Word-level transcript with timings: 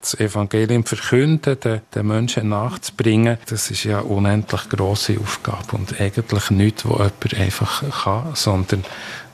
Das 0.00 0.14
Evangelium 0.20 0.84
verkünden, 0.84 1.58
den, 1.58 1.80
den 1.92 2.06
Menschen 2.06 2.48
nachzubringen, 2.48 3.36
das 3.46 3.70
ist 3.70 3.82
ja 3.82 3.98
eine 3.98 4.06
unendlich 4.06 4.68
grosse 4.68 5.18
Aufgabe 5.18 5.76
und 5.76 6.00
eigentlich 6.00 6.50
nichts, 6.50 6.84
wo 6.84 6.94
jemand 6.94 7.34
einfach 7.34 7.82
kann, 8.04 8.34
sondern 8.34 8.84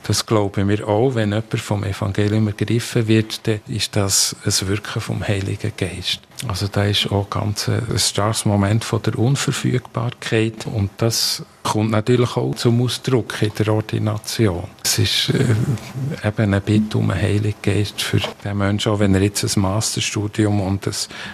das 0.07 0.25
glauben 0.25 0.67
wir 0.67 0.87
auch, 0.87 1.13
wenn 1.13 1.29
jemand 1.29 1.59
vom 1.59 1.83
Evangelium 1.83 2.47
ergriffen 2.47 3.07
wird, 3.07 3.45
dann 3.47 3.59
ist 3.67 3.95
das 3.95 4.35
ein 4.43 4.67
Wirken 4.67 5.01
vom 5.01 5.27
Heiligen 5.27 5.71
Geist. 5.77 6.21
Also 6.47 6.67
da 6.67 6.85
ist 6.85 7.11
auch 7.11 7.29
ganz 7.29 7.69
ein 7.69 7.97
starkes 7.97 8.45
Moment 8.45 8.83
von 8.83 9.01
der 9.01 9.17
Unverfügbarkeit 9.17 10.65
und 10.65 10.89
das 10.97 11.43
kommt 11.65 11.91
natürlich 11.91 12.37
auch 12.37 12.55
zum 12.55 12.81
Ausdruck 12.81 13.41
in 13.41 13.51
der 13.57 13.73
Ordination. 13.73 14.63
Es 14.83 14.99
ist 14.99 15.29
äh, 15.29 16.27
eben 16.27 16.53
eine 16.53 16.61
Bitte 16.61 16.97
um 16.97 17.09
einen 17.09 17.21
Heiligen 17.21 17.61
Geist 17.61 18.01
für 18.01 18.19
den 18.43 18.57
Menschen, 18.57 18.91
auch 18.91 18.99
wenn 18.99 19.15
er 19.15 19.21
jetzt 19.21 19.43
ein 19.43 19.61
Masterstudium 19.61 20.61
und 20.61 20.87
ein 20.87 20.93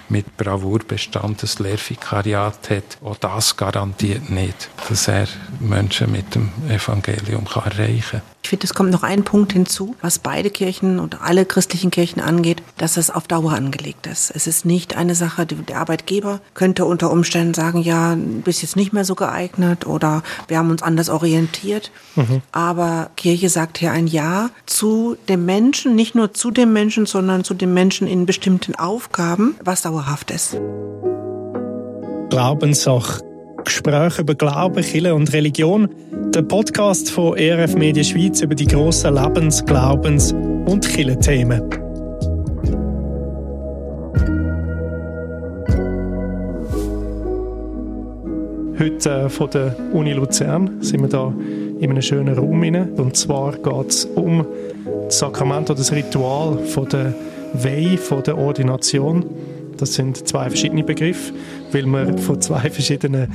mit 0.09 0.38
Bravour 0.38 0.80
bestandenes 0.88 1.59
Lehrvikariat 1.59 2.70
hat, 2.70 2.98
auch 3.04 3.17
das 3.17 3.55
garantiert 3.57 4.30
nicht, 4.30 4.70
dass 4.90 5.07
er 5.07 5.27
Menschen 5.59 6.12
mit 6.12 6.34
dem 6.34 6.49
Evangelium 6.70 7.45
kann 7.45 7.63
erreichen 7.66 8.21
kann. 8.21 8.32
Ich 8.43 8.49
finde, 8.49 8.66
es 8.66 8.73
kommt 8.73 8.91
noch 8.91 9.04
ein 9.04 9.23
Punkt 9.23 9.54
hinzu, 9.54 9.95
was 10.02 10.20
beide 10.20 10.49
Kirchen 10.49 10.99
und 10.99 11.21
alle 11.21 11.45
christlichen 11.45 11.91
Kirchen 11.91 12.21
angeht, 12.21 12.63
dass 12.77 12.98
es 12.98 13.09
auf 13.09 13.27
Dauer 13.27 13.54
angelegt 13.54 14.07
ist. 14.07 14.32
Es 14.35 14.48
ist 14.48 14.66
nicht 14.66 14.98
eine 14.98 15.16
Sache, 15.16 15.45
der 15.45 15.77
Arbeitgeber 15.77 16.41
könnte 16.54 16.85
unter 16.85 17.12
Umständen 17.12 17.54
sagen, 17.54 17.82
ja, 17.82 18.16
bist 18.16 18.62
jetzt 18.62 18.76
nicht 18.76 18.93
mehr 18.93 19.05
so 19.05 19.16
geeignet 19.16 19.85
oder 19.85 20.20
wir 20.48 20.57
haben 20.57 20.71
uns 20.71 20.84
anders 20.84 21.09
orientiert. 21.09 21.91
Mhm. 22.16 22.41
Aber 22.52 23.12
Kirche 23.16 23.49
sagt 23.49 23.77
hier 23.77 23.91
ein 23.91 24.07
Ja 24.07 24.49
zu 24.66 25.16
dem 25.29 25.45
Menschen, 25.45 25.95
nicht 25.95 26.16
nur 26.16 26.34
zu 26.34 26.52
dem 26.52 26.73
Menschen, 26.73 27.05
sondern 27.05 27.43
zu 27.43 27.53
dem 27.53 27.73
Menschen 27.73 28.07
in 28.07 28.26
bestimmten 28.26 28.76
Aufgaben, 28.76 29.55
was 29.63 29.81
dauerhaft 29.81 30.31
ist. 30.31 30.57
Glaubenssache 32.29 33.21
Gespräche 33.63 34.21
über 34.21 34.35
Glauben, 34.35 34.84
Kirche 34.84 35.13
und 35.15 35.31
Religion. 35.34 35.90
Der 36.34 36.41
Podcast 36.41 37.12
von 37.12 37.37
ERF 37.37 37.76
Media 37.76 38.03
Schweiz 38.03 38.41
über 38.41 38.55
die 38.55 38.68
grossen 38.68 39.15
Lebens-, 39.15 39.63
Glaubens- 39.65 40.34
und 40.34 40.87
Kirchenthemen. 40.87 41.80
Heute 48.82 49.12
äh, 49.12 49.29
von 49.29 49.48
der 49.51 49.76
Uni 49.93 50.12
Luzern 50.12 50.82
sind 50.82 51.01
wir 51.01 51.07
da 51.07 51.32
in 51.79 51.91
einem 51.91 52.01
schönen 52.01 52.35
Raum. 52.35 52.63
Und 52.63 53.15
zwar 53.15 53.51
geht 53.51 53.90
es 53.90 54.05
um 54.05 54.43
das 55.05 55.20
Sakrament 55.20 55.70
oder 55.70 55.77
das 55.77 55.91
Ritual 55.91 56.57
von 56.65 56.90
der 56.90 57.13
Weihe, 57.54 57.99
von 57.99 58.24
der 58.24 58.40
Ordination. 58.40 59.24
Das 59.77 59.93
sind 59.93 60.27
zwei 60.27 60.49
verschiedene 60.49 60.84
Begriffe, 60.84 61.32
weil 61.71 61.85
wir 61.85 62.18
von 62.18 62.41
zwei 62.41 62.71
verschiedenen 62.71 63.32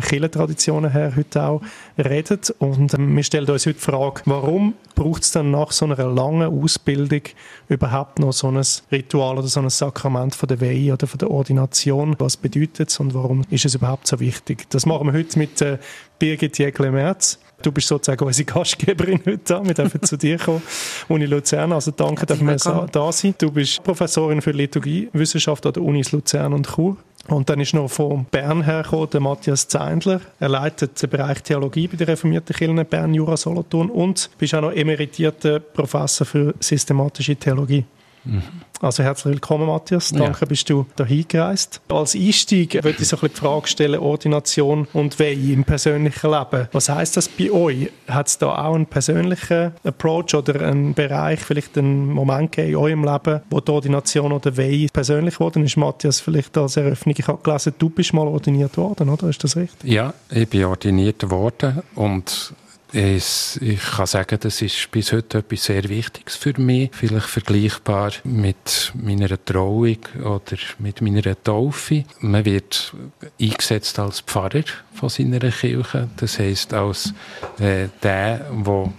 Kirchentraditionen 0.00 0.90
her 0.90 1.12
heute 1.16 1.42
auch 1.42 1.62
reden. 1.98 2.40
Und 2.58 2.94
ähm, 2.94 3.16
wir 3.16 3.22
stellen 3.22 3.48
uns 3.48 3.66
heute 3.66 3.78
die 3.78 3.84
Frage, 3.84 4.22
warum 4.24 4.74
braucht 4.94 5.22
es 5.22 5.32
dann 5.32 5.50
nach 5.50 5.72
so 5.72 5.84
einer 5.84 5.96
langen 6.06 6.62
Ausbildung 6.62 7.22
überhaupt 7.68 8.18
noch 8.18 8.32
so 8.32 8.48
ein 8.48 8.62
Ritual 8.90 9.38
oder 9.38 9.48
so 9.48 9.60
ein 9.60 9.70
Sakrament 9.70 10.34
von 10.34 10.48
der 10.48 10.60
Weihe 10.60 10.92
oder 10.92 11.06
von 11.06 11.18
der 11.18 11.30
Ordination? 11.30 12.16
Was 12.18 12.36
bedeutet 12.36 12.90
es 12.90 13.00
und 13.00 13.14
warum 13.14 13.42
ist 13.50 13.64
es 13.64 13.74
überhaupt 13.74 14.06
so 14.06 14.20
wichtig? 14.20 14.68
Das 14.70 14.86
machen 14.86 15.06
wir 15.06 15.12
heute 15.12 15.38
mit 15.38 15.60
äh, 15.60 15.78
Birgit 16.18 16.58
Jägle-Merz. 16.58 17.38
Du 17.62 17.72
bist 17.72 17.88
sozusagen 17.88 18.24
unsere 18.24 18.44
Gastgeberin 18.44 19.20
heute 19.24 19.38
da. 19.44 19.64
Wir 19.64 19.74
dürfen 19.74 20.02
zu 20.02 20.16
dir 20.16 20.38
kommen, 20.38 20.62
Uni 21.08 21.26
Luzern. 21.26 21.72
Also 21.72 21.90
danke, 21.90 22.26
dass 22.26 22.40
wir 22.40 22.86
da 22.92 23.12
sind. 23.12 23.40
Du 23.40 23.50
bist 23.50 23.82
Professorin 23.82 24.42
für 24.42 24.50
Liturgiewissenschaft 24.50 25.64
an 25.66 25.72
der 25.72 25.82
Unis 25.82 26.12
Luzern 26.12 26.52
und 26.52 26.66
Chur. 26.66 26.96
Und 27.28 27.48
dann 27.50 27.60
ist 27.60 27.74
noch 27.74 27.88
von 27.88 28.24
Bern 28.30 28.62
hergekommen 28.62 29.10
der 29.10 29.20
Matthias 29.20 29.68
Zeindler. 29.68 30.20
Er 30.38 30.48
leitet 30.48 31.00
den 31.02 31.10
Bereich 31.10 31.42
Theologie 31.42 31.88
bei 31.88 31.96
der 31.96 32.08
reformierten 32.08 32.54
Kirche 32.54 32.84
Bern, 32.84 33.14
Jura, 33.14 33.36
Solothurn 33.36 33.90
und 33.90 34.30
bist 34.38 34.54
auch 34.54 34.60
noch 34.60 34.72
emeritierter 34.72 35.60
Professor 35.60 36.26
für 36.26 36.54
systematische 36.60 37.36
Theologie. 37.36 37.84
Mhm. 38.26 38.42
Also 38.80 39.02
herzlich 39.02 39.34
willkommen, 39.34 39.66
Matthias. 39.66 40.10
Danke, 40.10 40.40
ja. 40.42 40.46
bist 40.46 40.68
du 40.68 40.86
dahin 40.96 41.24
gereist. 41.26 41.80
Als 41.88 42.14
Einstieg 42.14 42.74
würde 42.74 42.90
ich 42.90 43.08
so 43.08 43.16
ein 43.16 43.20
bisschen 43.20 43.34
die 43.34 43.40
Frage 43.40 43.68
stellen, 43.68 44.00
Ordination 44.00 44.86
und 44.92 45.18
Weihe 45.18 45.52
im 45.52 45.64
persönlichen 45.64 46.30
Leben. 46.30 46.68
Was 46.72 46.88
heißt 46.88 47.16
das 47.16 47.28
bei 47.28 47.50
euch? 47.50 47.90
Hat 48.06 48.28
es 48.28 48.38
da 48.38 48.54
auch 48.54 48.74
einen 48.74 48.86
persönlichen 48.86 49.72
Approach 49.82 50.34
oder 50.34 50.60
einen 50.60 50.92
Bereich, 50.92 51.40
vielleicht 51.40 51.78
einen 51.78 52.12
Moment 52.12 52.52
gegeben 52.52 52.72
in 52.72 52.76
eurem 52.76 53.04
Leben, 53.04 53.40
wo 53.48 53.60
die 53.60 53.72
Ordination 53.72 54.32
oder 54.32 54.56
Weihe 54.56 54.88
persönlich 54.92 55.34
geworden 55.34 55.64
ist? 55.64 55.76
Matthias, 55.76 56.20
vielleicht 56.20 56.56
als 56.58 56.76
Eröffnung. 56.76 57.14
Ich 57.16 57.26
habe 57.26 57.42
gelesen, 57.42 57.74
du 57.78 57.88
bist 57.88 58.12
mal 58.12 58.26
ordiniert 58.26 58.76
worden, 58.76 59.08
oder? 59.08 59.28
Ist 59.28 59.42
das 59.42 59.56
richtig? 59.56 59.90
Ja, 59.90 60.12
ich 60.30 60.48
bin 60.48 60.64
ordiniert 60.64 61.30
worden 61.30 61.82
und 61.94 62.52
es, 62.92 63.58
ich 63.60 63.80
kann 63.82 64.06
sagen, 64.06 64.38
das 64.40 64.62
ist 64.62 64.90
bis 64.90 65.12
heute 65.12 65.38
etwas 65.38 65.64
sehr 65.64 65.88
Wichtiges 65.88 66.36
für 66.36 66.58
mich. 66.60 66.90
Vielleicht 66.92 67.26
vergleichbar 67.26 68.12
mit 68.24 68.92
meiner 68.94 69.44
Trauung 69.44 69.98
oder 70.22 70.56
mit 70.78 71.00
meiner 71.00 71.42
Taufe. 71.42 72.04
Man 72.20 72.44
wird 72.44 72.94
eingesetzt 73.40 73.98
als 73.98 74.20
Pfarrer 74.20 74.64
von 74.94 75.08
seiner 75.08 75.50
Kirche. 75.50 76.08
Das 76.16 76.38
heißt 76.38 76.74
als 76.74 77.12
äh, 77.58 77.88
der, 78.02 78.38
der 78.50 78.92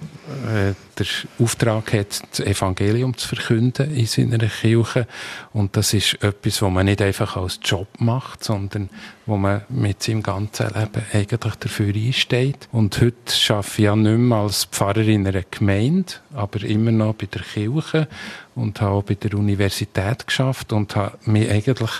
äh, 0.47 0.73
der 0.99 1.05
Auftrag 1.39 1.93
hat, 1.93 2.21
das 2.31 2.39
Evangelium 2.39 3.17
zu 3.17 3.27
verkünden 3.27 3.93
in 3.95 4.05
seiner 4.05 4.37
Kirche. 4.37 5.07
Und 5.53 5.77
das 5.77 5.93
ist 5.93 6.21
etwas, 6.23 6.61
was 6.61 6.71
man 6.71 6.85
nicht 6.85 7.01
einfach 7.01 7.37
als 7.37 7.59
Job 7.63 7.87
macht, 7.99 8.43
sondern 8.43 8.89
wo 9.25 9.37
man 9.37 9.61
mit 9.69 10.01
seinem 10.01 10.23
ganzen 10.23 10.67
Leben 10.67 11.03
eigentlich 11.13 11.55
dafür 11.55 11.93
einsteht. 11.93 12.67
Und 12.71 12.99
heute 13.01 13.15
arbeite 13.49 13.67
ich 13.71 13.77
ja 13.79 13.95
nicht 13.95 14.17
mehr 14.17 14.37
als 14.37 14.65
Pfarrer 14.65 15.01
in 15.01 15.27
einer 15.27 15.43
Gemeinde, 15.49 16.13
aber 16.33 16.63
immer 16.63 16.91
noch 16.91 17.13
bei 17.13 17.25
der 17.27 17.41
Kirche 17.41 18.07
und 18.57 18.81
habe 18.81 18.95
auch 18.95 19.03
bei 19.03 19.13
der 19.13 19.35
Universität 19.35 20.25
geschafft 20.25 20.73
und 20.73 20.95
habe 20.95 21.17
mich 21.25 21.49
eigentlich 21.49 21.91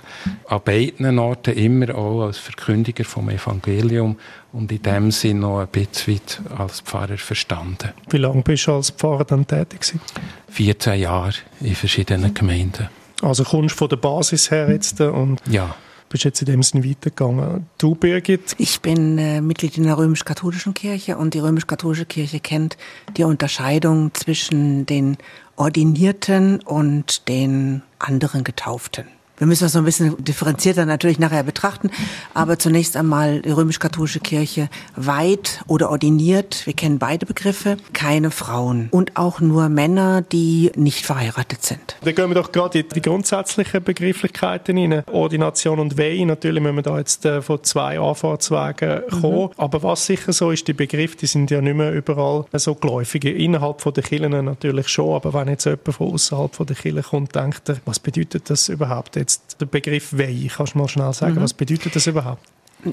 an 0.48 0.62
beiden 0.64 1.20
Orten 1.20 1.54
immer 1.54 1.94
auch 1.96 2.24
als 2.24 2.40
Verkündiger 2.40 3.06
vom 3.06 3.30
Evangelium 3.30 4.18
und 4.54 4.72
in 4.72 4.82
dem 4.82 5.12
Sinn 5.12 5.40
noch 5.40 5.60
ein 5.60 5.68
bisschen 5.68 6.20
als 6.58 6.82
Pfarrer 6.82 7.18
verstanden. 7.18 7.90
Wie 8.10 8.18
lange 8.18 8.42
bist 8.42 8.66
du 8.68 8.74
als 8.74 8.87
Pfarrer 8.92 9.26
dann 9.26 9.46
tätig 9.48 9.82
gewesen? 9.82 10.02
14 10.50 11.00
Jahre 11.00 11.34
in 11.62 11.76
verschiedenen 11.76 12.34
Gemeinden. 12.34 12.90
Also 13.22 13.44
kommst 13.44 13.76
du 13.76 13.78
von 13.78 13.90
der 13.90 13.98
Basis 13.98 14.52
her 14.52 14.70
jetzt 14.70 15.00
äh, 15.00 15.08
und 15.08 15.42
ja. 15.50 15.76
bist 16.10 16.24
jetzt 16.24 16.42
in 16.42 16.46
dem 16.46 16.64
Sinn 16.64 16.88
weitergegangen. 16.88 17.66
Du, 17.78 17.96
Birgit? 17.96 18.56
Ich 18.58 18.82
bin 18.82 19.18
äh, 19.18 19.42
Mitglied 19.42 19.78
in 19.78 19.84
der 19.84 19.98
römisch-katholischen 19.98 20.74
Kirche 20.74 21.18
und 21.18 21.34
die 21.34 21.40
römisch-katholische 21.40 22.06
Kirche 22.06 22.40
kennt 22.40 22.78
die 23.18 23.24
Unterscheidung 23.24 24.14
zwischen 24.14 24.86
den 24.86 25.18
Ordinierten 25.56 26.60
und 26.62 27.28
den 27.28 27.82
anderen 27.98 28.44
Getauften. 28.44 29.06
Wir 29.38 29.46
müssen 29.46 29.66
das 29.66 29.74
so 29.74 29.80
ein 29.80 29.86
bisschen 29.86 30.24
differenzierter 30.24 30.86
natürlich 30.86 31.20
nachher 31.20 31.44
betrachten. 31.44 31.92
Aber 32.34 32.58
zunächst 32.58 32.98
einmal 32.98 33.42
die 33.42 33.52
römisch-katholische 33.52 34.20
Kirche 34.20 34.70
weit 34.96 35.62
oder 35.68 35.92
ordiniert. 35.92 36.66
Wir 36.66 36.74
kennen 36.74 36.98
beide 36.98 37.28
Begriffe. 37.28 37.78
Keine 37.94 38.32
Frauen. 38.32 38.88
Und 38.90 39.16
auch 39.16 39.40
nur 39.40 39.70
Männer, 39.70 40.24
die 40.24 40.72
nicht 40.76 41.06
verheiratet 41.06 41.64
sind. 41.64 41.98
Da 42.02 42.12
gehen 42.12 42.30
wir 42.30 42.36
doch 42.36 42.52
gerade 42.52 42.80
in 42.80 42.86
die 42.90 43.02
grundsätzlichen 43.02 43.84
Begrifflichkeiten 43.84 44.78
rein. 44.78 45.04
Ordination 45.12 45.80
und 45.80 46.00
Weihe. 46.00 46.26
Natürlich 46.26 46.64
müssen 46.64 46.78
wir 46.78 46.84
da 46.84 46.98
jetzt 46.98 47.24
äh, 47.26 47.44
von 47.44 47.64
zwei 47.64 48.00
Anfahrtswegen 48.00 49.04
kommen. 49.22 49.50
Mhm. 49.50 49.54
Aber 49.58 49.84
was 49.84 50.08
sicher 50.08 50.34
so 50.34 50.50
ist, 50.50 50.68
die 50.68 50.74
Begriffe, 50.74 51.18
die 51.18 51.28
sind 51.28 51.52
ja 51.52 51.62
nicht 51.62 51.76
mehr 51.76 51.92
überall 51.92 52.46
so 52.54 52.74
geläufig. 52.74 53.26
Innerhalb 53.26 53.84
der 53.84 54.02
Kirchen 54.02 54.46
natürlich 54.46 54.88
schon. 54.88 55.16
Aber 55.16 55.32
wenn 55.34 55.48
jetzt 55.50 55.66
jemand 55.66 55.94
von 55.94 56.14
außerhalb 56.14 56.66
der 56.66 56.76
Kirche 56.76 57.04
kommt, 57.04 57.36
denkt 57.36 57.70
er, 57.70 57.78
was 57.86 58.00
bedeutet 58.00 58.50
das 58.50 58.70
überhaupt? 58.70 59.16
Jetzt 59.28 59.60
der 59.60 59.66
Begriff 59.66 60.18
Weihe. 60.18 60.48
Kannst 60.48 60.74
du 60.74 60.80
mal 60.80 60.88
schnell 60.88 61.14
sagen, 61.14 61.36
mhm. 61.36 61.42
was 61.42 61.54
bedeutet 61.54 61.96
das 61.96 62.08
überhaupt? 62.08 62.42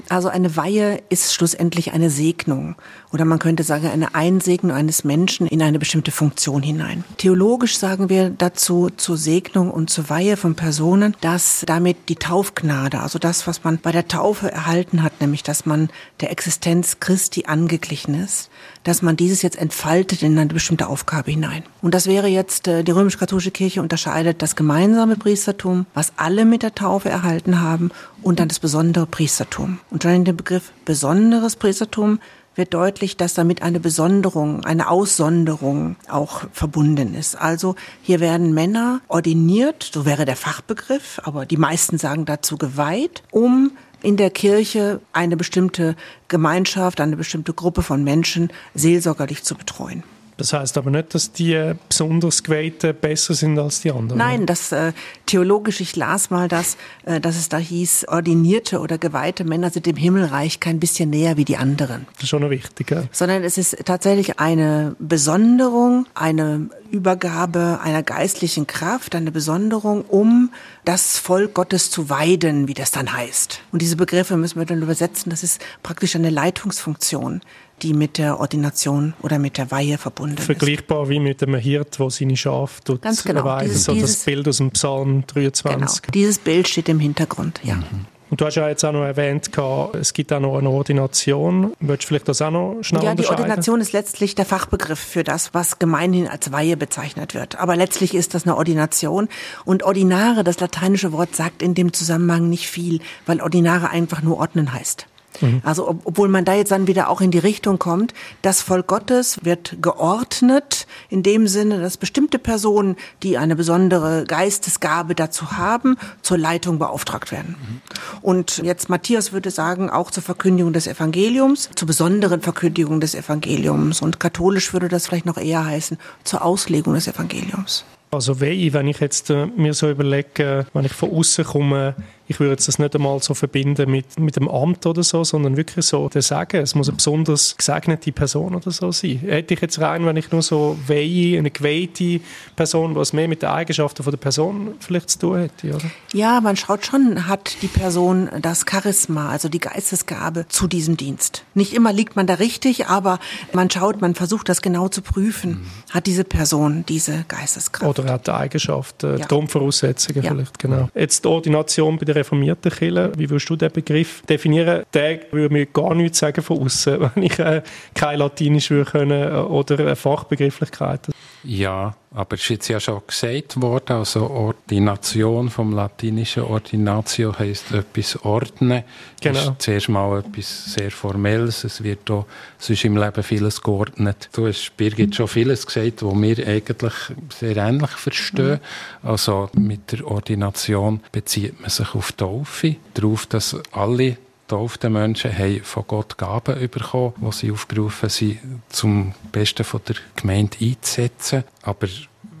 Also 0.09 0.29
eine 0.29 0.57
Weihe 0.57 1.03
ist 1.09 1.35
schlussendlich 1.35 1.93
eine 1.93 2.09
Segnung 2.09 2.75
oder 3.13 3.23
man 3.23 3.37
könnte 3.37 3.63
sagen 3.63 3.87
eine 3.87 4.15
Einsegnung 4.15 4.75
eines 4.75 5.03
Menschen 5.03 5.45
in 5.45 5.61
eine 5.61 5.77
bestimmte 5.77 6.09
Funktion 6.09 6.63
hinein. 6.63 7.03
Theologisch 7.17 7.77
sagen 7.77 8.09
wir 8.09 8.31
dazu 8.31 8.89
zur 8.89 9.15
Segnung 9.15 9.69
und 9.69 9.91
zur 9.91 10.09
Weihe 10.09 10.37
von 10.37 10.55
Personen, 10.55 11.15
dass 11.21 11.63
damit 11.67 12.09
die 12.09 12.15
Taufgnade, 12.15 12.99
also 12.99 13.19
das, 13.19 13.45
was 13.45 13.63
man 13.63 13.77
bei 13.77 13.91
der 13.91 14.07
Taufe 14.07 14.51
erhalten 14.51 15.03
hat, 15.03 15.21
nämlich 15.21 15.43
dass 15.43 15.67
man 15.67 15.89
der 16.19 16.31
Existenz 16.31 16.99
Christi 16.99 17.45
angeglichen 17.45 18.15
ist, 18.15 18.49
dass 18.83 19.01
man 19.01 19.17
dieses 19.17 19.41
jetzt 19.41 19.57
entfaltet 19.57 20.21
in 20.21 20.37
eine 20.37 20.53
bestimmte 20.53 20.87
Aufgabe 20.87 21.31
hinein. 21.31 21.63
Und 21.81 21.93
das 21.93 22.07
wäre 22.07 22.27
jetzt, 22.27 22.67
äh, 22.67 22.83
die 22.83 22.91
römisch-katholische 22.91 23.51
Kirche 23.51 23.81
unterscheidet 23.81 24.41
das 24.41 24.55
gemeinsame 24.55 25.15
Priestertum, 25.15 25.85
was 25.93 26.13
alle 26.17 26.45
mit 26.45 26.63
der 26.63 26.75
Taufe 26.75 27.09
erhalten 27.09 27.61
haben, 27.61 27.91
und 28.21 28.39
dann 28.39 28.47
das 28.47 28.59
besondere 28.59 29.05
Priestertum. 29.05 29.79
Und 29.91 30.03
dann 30.03 30.15
in 30.15 30.25
dem 30.25 30.37
Begriff 30.37 30.71
besonderes 30.85 31.55
Priestertum 31.55 32.19
wird 32.55 32.73
deutlich, 32.73 33.17
dass 33.17 33.33
damit 33.33 33.61
eine 33.61 33.79
Besonderung, 33.79 34.63
eine 34.65 34.89
Aussonderung 34.89 35.97
auch 36.09 36.43
verbunden 36.51 37.13
ist. 37.13 37.35
Also 37.35 37.75
hier 38.01 38.19
werden 38.19 38.53
Männer 38.53 39.01
ordiniert, 39.07 39.89
so 39.93 40.05
wäre 40.05 40.25
der 40.25 40.35
Fachbegriff, 40.35 41.19
aber 41.23 41.45
die 41.45 41.57
meisten 41.57 41.97
sagen 41.97 42.25
dazu 42.25 42.57
geweiht, 42.57 43.23
um 43.31 43.71
in 44.05 44.17
der 44.17 44.29
Kirche 44.29 45.01
eine 45.13 45.35
bestimmte 45.35 45.95
Gemeinschaft, 46.27 47.01
eine 47.01 47.17
bestimmte 47.17 47.53
Gruppe 47.53 47.81
von 47.81 48.03
Menschen 48.03 48.51
seelsorgerlich 48.75 49.43
zu 49.43 49.55
betreuen. 49.55 50.03
Das 50.37 50.51
heißt 50.51 50.77
aber 50.77 50.91
nicht, 50.91 51.13
dass 51.13 51.31
die 51.31 51.73
besonders 51.87 52.43
Geweihten 52.43 52.93
besser 52.93 53.33
sind 53.33 53.57
als 53.57 53.81
die 53.81 53.91
anderen. 53.91 54.17
Nein, 54.17 54.45
das 54.45 54.71
äh, 54.71 54.91
theologisch, 55.25 55.79
ich 55.79 55.95
las 55.95 56.29
mal 56.29 56.47
das, 56.47 56.77
äh, 57.05 57.21
dass 57.21 57.37
es 57.37 57.47
da 57.47 57.57
hieß, 57.57 58.07
ordinierte 58.09 58.79
oder 58.79 58.97
geweihte 58.97 59.45
Männer 59.45 59.69
sind 59.69 59.85
dem 59.85 59.95
Himmelreich 59.95 60.59
kein 60.59 60.79
bisschen 60.79 61.09
näher 61.09 61.37
wie 61.37 61.45
die 61.45 61.57
anderen. 61.57 62.05
Das 62.15 62.23
ist 62.23 62.29
schon 62.29 62.49
wichtig, 62.49 62.91
ja. 62.91 63.03
Sondern 63.11 63.43
es 63.43 63.57
ist 63.57 63.77
tatsächlich 63.85 64.39
eine 64.39 64.95
Besonderung, 64.99 66.05
eine 66.15 66.69
Übergabe 66.91 67.79
einer 67.81 68.03
geistlichen 68.03 68.67
Kraft, 68.67 69.15
eine 69.15 69.31
Besonderung, 69.31 70.03
um 70.03 70.51
das 70.83 71.17
Volk 71.17 71.53
Gottes 71.53 71.91
zu 71.91 72.09
weiden, 72.09 72.67
wie 72.67 72.73
das 72.73 72.91
dann 72.91 73.13
heißt. 73.13 73.61
Und 73.71 73.81
diese 73.81 73.95
Begriffe 73.95 74.37
müssen 74.37 74.59
wir 74.59 74.65
dann 74.65 74.81
übersetzen. 74.81 75.29
Das 75.29 75.43
ist 75.43 75.61
praktisch 75.81 76.15
eine 76.15 76.29
Leitungsfunktion 76.29 77.41
die 77.81 77.93
mit 77.93 78.17
der 78.17 78.39
Ordination 78.39 79.13
oder 79.21 79.39
mit 79.39 79.57
der 79.57 79.71
Weihe 79.71 79.97
verbunden 79.97 80.37
Vergleichbar 80.37 81.03
ist. 81.03 81.09
wie 81.09 81.19
mit 81.19 81.43
einem 81.43 81.55
Hirt, 81.55 81.99
der 81.99 82.09
seine 82.09 82.37
Schafe 82.37 82.97
Ganz 83.01 83.23
genau. 83.23 83.59
Dieses, 83.59 83.83
so 83.83 83.93
dieses, 83.93 84.17
das 84.17 84.25
Bild 84.25 84.47
aus 84.47 84.57
dem 84.57 84.71
Psalm 84.71 85.23
23. 85.27 86.01
Genau. 86.01 86.11
Dieses 86.13 86.39
Bild 86.39 86.67
steht 86.67 86.89
im 86.89 86.99
Hintergrund, 86.99 87.59
ja. 87.63 87.75
Mhm. 87.75 88.05
Und 88.29 88.41
du 88.41 88.45
hast 88.47 88.55
ja 88.55 88.67
jetzt 88.67 88.83
auch 88.83 88.91
noch 88.91 89.03
erwähnt, 89.03 89.51
es 89.93 90.13
gibt 90.13 90.33
auch 90.33 90.39
noch 90.39 90.57
eine 90.57 90.69
Ordination. 90.69 91.73
Willst 91.79 92.03
du 92.03 92.07
vielleicht 92.07 92.27
das 92.27 92.41
auch 92.41 92.49
noch 92.49 92.79
schnell 92.81 93.03
Ja, 93.03 93.13
die 93.13 93.27
Ordination 93.27 93.79
ist 93.81 93.93
letztlich 93.93 94.33
der 94.33 94.45
Fachbegriff 94.45 94.99
für 94.99 95.23
das, 95.23 95.53
was 95.53 95.77
gemeinhin 95.77 96.27
als 96.27 96.51
Weihe 96.51 96.75
bezeichnet 96.75 97.35
wird. 97.35 97.57
Aber 97.57 97.75
letztlich 97.75 98.15
ist 98.15 98.33
das 98.33 98.45
eine 98.45 98.57
Ordination. 98.57 99.29
Und 99.63 99.83
Ordinare, 99.83 100.43
das 100.43 100.59
lateinische 100.59 101.11
Wort, 101.11 101.35
sagt 101.35 101.61
in 101.61 101.75
dem 101.75 101.93
Zusammenhang 101.93 102.49
nicht 102.49 102.67
viel, 102.67 102.99
weil 103.27 103.41
Ordinare 103.41 103.89
einfach 103.89 104.23
nur 104.23 104.37
ordnen 104.39 104.73
heißt. 104.73 105.05
Mhm. 105.41 105.61
Also 105.63 105.89
ob, 105.89 106.01
obwohl 106.05 106.27
man 106.27 106.45
da 106.45 106.53
jetzt 106.53 106.71
dann 106.71 106.87
wieder 106.87 107.09
auch 107.09 107.21
in 107.21 107.31
die 107.31 107.39
Richtung 107.39 107.79
kommt, 107.79 108.13
das 108.41 108.61
Volk 108.61 108.87
Gottes 108.87 109.39
wird 109.43 109.77
geordnet 109.81 110.87
in 111.09 111.23
dem 111.23 111.47
Sinne, 111.47 111.79
dass 111.79 111.97
bestimmte 111.97 112.39
Personen, 112.39 112.95
die 113.23 113.37
eine 113.37 113.55
besondere 113.55 114.25
Geistesgabe 114.25 115.15
dazu 115.15 115.53
haben, 115.53 115.97
zur 116.21 116.37
Leitung 116.37 116.79
beauftragt 116.79 117.31
werden. 117.31 117.55
Mhm. 117.59 117.81
Und 118.21 118.57
jetzt 118.59 118.89
Matthias 118.89 119.31
würde 119.31 119.51
sagen, 119.51 119.89
auch 119.89 120.11
zur 120.11 120.23
Verkündigung 120.23 120.73
des 120.73 120.87
Evangeliums, 120.87 121.69
zur 121.75 121.87
besonderen 121.87 122.41
Verkündigung 122.41 122.99
des 122.99 123.15
Evangeliums. 123.15 124.01
Und 124.01 124.19
katholisch 124.19 124.73
würde 124.73 124.87
das 124.87 125.07
vielleicht 125.07 125.25
noch 125.25 125.37
eher 125.37 125.65
heißen, 125.65 125.97
zur 126.23 126.43
Auslegung 126.43 126.93
des 126.93 127.07
Evangeliums. 127.07 127.85
Also 128.11 128.39
wie, 128.39 128.71
wenn 128.71 128.87
ich 128.87 128.99
jetzt 128.99 129.29
äh, 129.29 129.45
mir 129.45 129.73
so 129.73 129.89
überlege, 129.89 130.65
wenn 130.73 130.85
ich 130.85 130.93
von 130.93 131.11
außen 131.11 131.43
komme, 131.43 131.95
ich 132.27 132.39
würde 132.39 132.55
das 132.55 132.79
nicht 132.79 132.95
einmal 132.95 133.21
so 133.21 133.33
verbinden 133.33 133.89
mit, 133.89 134.19
mit 134.19 134.35
dem 134.35 134.47
Amt 134.47 134.85
oder 134.85 135.03
so, 135.03 135.23
sondern 135.23 135.57
wirklich 135.57 135.85
so 135.85 136.09
der 136.09 136.21
Sagen. 136.23 136.61
Es 136.61 136.73
muss 136.73 136.87
eine 136.87 136.95
besonders 136.95 137.55
gesegnete 137.55 138.11
Person 138.11 138.55
oder 138.55 138.71
so 138.71 138.91
sein. 138.91 139.19
Hätte 139.19 139.53
ich 139.53 139.61
jetzt 139.61 139.79
rein, 139.79 140.05
wenn 140.05 140.17
ich 140.17 140.31
nur 140.31 140.41
so 140.41 140.77
weihe, 140.87 141.37
eine 141.37 141.51
geweihte 141.51 142.21
Person, 142.55 142.95
was 142.95 143.13
mehr 143.13 143.27
mit 143.27 143.43
den 143.43 143.49
Eigenschaften 143.49 144.03
von 144.03 144.11
der 144.11 144.17
Person 144.17 144.73
vielleicht 144.79 145.11
zu 145.11 145.19
tun 145.19 145.39
hätte, 145.39 145.75
oder? 145.75 145.85
Ja, 146.13 146.41
man 146.41 146.57
schaut 146.57 146.85
schon, 146.85 147.27
hat 147.27 147.57
die 147.61 147.67
Person 147.67 148.29
das 148.41 148.65
Charisma, 148.69 149.29
also 149.29 149.47
die 149.47 149.59
Geistesgabe 149.59 150.47
zu 150.49 150.67
diesem 150.67 150.97
Dienst. 150.97 151.43
Nicht 151.53 151.73
immer 151.73 151.93
liegt 151.93 152.15
man 152.15 152.25
da 152.25 152.35
richtig, 152.35 152.87
aber 152.87 153.19
man 153.53 153.69
schaut, 153.69 154.01
man 154.01 154.15
versucht 154.15 154.49
das 154.49 154.61
genau 154.61 154.87
zu 154.87 155.01
prüfen. 155.01 155.51
Mhm. 155.51 155.65
Hat 155.91 156.07
diese 156.07 156.23
Person 156.23 156.85
diese 156.87 157.25
Geisteskraft? 157.27 157.99
Oder 157.99 158.11
hat 158.11 158.27
die 158.27 158.31
Eigenschaften, 158.31 159.19
ja. 159.19 159.25
Grundvoraussetzungen 159.27 160.23
ja. 160.23 160.31
vielleicht, 160.31 160.57
genau. 160.57 160.89
Jetzt 160.95 161.23
die 161.23 161.27
Ordination 161.27 161.97
bei 161.97 162.05
der 162.05 162.14
reformierten 162.15 162.71
Kirche, 162.71 163.11
wie 163.17 163.29
würdest 163.29 163.49
du 163.49 163.55
den 163.55 163.71
Begriff 163.71 164.21
definieren? 164.27 164.83
Der 164.93 165.19
würde 165.31 165.53
mir 165.53 165.65
gar 165.65 165.93
nichts 165.93 166.19
sagen 166.19 166.41
von 166.41 166.59
außen, 166.59 166.99
wenn 167.15 167.23
ich 167.23 167.37
äh, 167.39 167.61
kein 167.93 168.19
Latinisch 168.19 168.69
würde 168.69 168.89
können 168.89 169.31
äh, 169.31 169.35
oder 169.35 169.79
eine 169.79 169.95
Fachbegrifflichkeit. 169.95 171.09
Ja, 171.43 171.95
aber 172.15 172.35
es 172.35 172.41
ist 172.41 172.49
jetzt 172.49 172.67
ja 172.69 172.79
schon 172.79 173.01
gesagt 173.05 173.61
worden, 173.61 173.97
also 173.97 174.29
Ordination 174.29 175.49
vom 175.49 175.73
latinischen 175.73 176.43
Ordinatio 176.43 177.37
heisst 177.37 177.73
etwas 177.73 178.23
ordnen. 178.23 178.83
Genau. 179.21 179.35
Das 179.35 179.49
ist 179.49 179.61
zuerst 179.61 179.89
mal 179.89 180.19
etwas 180.19 180.73
sehr 180.73 180.91
Formelles. 180.91 181.65
Es 181.65 181.83
wird 181.83 182.09
auch 182.09 182.25
sonst 182.57 182.85
im 182.85 182.95
Leben 182.95 183.21
vieles 183.21 183.61
geordnet. 183.61 184.29
Du 184.31 184.47
hast, 184.47 184.77
Birgit, 184.77 185.13
schon 185.13 185.27
vieles 185.27 185.67
gesagt, 185.67 186.03
was 186.03 186.21
wir 186.21 186.47
eigentlich 186.47 186.93
sehr 187.37 187.57
ähnlich 187.57 187.91
verstehen. 187.91 188.61
Mhm. 189.01 189.09
Also 189.09 189.49
mit 189.53 189.91
der 189.91 190.07
Ordination 190.07 191.01
bezieht 191.11 191.59
man 191.59 191.69
sich 191.69 191.93
auf 191.95 192.13
Taufe, 192.13 192.77
darauf, 192.93 193.25
dass 193.25 193.57
alle 193.73 194.17
getauften 194.47 194.93
Menschen 194.93 195.35
haben 195.35 195.63
von 195.63 195.85
Gott 195.87 196.17
Gaben 196.17 196.69
bekommen, 196.69 197.13
wo 197.17 197.31
sie 197.31 197.51
aufgerufen 197.51 198.09
sind, 198.09 198.39
zum 198.69 199.13
Besten 199.31 199.65
der 199.87 199.95
Gemeinde 200.15 200.57
einzusetzen. 200.61 201.43
Aber 201.63 201.87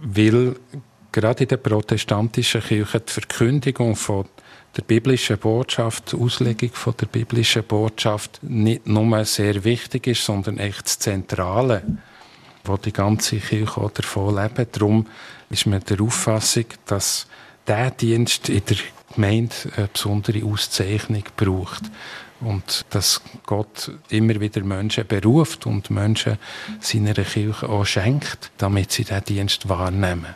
weil 0.01 0.55
gerade 1.11 1.43
in 1.43 1.49
der 1.49 1.57
protestantischen 1.57 2.61
Kirche 2.61 2.99
die 2.99 3.11
Verkündigung 3.11 3.95
von 3.95 4.25
der 4.77 4.83
biblischen 4.83 5.37
Botschaft, 5.37 6.11
die 6.11 6.17
Auslegung 6.17 6.71
von 6.73 6.93
der 6.99 7.07
biblischen 7.07 7.63
Botschaft 7.63 8.39
nicht 8.43 8.85
nur 8.85 9.25
sehr 9.25 9.63
wichtig 9.63 10.07
ist, 10.07 10.25
sondern 10.25 10.59
echt 10.59 10.85
das 10.85 10.99
Zentrale, 10.99 11.81
wo 12.65 12.77
die 12.77 12.93
ganze 12.93 13.37
Kirche 13.37 13.91
davon 13.93 14.35
lebt. 14.35 14.75
Darum 14.75 15.07
ist 15.49 15.65
man 15.65 15.83
der 15.85 16.01
Auffassung, 16.01 16.65
dass 16.85 17.27
der 17.65 17.91
Dienst 17.91 18.49
in 18.49 18.63
der 18.65 18.77
Gemeinde 19.15 19.55
eine 19.75 19.87
besondere 19.87 20.43
Auszeichnung 20.43 21.23
braucht. 21.35 21.83
Und 22.41 22.85
dass 22.89 23.21
Gott 23.45 23.91
immer 24.09 24.39
wieder 24.39 24.61
Menschen 24.61 25.07
beruft 25.07 25.65
und 25.65 25.89
Menschen 25.89 26.37
seiner 26.81 27.13
Kirche 27.13 27.69
auch 27.69 27.85
schenkt, 27.85 28.51
damit 28.57 28.91
sie 28.91 29.05
diesen 29.05 29.23
Dienst 29.23 29.69
wahrnehmen. 29.69 30.35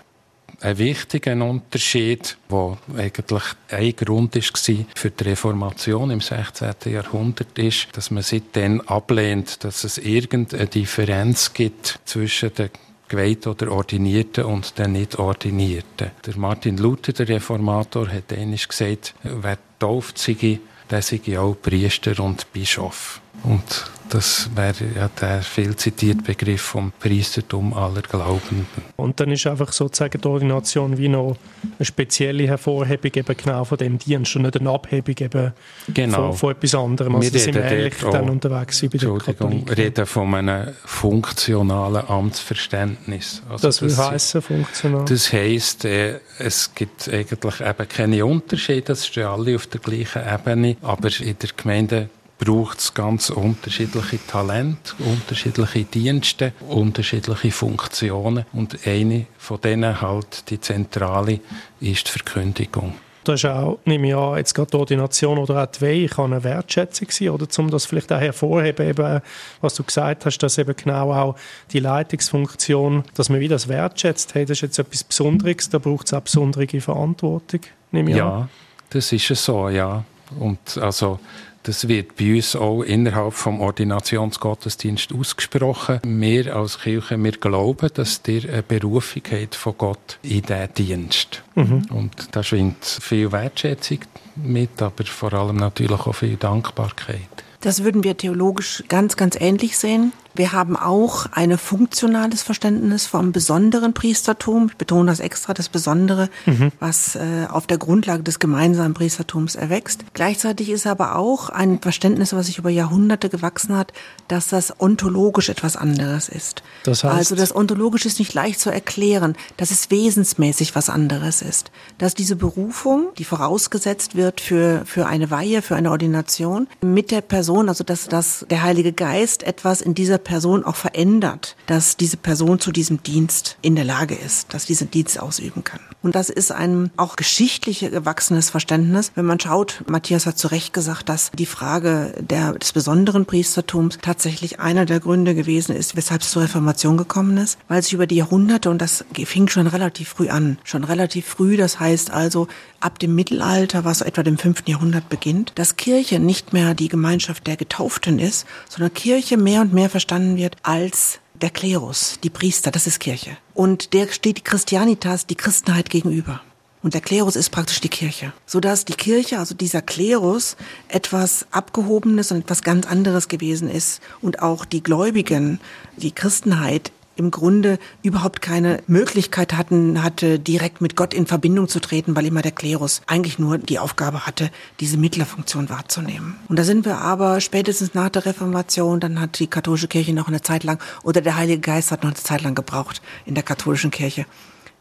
Ein 0.62 0.78
wichtiger 0.78 1.34
Unterschied, 1.42 2.38
der 2.50 2.78
eigentlich 2.98 3.44
ein 3.70 3.96
Grund 3.96 4.36
war 4.36 4.86
für 4.96 5.12
die 5.12 5.24
Reformation 5.24 6.12
im 6.12 6.20
16. 6.20 6.74
Jahrhundert, 6.86 7.58
ist, 7.58 7.88
dass 7.94 8.12
man 8.12 8.24
seitdem 8.24 8.82
ablehnt, 8.82 9.64
dass 9.64 9.86
es 9.86 9.98
irgendeine 9.98 10.68
Differenz 10.68 11.54
gibt 11.54 12.00
zwischen 12.04 12.54
den 12.56 12.72
Geweihten 13.10 13.52
oder 13.52 13.72
Ordinierten 13.72 14.46
und 14.46 14.78
den 14.78 14.94
Nicht-Ordinierten. 14.94 16.12
Der 16.26 16.38
Martin 16.38 16.78
Luther, 16.78 17.12
der 17.12 17.28
Reformator, 17.28 18.08
hat 18.08 18.32
einmal 18.32 18.58
gesagt, 18.58 19.16
wer 19.24 19.58
tauft 19.80 20.18
sei, 20.18 20.60
der 20.90 21.02
sei 21.02 21.40
auch 21.40 21.56
Priester 21.62 22.24
und 22.24 22.52
Bischof. 22.54 23.20
Und 23.44 23.90
das 24.10 24.50
wäre 24.56 24.76
ja 24.96 25.10
der 25.22 25.42
viel 25.42 25.76
zitierte 25.76 26.24
Begriff 26.24 26.62
vom 26.62 26.92
Priestertum 27.00 27.74
aller 27.74 28.02
Glaubenden. 28.02 28.68
Und 28.96 29.20
dann 29.20 29.32
ist 29.32 29.46
einfach 29.48 29.72
sozusagen 29.72 30.20
die 30.20 30.28
Ordination 30.28 30.98
wie 30.98 31.08
noch 31.08 31.38
eine 31.78 31.86
spezielle 31.86 32.48
Hervorhebung 32.48 33.12
eben 33.14 33.38
genau 33.38 33.64
von 33.64 33.78
dem 33.78 33.98
Dienst 33.98 34.36
und 34.36 34.44
nicht 34.44 34.60
eine 34.60 34.70
Abhebung 34.70 35.16
eben 35.20 35.54
genau. 35.94 36.32
von, 36.32 36.38
von 36.38 36.52
etwas 36.52 36.76
anderem. 36.76 37.16
Also 37.16 37.34
wir 37.34 37.40
sind 37.40 37.56
ähnlich 37.56 37.96
dann 38.00 38.30
unterwegs 38.30 38.82
wie 38.82 38.88
bei 38.88 38.98
der 38.98 39.18
Katholiken. 39.18 39.70
Wir 39.70 39.78
reden 39.78 40.06
von 40.06 40.34
einem 40.34 40.74
funktionalen 40.86 42.08
Amtsverständnis. 42.08 43.42
Also 43.50 43.68
das 43.68 43.82
will 43.82 43.96
heißen 43.96 44.42
funktional? 44.42 45.06
Das 45.06 45.32
heisst, 45.32 45.86
äh, 45.86 46.20
es 46.40 46.74
gibt 46.74 47.10
eigentlich 47.10 47.62
eben 47.62 47.88
keine 47.88 48.26
Unterschiede, 48.26 48.82
das 48.82 49.06
stehen 49.06 49.28
alle 49.28 49.56
auf 49.56 49.68
der 49.68 49.80
gleichen 49.80 50.22
Ebene, 50.22 50.78
aber 50.82 51.10
in 51.20 51.38
der 51.40 51.50
Gemeinde 51.56 52.10
braucht 52.40 52.80
es 52.80 52.94
ganz 52.94 53.30
unterschiedliche 53.30 54.26
Talente, 54.26 54.94
unterschiedliche 55.00 55.84
Dienste, 55.84 56.54
unterschiedliche 56.68 57.52
Funktionen 57.52 58.46
und 58.54 58.88
eine 58.88 59.28
von 59.38 59.62
denen 59.62 60.02
halt 60.02 60.50
die 60.50 60.60
zentrale 60.60 61.42
ist 61.82 62.08
die 62.08 62.12
Verkündigung. 62.12 62.96
Das 63.26 63.44
ist 63.44 63.46
auch, 63.46 63.78
nehme 63.86 64.08
ich 64.08 64.16
an, 64.16 64.38
jetzt 64.38 64.56
gerade 64.56 64.72
die 64.72 64.78
Ordination 64.78 65.38
oder 65.38 65.62
auch 65.62 65.68
die 65.68 65.82
Weihe 65.82 66.08
kann 66.08 66.32
eine 66.32 66.44
Wertschätzung 66.44 67.10
sein, 67.12 67.30
oder 67.30 67.46
um 67.58 67.70
das 67.70 67.86
vielleicht 67.86 68.12
auch 68.14 68.20
hervorheben, 68.20 68.88
eben, 68.88 69.22
was 69.60 69.76
du 69.76 69.84
gesagt 69.84 70.26
hast, 70.26 70.38
dass 70.40 70.58
eben 70.58 70.74
genau 70.76 71.12
auch 71.14 71.36
die 71.72 71.80
Leitungsfunktion, 71.80 73.04
dass 73.16 73.30
man 73.30 73.42
wieder 73.42 73.56
das 73.56 73.68
wertschätzt, 73.68 74.34
hey, 74.34 74.46
das 74.46 74.58
ist 74.58 74.62
jetzt 74.62 74.80
etwas 74.80 75.04
Besonderes, 75.04 75.70
da 75.70 75.78
braucht 75.78 76.08
es 76.08 76.14
auch 76.14 76.22
besondere 76.22 76.80
Verantwortung, 76.80 77.60
nehme 77.92 78.12
ich 78.12 78.18
ja, 78.18 78.26
an. 78.26 78.40
Ja, 78.40 78.50
das 78.92 79.12
ist 79.12 79.30
es 79.30 79.44
so, 79.44 79.68
ja. 79.68 80.04
Und 80.40 80.78
also 80.78 81.20
das 81.64 81.88
wird 81.88 82.16
bei 82.16 82.36
uns 82.36 82.56
auch 82.56 82.84
innerhalb 82.84 83.34
vom 83.34 83.62
Ordinationsgottesdienst 83.62 85.14
ausgesprochen. 85.14 86.00
Wir 86.04 86.56
als 86.56 86.80
Kirche, 86.80 87.22
wir 87.22 87.32
glauben, 87.32 87.90
dass 87.94 88.22
ihr 88.28 88.50
eine 88.50 88.64
Berufung 88.64 89.24
habt 89.32 89.56
von 89.56 89.78
Gott 89.78 90.20
in 90.24 90.42
diesen 90.42 90.74
Dienst. 90.74 91.44
Mhm. 91.56 91.86
Und 91.92 92.36
da 92.36 92.44
schwingt 92.44 92.84
viel 92.84 93.32
Wertschätzung 93.32 94.00
mit, 94.36 94.82
aber 94.82 95.06
vor 95.06 95.34
allem 95.34 95.58
natürlich 95.58 96.00
auch 96.00 96.16
viel 96.16 96.38
Dankbarkeit. 96.38 97.20
Das 97.62 97.84
würden 97.84 98.04
wir 98.06 98.16
theologisch 98.16 98.84
ganz, 98.88 99.18
ganz 99.18 99.36
ähnlich 99.40 99.78
sehen. 99.78 100.14
Wir 100.40 100.54
haben 100.54 100.78
auch 100.78 101.26
ein 101.34 101.58
funktionales 101.58 102.44
Verständnis 102.44 103.06
vom 103.06 103.34
besonderen 103.34 103.94
Priestertum. 103.94 104.68
Ich 104.72 104.78
betone 104.78 105.12
das 105.12 105.20
extra, 105.20 105.54
das 105.54 105.68
Besondere, 105.68 106.30
mhm. 106.46 106.72
was 106.80 107.18
äh, 107.18 107.46
auf 107.50 107.68
der 107.68 107.78
Grundlage 107.78 108.24
des 108.24 108.40
gemeinsamen 108.40 108.94
Priestertums 108.94 109.56
erwächst. 109.56 110.06
Gleichzeitig 110.14 110.70
ist 110.70 110.88
aber 110.88 111.18
auch 111.18 111.50
ein 111.50 111.82
Verständnis, 111.82 112.32
was 112.32 112.46
sich 112.46 112.58
über 112.58 112.70
Jahrhunderte 112.70 113.28
gewachsen 113.28 113.76
hat, 113.76 113.92
dass 114.30 114.48
das 114.48 114.80
ontologisch 114.80 115.50
etwas 115.50 115.76
anderes 115.76 116.30
ist. 116.30 116.64
Das 116.86 117.04
heißt, 117.04 117.14
also 117.14 117.36
das 117.36 117.54
ontologisch 117.54 118.06
ist 118.06 118.20
nicht 118.20 118.34
leicht 118.34 118.62
zu 118.62 118.70
erklären, 118.70 119.36
dass 119.58 119.72
es 119.72 119.92
wesensmäßig 119.92 120.74
was 120.74 120.90
anderes 120.90 121.42
ist. 121.42 121.70
Dass 121.98 122.14
diese 122.16 122.38
Berufung, 122.38 123.10
die 123.18 123.26
vorausgesetzt 123.26 124.16
wird 124.16 124.40
für, 124.40 124.84
für 124.86 125.06
eine 125.06 125.32
Weihe, 125.32 125.62
für 125.62 125.76
eine 125.76 125.92
Ordination, 125.92 126.70
mit 126.80 127.12
der 127.12 127.20
Person, 127.20 127.68
also 127.68 127.84
dass, 127.84 128.08
dass 128.08 128.46
der 128.50 128.64
Heilige 128.64 128.94
Geist 128.94 129.44
etwas 129.44 129.82
in 129.82 129.96
dieser 129.96 130.18
Person 130.30 130.64
auch 130.64 130.76
verändert, 130.76 131.56
dass 131.66 131.98
diese 131.98 132.16
Person 132.16 132.60
zu 132.60 132.72
diesem 132.72 133.02
Dienst 133.02 133.58
in 133.64 133.76
der 133.76 133.84
Lage 133.84 134.14
ist, 134.14 134.54
dass 134.54 134.68
diesen 134.68 134.92
Dienst 134.92 135.20
ausüben 135.20 135.64
kann. 135.64 135.80
Und 136.04 136.14
das 136.14 136.30
ist 136.30 136.52
ein 136.52 136.92
auch 136.98 137.16
geschichtlich 137.16 137.80
gewachsenes 137.80 138.52
Verständnis. 138.52 139.12
Wenn 139.16 139.26
man 139.26 139.40
schaut, 139.40 139.84
Matthias 139.88 140.28
hat 140.28 140.38
zu 140.38 140.50
Recht 140.50 140.72
gesagt, 140.72 141.10
dass 141.10 141.32
die 141.32 141.48
Frage 141.48 142.14
der, 142.20 142.54
des 142.54 142.74
besonderen 142.74 143.26
Priestertums 143.26 143.98
tatsächlich 144.04 144.60
einer 144.60 144.86
der 144.86 145.00
Gründe 145.00 145.34
gewesen 145.34 145.76
ist, 145.76 145.96
weshalb 145.96 146.22
es 146.22 146.30
zur 146.30 146.44
Reformation 146.44 146.96
gekommen 146.96 147.38
ist, 147.38 147.58
weil 147.68 147.82
sich 147.82 147.94
über 147.94 148.06
die 148.06 148.18
Jahrhunderte, 148.18 148.70
und 148.70 148.84
das 148.84 149.04
fing 149.26 149.48
schon 149.48 149.66
relativ 149.66 150.10
früh 150.10 150.30
an, 150.30 150.60
schon 150.64 150.84
relativ 150.84 151.26
früh, 151.26 151.58
das 151.58 151.80
heißt 151.80 152.12
also 152.12 152.48
ab 152.80 153.00
dem 153.00 153.16
Mittelalter, 153.16 153.84
was 153.84 154.02
etwa 154.02 154.22
dem 154.22 154.38
fünften 154.38 154.70
Jahrhundert 154.70 155.10
beginnt, 155.10 155.54
dass 155.56 155.76
Kirche 155.76 156.20
nicht 156.20 156.54
mehr 156.54 156.76
die 156.76 156.88
Gemeinschaft 156.88 157.48
der 157.48 157.58
Getauften 157.58 158.20
ist, 158.20 158.46
sondern 158.70 158.94
Kirche 158.94 159.36
mehr 159.36 159.62
und 159.62 159.74
mehr 159.74 159.90
verstanden 159.90 160.09
verstanden 160.10 160.38
wird 160.38 160.58
als 160.64 161.20
der 161.40 161.52
Klerus, 161.52 162.18
die 162.24 162.32
Priester, 162.32 162.72
das 162.72 162.88
ist 162.88 163.00
Kirche. 163.00 163.38
Und 163.54 163.94
der 163.94 164.08
steht 164.08 164.38
die 164.38 164.44
Christianitas, 164.44 165.28
die 165.28 165.36
Christenheit 165.36 165.92
gegenüber. 165.92 166.42
Und 166.82 166.96
der 166.96 167.02
Klerus 167.02 167.36
ist 167.36 167.52
praktisch 167.52 167.80
die 167.80 167.90
Kirche. 167.90 168.34
Sodass 168.48 168.86
die 168.86 168.94
Kirche, 168.94 169.38
also 169.38 169.54
dieser 169.54 169.84
Klerus, 169.84 170.56
etwas 170.88 171.46
Abgehobenes 171.52 172.32
und 172.32 172.40
etwas 172.40 172.64
ganz 172.64 172.88
anderes 172.88 173.28
gewesen 173.28 173.70
ist. 173.70 174.02
Und 174.20 174.42
auch 174.42 174.66
die 174.66 174.82
Gläubigen, 174.82 175.60
die 175.96 176.12
Christenheit 176.12 176.92
im 177.20 177.32
Grunde 177.32 177.78
überhaupt 178.02 178.42
keine 178.42 178.82
Möglichkeit 178.88 179.56
hatten, 179.56 180.02
hatte 180.02 180.40
direkt 180.40 180.82
mit 180.82 180.96
Gott 180.96 181.14
in 181.14 181.28
Verbindung 181.28 181.68
zu 181.68 181.80
treten, 181.80 182.16
weil 182.16 182.26
immer 182.26 182.42
der 182.42 182.52
Klerus 182.52 183.02
eigentlich 183.06 183.38
nur 183.38 183.58
die 183.58 183.78
Aufgabe 183.78 184.26
hatte, 184.26 184.50
diese 184.80 184.98
Mittlerfunktion 184.98 185.70
wahrzunehmen. 185.70 186.36
Und 186.48 186.58
da 186.58 186.64
sind 186.64 186.86
wir 186.86 187.00
aber 187.00 187.42
spätestens 187.42 187.94
nach 187.94 188.10
der 188.10 188.26
Reformation, 188.26 189.00
dann 189.00 189.20
hat 189.20 189.40
die 189.40 189.48
katholische 189.48 189.88
Kirche 189.88 190.14
noch 190.14 190.28
eine 190.28 190.42
Zeit 190.42 190.64
lang, 190.64 190.82
oder 191.04 191.22
der 191.22 191.36
Heilige 191.36 191.60
Geist 191.60 191.92
hat 191.92 192.04
noch 192.04 192.12
eine 192.12 192.20
Zeit 192.20 192.42
lang 192.42 192.56
gebraucht 192.56 193.02
in 193.26 193.36
der 193.36 193.44
katholischen 193.44 193.92
Kirche, 193.92 194.26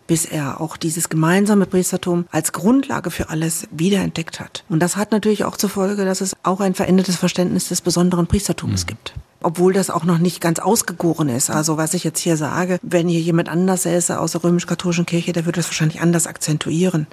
bis 0.07 0.25
er 0.25 0.61
auch 0.61 0.76
dieses 0.76 1.09
gemeinsame 1.09 1.66
Priestertum 1.66 2.26
als 2.30 2.52
Grundlage 2.52 3.11
für 3.11 3.28
alles 3.28 3.66
wiederentdeckt 3.73 4.40
hat. 4.40 4.64
Und 4.68 4.80
das 4.80 4.97
hat 4.97 5.11
natürlich 5.11 5.45
auch 5.45 5.57
zur 5.57 5.71
Folge, 5.71 6.04
dass 6.04 6.21
es 6.21 6.37
auch 6.45 6.61
ein 6.61 6.75
verändertes 6.75 7.16
Verständnis 7.16 7.68
des 7.68 7.80
besonderen 7.80 8.26
Priestertums 8.26 8.85
mhm. 8.85 8.87
gibt 8.87 9.14
obwohl 9.40 9.73
das 9.73 9.90
auch 9.90 10.04
noch 10.04 10.18
nicht 10.18 10.40
ganz 10.40 10.59
ausgegoren 10.59 11.28
ist. 11.28 11.50
Also 11.50 11.76
was 11.76 11.95
ich 11.95 12.04
jetzt 12.04 12.21
hier 12.21 12.37
sage, 12.37 12.78
wenn 12.83 13.09
hier 13.09 13.21
jemand 13.21 13.49
anders 13.49 13.85
säße 13.85 14.18
aus 14.18 14.33
der 14.33 14.45
römisch-katholischen 14.45 15.07
Kirche, 15.07 15.33
der 15.33 15.45
würde 15.47 15.57
das 15.57 15.68
wahrscheinlich 15.68 16.00
anders 16.00 16.26
akzentuieren. 16.26 17.07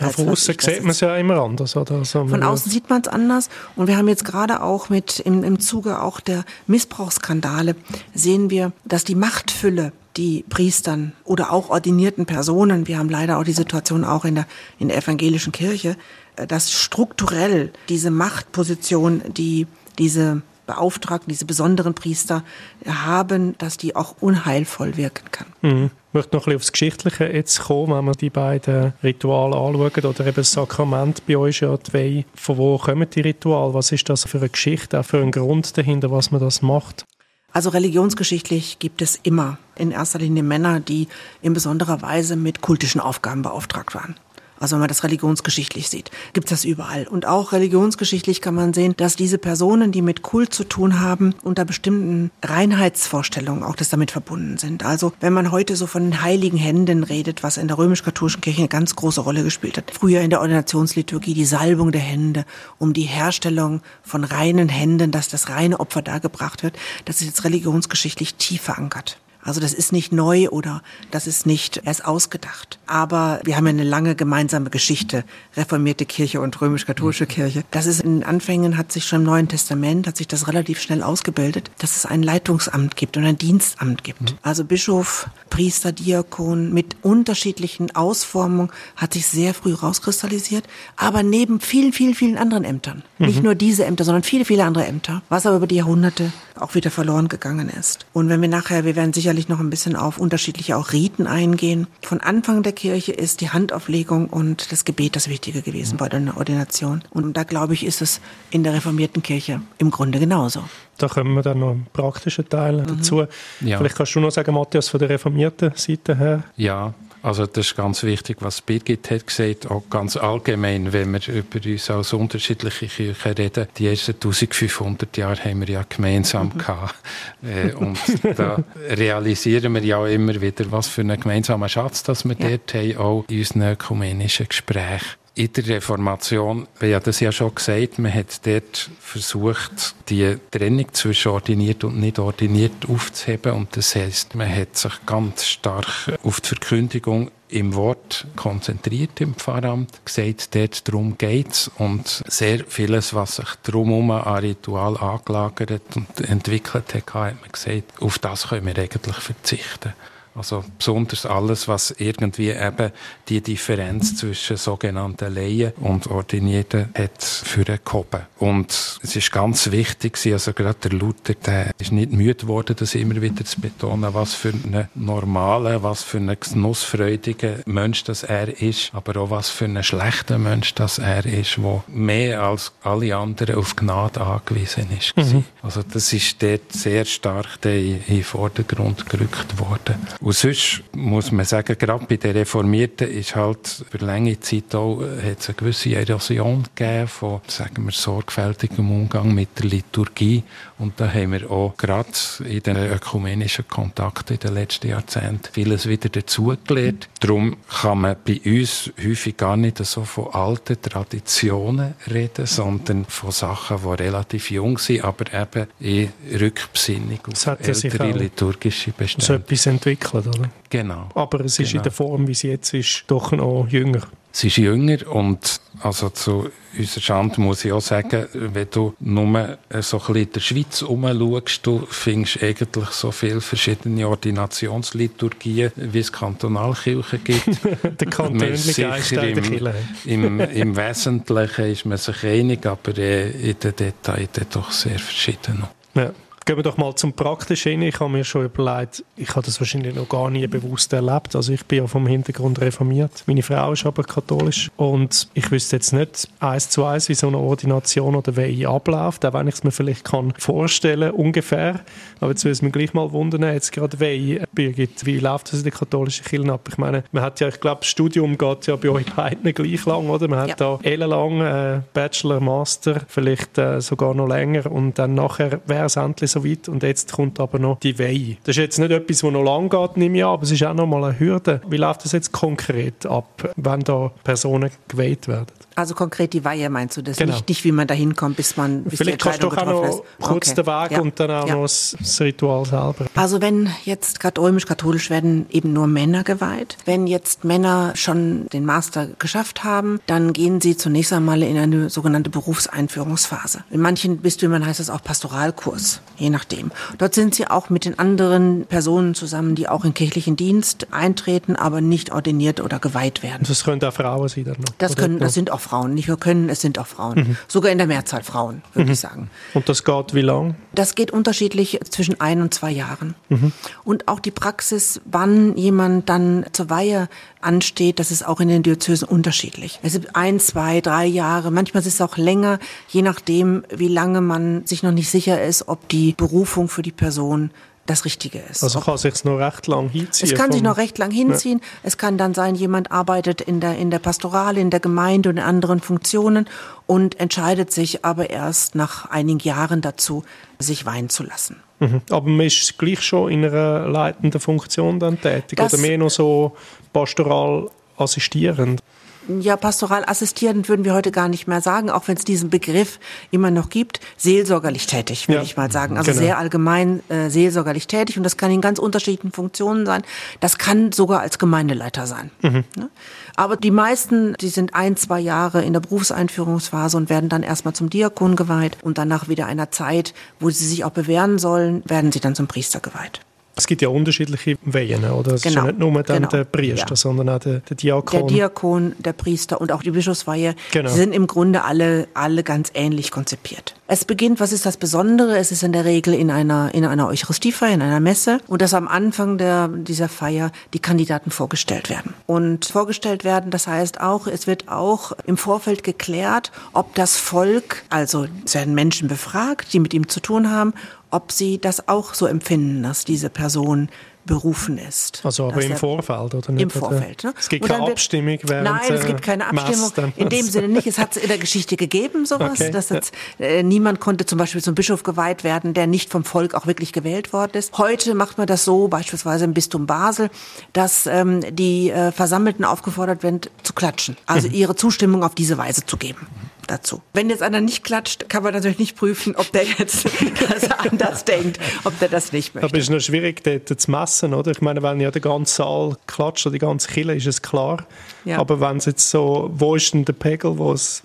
Ja, 0.00 0.10
von 0.10 0.28
außen 0.28 0.54
sieht 0.58 0.82
man 0.82 0.90
es 0.90 1.00
ja 1.00 1.16
immer 1.16 1.42
anders. 1.42 1.76
Oder? 1.76 1.96
Also 1.96 2.26
von 2.26 2.42
außen 2.42 2.70
sieht 2.70 2.88
man 2.88 3.02
es 3.02 3.08
anders. 3.08 3.48
Und 3.74 3.88
wir 3.88 3.96
haben 3.96 4.08
jetzt 4.08 4.24
gerade 4.24 4.62
auch 4.62 4.90
mit 4.90 5.18
im, 5.20 5.42
im 5.42 5.58
Zuge 5.58 6.00
auch 6.00 6.20
der 6.20 6.44
Missbrauchsskandale 6.66 7.74
sehen 8.14 8.50
wir, 8.50 8.72
dass 8.84 9.04
die 9.04 9.16
Machtfülle 9.16 9.92
die 10.16 10.44
Priestern 10.48 11.12
oder 11.24 11.52
auch 11.52 11.70
ordinierten 11.70 12.26
Personen, 12.26 12.88
wir 12.88 12.98
haben 12.98 13.08
leider 13.08 13.38
auch 13.38 13.44
die 13.44 13.52
Situation 13.52 14.04
auch 14.04 14.24
in 14.24 14.34
der, 14.34 14.46
in 14.78 14.88
der 14.88 14.98
evangelischen 14.98 15.52
Kirche, 15.52 15.96
äh, 16.36 16.46
dass 16.46 16.72
strukturell 16.72 17.72
diese 17.88 18.10
Machtposition, 18.10 19.22
die 19.28 19.66
diese 19.98 20.42
Beauftragten, 20.68 21.30
diese 21.30 21.46
besonderen 21.46 21.94
Priester 21.94 22.44
haben, 22.86 23.56
dass 23.58 23.76
die 23.76 23.96
auch 23.96 24.14
unheilvoll 24.20 24.96
wirken 24.96 25.30
kann. 25.32 25.48
Mhm. 25.62 25.90
Ich 26.08 26.14
möchte 26.14 26.36
noch 26.36 26.42
ein 26.42 26.44
bisschen 26.44 26.56
aufs 26.58 26.72
Geschichtliche 26.72 27.24
jetzt 27.26 27.60
kommen, 27.60 27.96
wenn 27.96 28.04
wir 28.04 28.12
die 28.12 28.30
beiden 28.30 28.92
Rituale 29.02 29.56
anschauen 29.56 30.04
oder 30.04 30.26
eben 30.26 30.36
das 30.36 30.52
Sakrament 30.52 31.26
bei 31.26 31.36
euch 31.36 31.60
ja 31.60 31.76
Weihe. 31.92 32.24
Von 32.34 32.58
wo 32.58 32.78
kommen 32.78 33.08
die 33.10 33.20
Rituale? 33.20 33.74
Was 33.74 33.92
ist 33.92 34.08
das 34.08 34.24
für 34.24 34.38
eine 34.38 34.48
Geschichte, 34.48 35.00
auch 35.00 35.04
für 35.04 35.18
einen 35.18 35.32
Grund 35.32 35.76
dahinter, 35.76 36.10
was 36.10 36.30
man 36.30 36.40
das 36.40 36.62
macht? 36.62 37.04
Also 37.52 37.70
religionsgeschichtlich 37.70 38.78
gibt 38.78 39.00
es 39.00 39.18
immer 39.22 39.58
in 39.74 39.90
erster 39.90 40.18
Linie 40.18 40.42
Männer, 40.42 40.80
die 40.80 41.08
in 41.40 41.54
besonderer 41.54 42.02
Weise 42.02 42.36
mit 42.36 42.60
kultischen 42.60 43.00
Aufgaben 43.00 43.42
beauftragt 43.42 43.94
waren. 43.94 44.16
Also 44.60 44.74
wenn 44.74 44.80
man 44.80 44.88
das 44.88 45.04
religionsgeschichtlich 45.04 45.88
sieht, 45.88 46.10
gibt 46.32 46.50
es 46.50 46.60
das 46.60 46.64
überall. 46.64 47.06
Und 47.06 47.26
auch 47.26 47.52
religionsgeschichtlich 47.52 48.40
kann 48.40 48.54
man 48.54 48.74
sehen, 48.74 48.94
dass 48.96 49.16
diese 49.16 49.38
Personen, 49.38 49.92
die 49.92 50.02
mit 50.02 50.22
Kult 50.22 50.52
zu 50.52 50.64
tun 50.64 51.00
haben, 51.00 51.34
unter 51.42 51.64
bestimmten 51.64 52.30
Reinheitsvorstellungen 52.42 53.62
auch 53.62 53.76
das 53.76 53.88
damit 53.88 54.10
verbunden 54.10 54.58
sind. 54.58 54.84
Also 54.84 55.12
wenn 55.20 55.32
man 55.32 55.52
heute 55.52 55.76
so 55.76 55.86
von 55.86 56.02
den 56.02 56.22
heiligen 56.22 56.58
Händen 56.58 57.04
redet, 57.04 57.42
was 57.42 57.56
in 57.56 57.68
der 57.68 57.78
römisch-katholischen 57.78 58.40
Kirche 58.40 58.60
eine 58.60 58.68
ganz 58.68 58.96
große 58.96 59.20
Rolle 59.20 59.44
gespielt 59.44 59.76
hat. 59.76 59.90
Früher 59.90 60.20
in 60.20 60.30
der 60.30 60.40
Ordinationsliturgie 60.40 61.34
die 61.34 61.44
Salbung 61.44 61.92
der 61.92 62.00
Hände, 62.00 62.44
um 62.78 62.92
die 62.92 63.02
Herstellung 63.02 63.80
von 64.02 64.24
reinen 64.24 64.68
Händen, 64.68 65.10
dass 65.10 65.28
das 65.28 65.48
reine 65.48 65.80
Opfer 65.80 66.02
dargebracht 66.02 66.62
wird, 66.62 66.76
das 67.04 67.20
ist 67.20 67.26
jetzt 67.26 67.44
religionsgeschichtlich 67.44 68.34
tief 68.34 68.62
verankert. 68.62 69.18
Also 69.48 69.60
das 69.60 69.72
ist 69.72 69.92
nicht 69.92 70.12
neu 70.12 70.50
oder 70.50 70.82
das 71.10 71.26
ist 71.26 71.46
nicht 71.46 71.80
erst 71.86 72.04
ausgedacht. 72.04 72.78
Aber 72.86 73.40
wir 73.44 73.56
haben 73.56 73.64
ja 73.64 73.70
eine 73.70 73.82
lange 73.82 74.14
gemeinsame 74.14 74.68
Geschichte, 74.68 75.24
reformierte 75.56 76.04
Kirche 76.04 76.42
und 76.42 76.60
römisch-katholische 76.60 77.24
mhm. 77.24 77.28
Kirche. 77.28 77.64
Das 77.70 77.86
ist 77.86 78.02
in 78.02 78.20
den 78.20 78.24
Anfängen, 78.24 78.76
hat 78.76 78.92
sich 78.92 79.06
schon 79.06 79.20
im 79.20 79.26
Neuen 79.26 79.48
Testament, 79.48 80.06
hat 80.06 80.18
sich 80.18 80.28
das 80.28 80.48
relativ 80.48 80.82
schnell 80.82 81.02
ausgebildet, 81.02 81.70
dass 81.78 81.96
es 81.96 82.04
ein 82.04 82.22
Leitungsamt 82.22 82.96
gibt 82.96 83.16
und 83.16 83.24
ein 83.24 83.38
Dienstamt 83.38 84.04
gibt. 84.04 84.20
Mhm. 84.20 84.38
Also 84.42 84.64
Bischof, 84.64 85.30
Priester, 85.48 85.92
Diakon 85.92 86.74
mit 86.74 86.96
unterschiedlichen 87.00 87.96
Ausformungen 87.96 88.70
hat 88.96 89.14
sich 89.14 89.26
sehr 89.26 89.54
früh 89.54 89.72
rauskristallisiert, 89.72 90.64
aber 90.96 91.22
neben 91.22 91.60
vielen, 91.60 91.94
vielen, 91.94 92.14
vielen 92.14 92.36
anderen 92.36 92.64
Ämtern. 92.64 93.02
Mhm. 93.18 93.26
Nicht 93.26 93.42
nur 93.42 93.54
diese 93.54 93.86
Ämter, 93.86 94.04
sondern 94.04 94.24
viele, 94.24 94.44
viele 94.44 94.64
andere 94.64 94.86
Ämter, 94.86 95.22
was 95.30 95.46
aber 95.46 95.56
über 95.56 95.66
die 95.66 95.76
Jahrhunderte 95.76 96.32
auch 96.60 96.74
wieder 96.74 96.90
verloren 96.90 97.28
gegangen 97.28 97.68
ist. 97.68 98.06
Und 98.12 98.28
wenn 98.28 98.42
wir 98.42 98.48
nachher, 98.48 98.84
wir 98.84 98.96
werden 98.96 99.12
sicherlich 99.12 99.37
sicherlich 99.38 99.48
noch 99.48 99.60
ein 99.60 99.70
bisschen 99.70 99.94
auf 99.94 100.18
unterschiedliche 100.18 100.76
auch 100.76 100.92
Riten 100.92 101.26
eingehen. 101.26 101.86
Von 102.02 102.20
Anfang 102.20 102.62
der 102.64 102.72
Kirche 102.72 103.12
ist 103.12 103.40
die 103.40 103.50
Handauflegung 103.50 104.28
und 104.28 104.72
das 104.72 104.84
Gebet 104.84 105.14
das 105.14 105.28
Wichtige 105.28 105.62
gewesen 105.62 105.96
bei 105.96 106.08
der 106.08 106.36
Ordination. 106.36 107.02
Und 107.10 107.36
da 107.36 107.44
glaube 107.44 107.74
ich, 107.74 107.86
ist 107.86 108.02
es 108.02 108.20
in 108.50 108.64
der 108.64 108.74
reformierten 108.74 109.22
Kirche 109.22 109.60
im 109.78 109.90
Grunde 109.90 110.18
genauso. 110.18 110.64
Da 110.98 111.06
kommen 111.06 111.34
wir 111.34 111.42
dann 111.42 111.60
noch 111.60 111.70
einen 111.70 111.86
praktischen 111.92 112.48
Teil 112.48 112.78
mhm. 112.78 112.86
dazu. 112.86 113.26
Ja. 113.60 113.78
Vielleicht 113.78 113.96
kannst 113.96 114.14
du 114.16 114.20
noch 114.20 114.30
sagen, 114.30 114.54
Matthias, 114.54 114.88
von 114.88 114.98
der 114.98 115.08
reformierten 115.08 115.70
Seite 115.76 116.16
her. 116.16 116.42
Ja, 116.56 116.94
also 117.22 117.46
das 117.46 117.68
ist 117.68 117.76
ganz 117.76 118.02
wichtig, 118.02 118.38
was 118.40 118.60
Birgit 118.60 119.10
hat 119.10 119.26
gesagt, 119.26 119.70
auch 119.70 119.82
ganz 119.90 120.16
allgemein, 120.16 120.92
wenn 120.92 121.12
wir 121.12 121.26
über 121.28 121.60
uns 121.64 121.90
als 121.90 122.12
unterschiedliche 122.12 122.86
Kirchen 122.86 123.32
reden. 123.32 123.66
Die 123.76 123.88
ersten 123.88 124.12
1500 124.12 125.16
Jahre 125.16 125.44
haben 125.44 125.60
wir 125.60 125.68
ja 125.68 125.84
gemeinsam 125.88 126.52
mhm. 126.54 126.58
gehabt. 126.58 126.94
Äh, 127.42 127.72
und 127.72 127.98
da 128.36 128.62
realisieren 128.90 129.74
wir 129.74 129.84
ja 129.84 129.98
auch 129.98 130.06
immer 130.06 130.40
wieder, 130.40 130.70
was 130.70 130.88
für 130.88 131.00
einen 131.02 131.20
gemeinsamen 131.20 131.68
Schatz 131.68 132.02
das 132.02 132.24
wir 132.24 132.36
ja. 132.38 132.50
dort 132.50 132.74
haben, 132.74 132.96
auch 132.96 133.24
in 133.28 133.38
unseren 133.38 133.62
ökumenischen 133.72 134.48
Gesprächen 134.48 135.18
in 135.38 135.52
der 135.52 135.68
Reformation, 135.68 136.66
wir 136.80 136.96
haben 136.96 137.04
das 137.04 137.20
ja 137.20 137.30
schon 137.30 137.54
gesagt, 137.54 138.00
man 138.00 138.12
hat 138.12 138.44
dort 138.44 138.90
versucht, 138.98 139.94
die 140.08 140.36
Trennung 140.50 140.92
zwischen 140.92 141.30
ordiniert 141.30 141.84
und 141.84 142.00
nicht 142.00 142.18
ordiniert 142.18 142.88
aufzuheben. 142.88 143.52
Und 143.52 143.76
das 143.76 143.94
heißt, 143.94 144.34
man 144.34 144.52
hat 144.52 144.76
sich 144.76 144.92
ganz 145.06 145.46
stark 145.46 146.18
auf 146.24 146.40
die 146.40 146.48
Verkündigung 146.48 147.30
im 147.50 147.76
Wort 147.76 148.26
konzentriert 148.34 149.20
im 149.20 149.34
Pfarramt, 149.34 150.04
gesagt, 150.04 150.56
dort 150.56 150.88
darum 150.88 151.16
geht's 151.16 151.70
und 151.78 152.24
sehr 152.26 152.64
vieles, 152.66 153.14
was 153.14 153.36
sich 153.36 153.48
drumherum 153.62 154.10
an 154.10 154.38
Ritual 154.38 154.96
angelagert 154.96 155.82
und 155.94 156.28
entwickelt 156.28 156.94
hat, 156.94 157.14
hat 157.14 157.40
man 157.40 157.52
gesagt, 157.52 158.02
auf 158.02 158.18
das 158.18 158.48
können 158.48 158.66
wir 158.66 158.76
eigentlich 158.76 159.16
verzichten. 159.16 159.94
Also 160.38 160.64
besonders 160.78 161.26
alles, 161.26 161.66
was 161.66 161.92
irgendwie 161.98 162.50
eben 162.50 162.92
die 163.28 163.40
Differenz 163.40 164.16
zwischen 164.16 164.56
sogenannten 164.56 165.34
Laien 165.34 165.72
und 165.80 166.06
Ordinierten 166.06 166.90
hat 166.96 167.22
für 167.22 167.64
gehoben. 167.64 168.22
Und 168.38 169.00
es 169.02 169.16
ist 169.16 169.32
ganz 169.32 169.70
wichtig, 169.72 170.16
also 170.32 170.52
gerade 170.52 170.78
der 170.88 170.92
Luther, 170.92 171.34
der 171.34 171.72
ist 171.78 171.90
nicht 171.90 172.12
müde 172.12 172.36
geworden, 172.36 172.76
das 172.78 172.94
immer 172.94 173.20
wieder 173.20 173.44
zu 173.44 173.60
betonen, 173.60 174.14
was 174.14 174.34
für 174.34 174.50
einen 174.50 174.88
normalen, 174.94 175.82
was 175.82 176.04
für 176.04 176.18
einen 176.18 176.36
genussfreudigen 176.38 177.62
Mensch 177.66 178.04
das 178.04 178.22
er 178.22 178.62
ist, 178.62 178.90
aber 178.94 179.20
auch 179.20 179.30
was 179.30 179.50
für 179.50 179.64
einen 179.64 179.82
schlechten 179.82 180.42
Mensch 180.42 180.74
das 180.74 180.98
er 180.98 181.26
ist, 181.26 181.56
der 181.56 181.82
mehr 181.88 182.42
als 182.42 182.72
alle 182.82 183.16
anderen 183.16 183.56
auf 183.56 183.74
Gnade 183.74 184.20
angewiesen 184.20 184.86
ist. 184.96 185.16
Mhm. 185.16 185.44
Also 185.62 185.82
das 185.82 186.12
ist 186.12 186.40
dort 186.42 186.72
sehr 186.72 187.04
stark 187.04 187.58
in 187.64 188.00
den 188.08 188.22
Vordergrund 188.22 189.08
gerückt 189.08 189.58
worden. 189.58 189.96
Und 190.28 190.34
sonst 190.34 190.82
muss 190.92 191.32
man 191.32 191.46
sagen, 191.46 191.78
gerade 191.78 192.04
bei 192.04 192.18
den 192.18 192.32
Reformierten 192.32 193.08
ist 193.10 193.34
halt 193.34 193.82
über 193.90 194.04
lange 194.04 194.38
Zeit 194.38 194.74
auch, 194.74 195.00
hat 195.00 195.40
es 195.40 195.48
eine 195.48 195.56
gewisse 195.56 195.94
Erosion 195.94 196.64
gegeben 196.74 197.08
von, 197.08 197.40
sagen 197.46 197.86
wir, 197.86 197.92
sorgfältigem 197.92 198.90
Umgang 198.90 199.32
mit 199.32 199.58
der 199.58 199.70
Liturgie. 199.70 200.42
Und 200.78 201.00
da 201.00 201.10
haben 201.10 201.32
wir 201.32 201.50
auch 201.50 201.74
gerade 201.78 202.10
in 202.46 202.62
den 202.62 202.76
ökumenischen 202.76 203.66
Kontakten 203.68 204.34
in 204.34 204.40
den 204.40 204.52
letzten 204.52 204.88
Jahrzehnten 204.88 205.48
vieles 205.50 205.88
wieder 205.88 206.10
dazugelernt. 206.10 207.08
Darum 207.20 207.56
kann 207.80 208.02
man 208.02 208.16
bei 208.22 208.38
uns 208.44 208.92
häufig 209.02 209.34
gar 209.36 209.56
nicht 209.56 209.78
so 209.78 210.04
von 210.04 210.28
alten 210.34 210.80
Traditionen 210.80 211.94
reden, 212.12 212.44
sondern 212.44 213.06
von 213.06 213.30
Sachen, 213.32 213.78
die 213.82 214.02
relativ 214.02 214.50
jung 214.50 214.76
sind, 214.76 215.04
aber 215.04 215.24
eben 215.32 215.68
in 215.80 216.10
Rückbesinnung 216.38 217.20
auf 217.26 217.46
ältere 217.46 218.10
liturgische 218.12 218.92
Bestände. 218.92 219.24
So 219.24 219.32
etwas 219.32 219.64
entwickelt, 219.64 220.17
oder? 220.26 220.50
Genau. 220.70 221.08
Aber 221.14 221.40
es 221.40 221.58
ist 221.58 221.70
genau. 221.70 221.80
in 221.80 221.82
der 221.84 221.92
Form, 221.92 222.26
wie 222.26 222.32
es 222.32 222.42
jetzt 222.42 222.74
ist, 222.74 223.04
doch 223.06 223.32
noch 223.32 223.66
jünger. 223.68 224.02
Sie 224.30 224.48
ist 224.48 224.58
jünger 224.58 224.98
und 225.10 225.60
also 225.80 226.10
zu 226.10 226.50
unserer 226.76 227.00
Schande 227.00 227.40
muss 227.40 227.64
ich 227.64 227.72
auch 227.72 227.80
sagen, 227.80 228.26
wenn 228.32 228.68
du 228.70 228.94
nur 229.00 229.58
so 229.80 229.96
ein 229.96 230.00
bisschen 230.00 230.16
in 230.16 230.32
der 230.32 230.40
Schweiz 230.40 230.82
umschaust, 230.82 231.66
du 231.66 231.86
findest 231.88 232.42
eigentlich 232.42 232.88
so 232.90 233.10
viele 233.10 233.40
verschiedene 233.40 234.06
Ordinationsliturgien, 234.06 235.72
wie 235.76 235.98
es 235.98 236.12
Kantonalkirchen 236.12 237.24
gibt. 237.24 237.48
der 238.00 238.08
kantonliche 238.08 238.82
Geist 238.82 239.10
der 239.12 239.24
im, 239.24 239.78
im, 240.04 240.40
Im 240.40 240.76
Wesentlichen 240.76 241.64
ist 241.64 241.86
man 241.86 241.98
sich 241.98 242.24
einig, 242.24 242.66
aber 242.66 242.96
in 242.96 243.58
den 243.58 243.76
Details 243.76 244.28
doch 244.50 244.70
sehr 244.70 244.98
verschieden. 244.98 245.64
Ja. 245.94 246.12
Gehen 246.48 246.56
wir 246.56 246.62
doch 246.62 246.78
mal 246.78 246.94
zum 246.94 247.12
Praktischen 247.12 247.82
Ich 247.82 248.00
habe 248.00 248.10
mir 248.10 248.24
schon 248.24 248.46
überlegt, 248.46 249.04
ich 249.16 249.28
habe 249.36 249.42
das 249.42 249.60
wahrscheinlich 249.60 249.94
noch 249.94 250.08
gar 250.08 250.30
nie 250.30 250.46
bewusst 250.46 250.90
erlebt. 250.94 251.36
Also 251.36 251.52
ich 251.52 251.66
bin 251.66 251.80
ja 251.80 251.86
vom 251.86 252.06
Hintergrund 252.06 252.58
reformiert. 252.62 253.24
Meine 253.26 253.42
Frau 253.42 253.72
ist 253.72 253.84
aber 253.84 254.02
katholisch. 254.02 254.70
Und 254.78 255.28
ich 255.34 255.50
wüsste 255.50 255.76
jetzt 255.76 255.92
nicht 255.92 256.26
eins 256.40 256.70
zu 256.70 256.86
eins, 256.86 257.10
wie 257.10 257.14
so 257.14 257.26
eine 257.26 257.36
Ordination 257.36 258.16
oder 258.16 258.34
Weihe 258.38 258.66
abläuft, 258.66 259.26
auch 259.26 259.34
wenn 259.34 259.46
ich 259.46 259.56
es 259.56 259.62
mir 259.62 259.72
vielleicht 259.72 260.04
kann 260.04 260.32
vorstellen 260.38 261.10
ungefähr. 261.10 261.80
Aber 262.18 262.30
jetzt 262.30 262.46
würde 262.46 262.52
es 262.52 262.62
mich 262.62 262.72
gleich 262.72 262.94
mal 262.94 263.12
wundern, 263.12 263.42
jetzt 263.42 263.70
gerade 263.72 264.00
Weihe, 264.00 264.44
Birgit, 264.54 265.04
wie 265.04 265.18
läuft 265.18 265.52
das 265.52 265.58
in 265.58 265.64
der 265.64 265.72
katholischen 265.72 266.24
Kirche 266.24 266.50
ab? 266.50 266.66
Ich 266.70 266.78
meine, 266.78 267.04
man 267.12 267.24
hat 267.24 267.40
ja, 267.40 267.48
ich 267.48 267.60
glaube, 267.60 267.82
das 267.82 267.90
Studium 267.90 268.38
geht 268.38 268.66
ja 268.66 268.76
bei 268.76 268.88
euch 268.88 269.12
beiden 269.14 269.52
gleich 269.52 269.84
lang, 269.84 270.08
oder? 270.08 270.26
Man 270.28 270.38
hat 270.38 270.48
ja. 270.48 270.56
da 270.56 270.78
ellenlang 270.82 271.42
äh, 271.42 271.80
Bachelor, 271.92 272.40
Master, 272.40 273.02
vielleicht 273.06 273.58
äh, 273.58 273.82
sogar 273.82 274.14
noch 274.14 274.28
länger 274.28 274.72
und 274.72 274.98
dann 274.98 275.14
nachher 275.14 275.60
wäre 275.66 275.84
es 275.84 275.96
endlich 275.96 276.30
so 276.30 276.37
so 276.38 276.48
weit 276.48 276.68
und 276.68 276.82
jetzt 276.82 277.12
kommt 277.12 277.40
aber 277.40 277.58
noch 277.58 277.78
die 277.80 277.98
Weihe. 277.98 278.36
Das 278.44 278.56
ist 278.56 278.62
jetzt 278.62 278.78
nicht 278.78 278.90
etwas, 278.90 279.18
das 279.18 279.30
noch 279.30 279.42
lang 279.42 279.68
geht, 279.68 279.96
nehme 279.96 280.18
ich 280.18 280.24
an, 280.24 280.30
aber 280.30 280.42
es 280.42 280.50
ist 280.50 280.62
auch 280.62 280.74
noch 280.74 280.86
mal 280.86 281.04
eine 281.04 281.18
Hürde. 281.18 281.60
Wie 281.68 281.76
läuft 281.76 282.04
das 282.04 282.12
jetzt 282.12 282.32
konkret 282.32 283.06
ab, 283.06 283.52
wenn 283.56 283.80
da 283.80 284.10
Personen 284.24 284.70
geweiht 284.88 285.28
werden? 285.28 285.52
Also 285.78 285.94
konkret 285.94 286.32
die 286.32 286.44
Weihe 286.44 286.70
meinst 286.70 286.96
du 286.96 287.02
das? 287.02 287.18
Genau. 287.18 287.34
Nicht, 287.34 287.48
nicht, 287.48 287.62
wie 287.62 287.70
man 287.70 287.86
da 287.86 287.94
hinkommt, 287.94 288.36
bis 288.36 288.56
man 288.56 288.82
bis 288.82 288.98
Vielleicht 288.98 289.22
kannst 289.22 289.44
du 289.44 289.48
doch 289.48 289.56
auch 289.58 289.64
noch 289.64 290.02
kurz 290.18 290.50
okay. 290.50 290.54
den 290.56 290.66
Weg 290.66 290.90
ja. 290.90 291.00
und 291.00 291.20
dann 291.20 291.30
auch 291.30 291.46
ja. 291.46 291.54
noch 291.54 291.62
das, 291.62 291.96
das, 291.96 292.20
Ritual 292.20 292.64
selber. 292.64 293.06
Also 293.14 293.40
wenn 293.40 293.70
jetzt 293.84 294.18
gerade 294.18 294.40
römisch-katholisch 294.40 295.08
werden 295.08 295.46
eben 295.50 295.72
nur 295.72 295.86
Männer 295.86 296.24
geweiht. 296.24 296.78
Wenn 296.84 297.06
jetzt 297.06 297.44
Männer 297.44 297.92
schon 297.94 298.48
den 298.48 298.64
Master 298.64 299.06
geschafft 299.20 299.62
haben, 299.62 300.00
dann 300.06 300.32
gehen 300.32 300.60
sie 300.60 300.76
zunächst 300.76 301.12
einmal 301.12 301.44
in 301.44 301.56
eine 301.56 301.90
sogenannte 301.90 302.28
Berufseinführungsphase. 302.28 303.62
In 303.70 303.80
manchen 303.80 304.16
Bistümern 304.16 304.66
heißt 304.66 304.80
es 304.80 304.90
auch 304.90 305.04
Pastoralkurs, 305.04 306.00
je 306.16 306.30
nachdem. 306.30 306.72
Dort 306.98 307.14
sind 307.14 307.36
sie 307.36 307.46
auch 307.46 307.70
mit 307.70 307.84
den 307.84 308.00
anderen 308.00 308.66
Personen 308.66 309.14
zusammen, 309.14 309.54
die 309.54 309.68
auch 309.68 309.84
in 309.84 309.94
kirchlichen 309.94 310.34
Dienst 310.34 310.88
eintreten, 310.90 311.54
aber 311.54 311.80
nicht 311.80 312.10
ordiniert 312.10 312.60
oder 312.60 312.80
geweiht 312.80 313.22
werden. 313.22 313.44
Das 313.46 313.62
können 313.62 313.80
auch 313.84 313.92
Frauen 313.92 314.26
sein 314.26 314.42
dann 314.42 314.56
noch? 314.58 314.74
Das, 314.78 314.96
können, 314.96 315.20
das 315.20 315.34
sind 315.34 315.52
auch 315.52 315.67
Frauen. 315.68 315.94
Nicht 315.94 316.08
nur 316.08 316.18
können, 316.18 316.48
es 316.48 316.60
sind 316.60 316.78
auch 316.78 316.86
Frauen. 316.86 317.18
Mhm. 317.18 317.36
Sogar 317.46 317.70
in 317.70 317.78
der 317.78 317.86
Mehrzahl 317.86 318.22
Frauen, 318.22 318.62
würde 318.72 318.86
mhm. 318.86 318.92
ich 318.92 319.00
sagen. 319.00 319.30
Und 319.54 319.68
das 319.68 319.84
geht 319.84 320.14
wie 320.14 320.22
lang? 320.22 320.56
Das 320.72 320.94
geht 320.94 321.10
unterschiedlich 321.10 321.78
zwischen 321.90 322.20
ein 322.20 322.40
und 322.40 322.54
zwei 322.54 322.70
Jahren. 322.70 323.14
Mhm. 323.28 323.52
Und 323.84 324.08
auch 324.08 324.20
die 324.20 324.30
Praxis, 324.30 325.00
wann 325.04 325.56
jemand 325.56 326.08
dann 326.08 326.46
zur 326.52 326.70
Weihe 326.70 327.08
ansteht, 327.40 327.98
das 328.00 328.10
ist 328.10 328.26
auch 328.26 328.40
in 328.40 328.48
den 328.48 328.62
Diözesen 328.62 329.08
unterschiedlich. 329.08 329.78
Es 329.82 329.92
sind 329.92 330.16
ein, 330.16 330.40
zwei, 330.40 330.80
drei 330.80 331.06
Jahre, 331.06 331.50
manchmal 331.50 331.82
ist 331.82 331.86
es 331.86 332.00
auch 332.00 332.16
länger, 332.16 332.58
je 332.88 333.02
nachdem, 333.02 333.64
wie 333.74 333.88
lange 333.88 334.20
man 334.20 334.66
sich 334.66 334.82
noch 334.82 334.92
nicht 334.92 335.10
sicher 335.10 335.42
ist, 335.42 335.68
ob 335.68 335.88
die 335.88 336.14
Berufung 336.16 336.68
für 336.68 336.82
die 336.82 336.92
Person 336.92 337.50
das 337.88 338.04
Richtige 338.04 338.38
ist. 338.38 338.62
Also 338.62 338.80
kann 338.80 338.98
sich 338.98 339.24
noch 339.24 339.38
recht 339.38 339.66
lang 339.66 339.88
hinziehen. 339.88 340.30
Es 340.30 340.38
kann 340.38 340.52
sich 340.52 340.62
noch 340.62 340.76
recht 340.76 340.98
lang 340.98 341.10
hinziehen. 341.10 341.60
Ja. 341.60 341.66
Es 341.82 341.96
kann 341.96 342.18
dann 342.18 342.34
sein, 342.34 342.54
jemand 342.54 342.92
arbeitet 342.92 343.40
in 343.40 343.60
der, 343.60 343.76
in 343.76 343.90
der 343.90 343.98
Pastoral, 343.98 344.58
in 344.58 344.70
der 344.70 344.80
Gemeinde 344.80 345.30
und 345.30 345.38
in 345.38 345.42
anderen 345.42 345.80
Funktionen 345.80 346.48
und 346.86 347.18
entscheidet 347.18 347.72
sich 347.72 348.04
aber 348.04 348.30
erst 348.30 348.74
nach 348.74 349.06
einigen 349.06 349.40
Jahren 349.40 349.80
dazu, 349.80 350.24
sich 350.58 350.84
weihen 350.84 351.08
zu 351.08 351.22
lassen. 351.22 351.56
Mhm. 351.80 352.02
Aber 352.10 352.28
man 352.28 352.46
ist 352.46 352.78
gleich 352.78 353.00
schon 353.00 353.30
in 353.30 353.44
einer 353.44 353.88
leitenden 353.88 354.40
Funktion 354.40 355.00
dann 355.00 355.20
tätig 355.20 355.56
das, 355.56 355.72
oder 355.72 355.82
mehr 355.82 355.98
noch 355.98 356.10
so 356.10 356.56
pastoral 356.92 357.70
assistierend? 357.96 358.82
Ja, 359.28 359.56
pastoral 359.56 360.04
assistierend 360.06 360.68
würden 360.68 360.84
wir 360.84 360.94
heute 360.94 361.10
gar 361.12 361.28
nicht 361.28 361.46
mehr 361.46 361.60
sagen, 361.60 361.90
auch 361.90 362.08
wenn 362.08 362.16
es 362.16 362.24
diesen 362.24 362.50
Begriff 362.50 362.98
immer 363.30 363.50
noch 363.50 363.70
gibt, 363.70 364.00
seelsorgerlich 364.16 364.86
tätig, 364.86 365.28
würde 365.28 365.38
ja, 365.38 365.42
ich 365.42 365.56
mal 365.56 365.70
sagen. 365.70 365.96
Also 365.98 366.12
genau. 366.12 366.22
sehr 366.22 366.38
allgemein 366.38 367.02
äh, 367.08 367.28
seelsorgerlich 367.28 367.86
tätig 367.86 368.16
und 368.16 368.22
das 368.22 368.36
kann 368.36 368.50
in 368.50 368.60
ganz 368.60 368.78
unterschiedlichen 368.78 369.32
Funktionen 369.32 369.86
sein. 369.86 370.02
Das 370.40 370.58
kann 370.58 370.92
sogar 370.92 371.20
als 371.20 371.38
Gemeindeleiter 371.38 372.06
sein. 372.06 372.30
Mhm. 372.42 372.64
Ne? 372.76 372.90
Aber 373.36 373.56
die 373.56 373.70
meisten, 373.70 374.34
die 374.40 374.48
sind 374.48 374.74
ein, 374.74 374.96
zwei 374.96 375.20
Jahre 375.20 375.62
in 375.62 375.72
der 375.72 375.80
Berufseinführungsphase 375.80 376.96
und 376.96 377.10
werden 377.10 377.28
dann 377.28 377.42
erstmal 377.42 377.74
zum 377.74 377.90
Diakon 377.90 378.34
geweiht 378.34 378.78
und 378.82 378.98
danach 378.98 379.28
wieder 379.28 379.46
einer 379.46 379.70
Zeit, 379.70 380.14
wo 380.40 380.50
sie 380.50 380.66
sich 380.66 380.84
auch 380.84 380.90
bewähren 380.90 381.38
sollen, 381.38 381.82
werden 381.86 382.12
sie 382.12 382.20
dann 382.20 382.34
zum 382.34 382.48
Priester 382.48 382.80
geweiht. 382.80 383.20
Es 383.58 383.66
gibt 383.66 383.82
ja 383.82 383.88
unterschiedliche 383.88 384.56
Wehen, 384.64 385.04
oder? 385.04 385.34
Es 385.34 385.42
genau. 385.42 385.44
ist 385.44 385.44
ja 385.44 385.50
genau. 385.50 385.66
nicht 385.66 385.78
nur 385.78 386.02
dann 386.04 386.16
genau. 386.16 386.28
der 386.28 386.44
Priester, 386.44 386.90
ja. 386.90 386.96
sondern 386.96 387.28
auch 387.28 387.40
der, 387.40 387.58
der, 387.58 387.76
Diakon. 387.76 388.20
Der 388.20 388.28
Diakon, 388.28 388.94
der 388.98 389.12
Priester 389.12 389.60
und 389.60 389.72
auch 389.72 389.82
die 389.82 389.90
Bischofsweihe 389.90 390.54
genau. 390.70 390.90
sind 390.90 391.12
im 391.12 391.26
Grunde 391.26 391.64
alle, 391.64 392.06
alle 392.14 392.44
ganz 392.44 392.70
ähnlich 392.74 393.10
konzipiert. 393.10 393.74
Es 393.90 394.04
beginnt, 394.04 394.38
was 394.38 394.52
ist 394.52 394.66
das 394.66 394.76
Besondere? 394.76 395.38
Es 395.38 395.50
ist 395.50 395.62
in 395.62 395.72
der 395.72 395.86
Regel 395.86 396.12
in 396.12 396.30
einer, 396.30 396.74
in 396.74 396.84
einer 396.84 397.06
Eucharistiefeier, 397.06 397.72
in 397.72 397.80
einer 397.80 398.00
Messe 398.00 398.38
und 398.46 398.60
dass 398.60 398.74
am 398.74 398.86
Anfang 398.86 399.38
der, 399.38 399.68
dieser 399.68 400.10
Feier 400.10 400.52
die 400.74 400.78
Kandidaten 400.78 401.30
vorgestellt 401.30 401.88
werden. 401.88 402.12
Und 402.26 402.66
vorgestellt 402.66 403.24
werden, 403.24 403.50
das 403.50 403.66
heißt 403.66 404.02
auch, 404.02 404.26
es 404.26 404.46
wird 404.46 404.68
auch 404.68 405.12
im 405.24 405.38
Vorfeld 405.38 405.84
geklärt, 405.84 406.52
ob 406.74 406.94
das 406.96 407.16
Volk, 407.16 407.82
also 407.88 408.26
es 408.44 408.54
werden 408.54 408.74
Menschen 408.74 409.08
befragt, 409.08 409.72
die 409.72 409.80
mit 409.80 409.94
ihm 409.94 410.06
zu 410.06 410.20
tun 410.20 410.50
haben, 410.50 410.74
ob 411.10 411.32
sie 411.32 411.58
das 411.58 411.88
auch 411.88 412.12
so 412.12 412.26
empfinden, 412.26 412.82
dass 412.82 413.06
diese 413.06 413.30
Person 413.30 413.88
berufen 414.28 414.78
ist. 414.78 415.22
Also 415.24 415.48
aber 415.48 415.62
im 415.62 415.74
Vorfeld, 415.74 416.34
oder 416.34 416.52
nicht? 416.52 416.62
Im 416.62 416.70
Vorfeld. 416.70 417.24
Ne? 417.24 417.34
Es 417.36 417.48
gibt 417.48 417.66
keine 417.66 417.90
Abstimmung 417.90 418.38
während 418.44 418.64
Nein, 418.64 418.92
es 418.92 419.06
gibt 419.06 419.22
keine 419.22 419.46
Abstimmung. 419.46 420.12
In 420.16 420.28
dem 420.28 420.46
Sinne 420.46 420.68
nicht. 420.68 420.86
Es 420.86 420.98
hat 420.98 421.16
in 421.16 421.28
der 421.28 421.38
Geschichte 421.38 421.76
gegeben, 421.76 422.26
sowas. 422.26 422.52
Okay, 422.52 422.70
dass 422.70 422.90
jetzt, 422.90 423.12
äh, 423.40 423.62
niemand 423.62 424.00
konnte 424.00 424.26
zum 424.26 424.38
Beispiel 424.38 424.62
zum 424.62 424.74
Bischof 424.74 425.02
geweiht 425.02 425.42
werden, 425.44 425.74
der 425.74 425.86
nicht 425.86 426.10
vom 426.10 426.24
Volk 426.24 426.54
auch 426.54 426.66
wirklich 426.66 426.92
gewählt 426.92 427.32
worden 427.32 427.52
ist. 427.54 427.76
Heute 427.78 428.14
macht 428.14 428.38
man 428.38 428.46
das 428.46 428.64
so, 428.64 428.88
beispielsweise 428.88 429.46
im 429.46 429.54
Bistum 429.54 429.86
Basel, 429.86 430.30
dass 430.74 431.06
ähm, 431.06 431.40
die 431.50 431.90
äh, 431.90 432.12
Versammelten 432.12 432.64
aufgefordert 432.64 433.22
werden, 433.22 433.40
zu 433.62 433.72
klatschen. 433.72 434.16
Also 434.26 434.48
mhm. 434.48 434.54
ihre 434.54 434.76
Zustimmung 434.76 435.24
auf 435.24 435.34
diese 435.34 435.56
Weise 435.56 435.86
zu 435.86 435.96
geben. 435.96 436.26
Dazu. 436.70 437.02
Wenn 437.14 437.30
jetzt 437.30 437.42
einer 437.42 437.60
nicht 437.60 437.84
klatscht, 437.84 438.28
kann 438.28 438.42
man 438.42 438.54
natürlich 438.54 438.78
nicht 438.78 438.96
prüfen, 438.96 439.34
ob 439.36 439.50
der 439.52 439.64
jetzt 439.64 440.04
das 440.48 440.70
anders 440.70 441.24
denkt, 441.24 441.58
ob 441.84 441.98
der 441.98 442.08
das 442.08 442.32
nicht 442.32 442.54
möchte. 442.54 442.68
Aber 442.68 442.76
es 442.76 442.84
ist 442.84 442.90
noch 442.90 443.00
schwierig, 443.00 443.42
dort 443.42 443.68
zu 443.80 443.90
messen, 443.90 444.34
oder? 444.34 444.50
Ich 444.50 444.60
meine, 444.60 444.82
wenn 444.82 445.00
ja 445.00 445.10
der 445.10 445.20
ganze 445.20 445.56
Saal 445.56 445.96
klatscht 446.06 446.46
oder 446.46 446.52
die 446.54 446.58
ganze 446.60 446.88
Kille, 446.88 447.14
ist 447.14 447.26
es 447.26 447.42
klar. 447.42 447.86
Ja. 448.24 448.38
Aber 448.38 448.60
wenn 448.60 448.76
es 448.76 448.84
jetzt 448.84 449.10
so, 449.10 449.50
wo 449.54 449.74
ist 449.74 449.94
denn 449.94 450.04
der 450.04 450.12
Pegel, 450.12 450.58
wo 450.58 450.72
es 450.72 451.02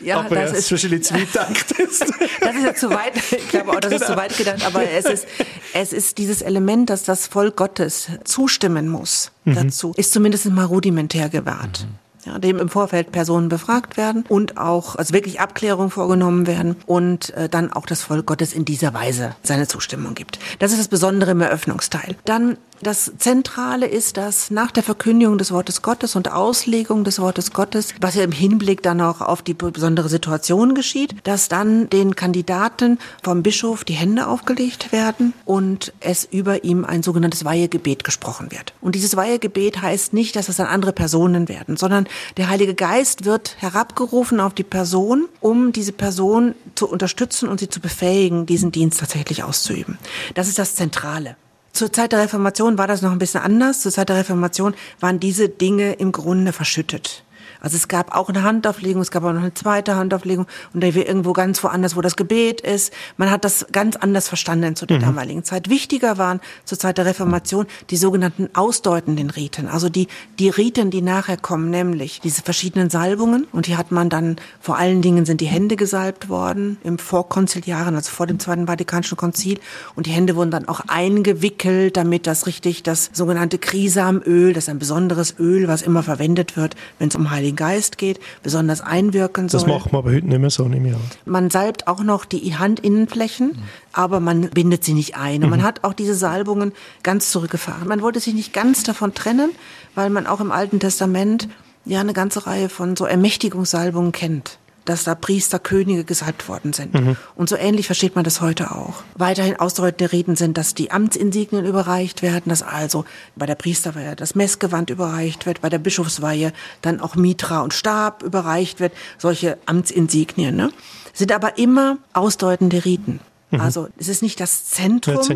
ja, 0.00 0.20
aber 0.20 0.36
das 0.36 0.52
ist 0.52 0.70
wahrscheinlich 0.70 1.04
zu 1.04 1.14
weit 1.14 1.26
gedacht 1.32 1.72
ist. 1.72 2.00
das 2.40 2.56
ist 2.56 2.64
ja 2.64 2.74
zu 2.74 2.90
weit, 2.90 3.16
ich 3.16 3.48
glaube 3.48 3.70
auch, 3.70 3.80
das 3.80 3.90
genau. 3.90 4.02
ist 4.02 4.06
zu 4.06 4.16
weit 4.16 4.36
gedacht, 4.36 4.64
aber 4.64 4.88
es 4.88 5.04
ist, 5.04 5.26
es 5.74 5.92
ist 5.92 6.18
dieses 6.18 6.42
Element, 6.42 6.90
dass 6.90 7.02
das 7.02 7.26
Volk 7.26 7.56
Gottes 7.56 8.08
zustimmen 8.24 8.88
muss 8.88 9.32
mhm. 9.44 9.54
dazu, 9.54 9.92
ist 9.96 10.12
zumindest 10.12 10.46
mal 10.46 10.64
rudimentär 10.64 11.28
gewahrt. 11.28 11.86
Mhm 11.88 12.09
ja, 12.30 12.38
dem 12.38 12.58
im 12.58 12.68
Vorfeld 12.68 13.12
Personen 13.12 13.48
befragt 13.48 13.96
werden 13.96 14.24
und 14.28 14.56
auch 14.56 14.96
also 14.96 15.12
wirklich 15.14 15.40
Abklärungen 15.40 15.90
vorgenommen 15.90 16.46
werden 16.46 16.76
und 16.86 17.30
äh, 17.34 17.48
dann 17.48 17.72
auch 17.72 17.86
das 17.86 18.02
Volk 18.02 18.26
Gottes 18.26 18.52
in 18.52 18.64
dieser 18.64 18.94
Weise 18.94 19.34
seine 19.42 19.66
Zustimmung 19.66 20.14
gibt. 20.14 20.38
Das 20.58 20.72
ist 20.72 20.78
das 20.78 20.88
Besondere 20.88 21.32
im 21.32 21.40
Eröffnungsteil. 21.40 22.16
Dann 22.24 22.56
das 22.82 23.12
Zentrale 23.18 23.86
ist, 23.86 24.16
dass 24.16 24.50
nach 24.50 24.70
der 24.70 24.82
Verkündigung 24.82 25.38
des 25.38 25.52
Wortes 25.52 25.82
Gottes 25.82 26.16
und 26.16 26.30
Auslegung 26.32 27.04
des 27.04 27.18
Wortes 27.18 27.52
Gottes, 27.52 27.94
was 28.00 28.14
ja 28.14 28.24
im 28.24 28.32
Hinblick 28.32 28.82
dann 28.82 29.00
auch 29.00 29.20
auf 29.20 29.42
die 29.42 29.54
besondere 29.54 30.08
Situation 30.08 30.74
geschieht, 30.74 31.14
dass 31.24 31.48
dann 31.48 31.90
den 31.90 32.16
Kandidaten 32.16 32.98
vom 33.22 33.42
Bischof 33.42 33.84
die 33.84 33.94
Hände 33.94 34.26
aufgelegt 34.26 34.92
werden 34.92 35.34
und 35.44 35.92
es 36.00 36.24
über 36.24 36.64
ihm 36.64 36.84
ein 36.84 37.02
sogenanntes 37.02 37.44
Weihegebet 37.44 38.04
gesprochen 38.04 38.50
wird. 38.50 38.72
Und 38.80 38.94
dieses 38.94 39.16
Weihegebet 39.16 39.82
heißt 39.82 40.12
nicht, 40.12 40.36
dass 40.36 40.48
es 40.48 40.56
dann 40.56 40.66
andere 40.66 40.92
Personen 40.92 41.48
werden, 41.48 41.76
sondern 41.76 42.06
der 42.36 42.48
Heilige 42.48 42.74
Geist 42.74 43.24
wird 43.24 43.56
herabgerufen 43.58 44.40
auf 44.40 44.54
die 44.54 44.64
Person, 44.64 45.28
um 45.40 45.72
diese 45.72 45.92
Person 45.92 46.54
zu 46.74 46.88
unterstützen 46.88 47.48
und 47.48 47.60
sie 47.60 47.68
zu 47.68 47.80
befähigen, 47.80 48.46
diesen 48.46 48.72
Dienst 48.72 49.00
tatsächlich 49.00 49.42
auszuüben. 49.42 49.98
Das 50.34 50.48
ist 50.48 50.58
das 50.58 50.74
Zentrale. 50.74 51.36
Zur 51.72 51.92
Zeit 51.92 52.12
der 52.12 52.20
Reformation 52.20 52.78
war 52.78 52.86
das 52.86 53.02
noch 53.02 53.12
ein 53.12 53.18
bisschen 53.18 53.40
anders. 53.40 53.80
Zur 53.80 53.92
Zeit 53.92 54.08
der 54.08 54.16
Reformation 54.16 54.74
waren 54.98 55.20
diese 55.20 55.48
Dinge 55.48 55.94
im 55.94 56.12
Grunde 56.12 56.52
verschüttet. 56.52 57.24
Also 57.60 57.76
es 57.76 57.88
gab 57.88 58.14
auch 58.16 58.28
eine 58.28 58.42
Handauflegung, 58.42 59.02
es 59.02 59.10
gab 59.10 59.24
auch 59.24 59.32
noch 59.32 59.40
eine 59.40 59.54
zweite 59.54 59.96
Handauflegung 59.96 60.46
und 60.72 60.82
da 60.82 60.94
wir 60.94 61.06
irgendwo 61.06 61.32
ganz 61.32 61.62
woanders, 61.62 61.96
wo 61.96 62.00
das 62.00 62.16
Gebet 62.16 62.60
ist. 62.60 62.92
Man 63.16 63.30
hat 63.30 63.44
das 63.44 63.66
ganz 63.72 63.96
anders 63.96 64.28
verstanden 64.28 64.76
zu 64.76 64.86
der 64.86 64.98
mhm. 64.98 65.02
damaligen 65.02 65.44
Zeit. 65.44 65.68
Wichtiger 65.68 66.18
waren 66.18 66.40
zur 66.64 66.78
Zeit 66.78 66.98
der 66.98 67.06
Reformation 67.06 67.66
die 67.90 67.96
sogenannten 67.96 68.48
ausdeutenden 68.54 69.30
Riten, 69.30 69.68
also 69.68 69.88
die, 69.88 70.08
die 70.38 70.48
Riten, 70.48 70.90
die 70.90 71.02
nachher 71.02 71.36
kommen, 71.36 71.70
nämlich 71.70 72.20
diese 72.20 72.42
verschiedenen 72.42 72.90
Salbungen 72.90 73.46
und 73.52 73.66
hier 73.66 73.78
hat 73.78 73.92
man 73.92 74.08
dann, 74.08 74.36
vor 74.60 74.76
allen 74.76 75.02
Dingen 75.02 75.26
sind 75.26 75.40
die 75.40 75.46
Hände 75.46 75.76
gesalbt 75.76 76.28
worden 76.28 76.78
im 76.82 76.98
Vorkonziliaren, 76.98 77.94
also 77.94 78.10
vor 78.10 78.26
dem 78.26 78.38
Zweiten 78.38 78.66
Vatikanischen 78.66 79.16
Konzil 79.16 79.60
und 79.96 80.06
die 80.06 80.10
Hände 80.10 80.36
wurden 80.36 80.50
dann 80.50 80.68
auch 80.68 80.80
eingewickelt, 80.88 81.96
damit 81.96 82.26
das 82.26 82.46
richtig 82.46 82.82
das 82.82 83.10
sogenannte 83.12 83.58
Krisamöl, 83.58 84.52
das 84.52 84.64
ist 84.64 84.70
ein 84.70 84.78
besonderes 84.78 85.34
Öl, 85.38 85.68
was 85.68 85.82
immer 85.82 86.02
verwendet 86.02 86.56
wird, 86.56 86.74
wenn 86.98 87.08
es 87.08 87.16
um 87.16 87.30
Heilige 87.30 87.49
den 87.50 87.56
Geist 87.56 87.98
geht, 87.98 88.20
besonders 88.42 88.80
einwirken 88.80 89.48
soll. 89.48 89.60
Das 89.60 89.68
macht 89.68 89.92
man 89.92 90.00
aber 90.00 90.12
heute 90.12 90.26
nicht 90.26 90.40
mehr 90.40 90.50
so, 90.50 90.68
nehme 90.68 90.88
ich 90.88 90.94
an. 90.94 91.00
Man 91.24 91.50
salbt 91.50 91.86
auch 91.86 92.02
noch 92.02 92.24
die 92.24 92.58
Handinnenflächen, 92.58 93.48
mhm. 93.48 93.62
aber 93.92 94.20
man 94.20 94.50
bindet 94.50 94.84
sie 94.84 94.94
nicht 94.94 95.16
ein. 95.16 95.36
Und 95.36 95.44
mhm. 95.44 95.50
man 95.50 95.62
hat 95.62 95.84
auch 95.84 95.92
diese 95.92 96.14
Salbungen 96.14 96.72
ganz 97.02 97.30
zurückgefahren. 97.30 97.88
Man 97.88 98.02
wollte 98.02 98.20
sich 98.20 98.34
nicht 98.34 98.52
ganz 98.52 98.82
davon 98.82 99.14
trennen, 99.14 99.50
weil 99.94 100.10
man 100.10 100.26
auch 100.26 100.40
im 100.40 100.52
Alten 100.52 100.80
Testament 100.80 101.48
ja 101.84 102.00
eine 102.00 102.12
ganze 102.12 102.46
Reihe 102.46 102.68
von 102.68 102.96
so 102.96 103.04
Ermächtigungssalbungen 103.04 104.12
kennt 104.12 104.59
dass 104.84 105.04
da 105.04 105.14
Priester, 105.14 105.58
Könige 105.58 106.04
gesalbt 106.04 106.48
worden 106.48 106.72
sind. 106.72 106.94
Mhm. 106.94 107.16
Und 107.34 107.48
so 107.48 107.56
ähnlich 107.56 107.86
versteht 107.86 108.14
man 108.14 108.24
das 108.24 108.40
heute 108.40 108.70
auch. 108.72 109.02
Weiterhin 109.14 109.56
ausdeutende 109.56 110.12
Reden 110.12 110.36
sind, 110.36 110.56
dass 110.56 110.74
die 110.74 110.90
Amtsinsignien 110.90 111.64
überreicht 111.64 112.22
werden, 112.22 112.48
dass 112.48 112.62
also 112.62 113.04
bei 113.36 113.46
der 113.46 113.54
Priesterweihe 113.54 114.16
das 114.16 114.34
Messgewand 114.34 114.90
überreicht 114.90 115.46
wird, 115.46 115.60
bei 115.60 115.68
der 115.68 115.78
Bischofsweihe 115.78 116.52
dann 116.82 117.00
auch 117.00 117.14
Mitra 117.14 117.60
und 117.60 117.74
Stab 117.74 118.22
überreicht 118.22 118.80
wird, 118.80 118.92
solche 119.18 119.58
Amtsinsignien. 119.66 120.56
Ne? 120.56 120.70
Sind 121.12 121.32
aber 121.32 121.58
immer 121.58 121.98
ausdeutende 122.12 122.84
Riten. 122.84 123.20
Mhm. 123.50 123.60
Also 123.60 123.88
es 123.98 124.08
ist 124.08 124.22
nicht 124.22 124.40
das 124.40 124.66
Zentrum, 124.66 125.16
das 125.16 125.28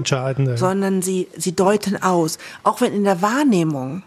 sondern 0.57 1.02
sie, 1.02 1.28
sie 1.37 1.54
deuten 1.54 2.02
aus. 2.02 2.38
Auch 2.62 2.80
wenn 2.80 2.92
in 2.92 3.04
der 3.04 3.22
Wahrnehmung 3.22 4.02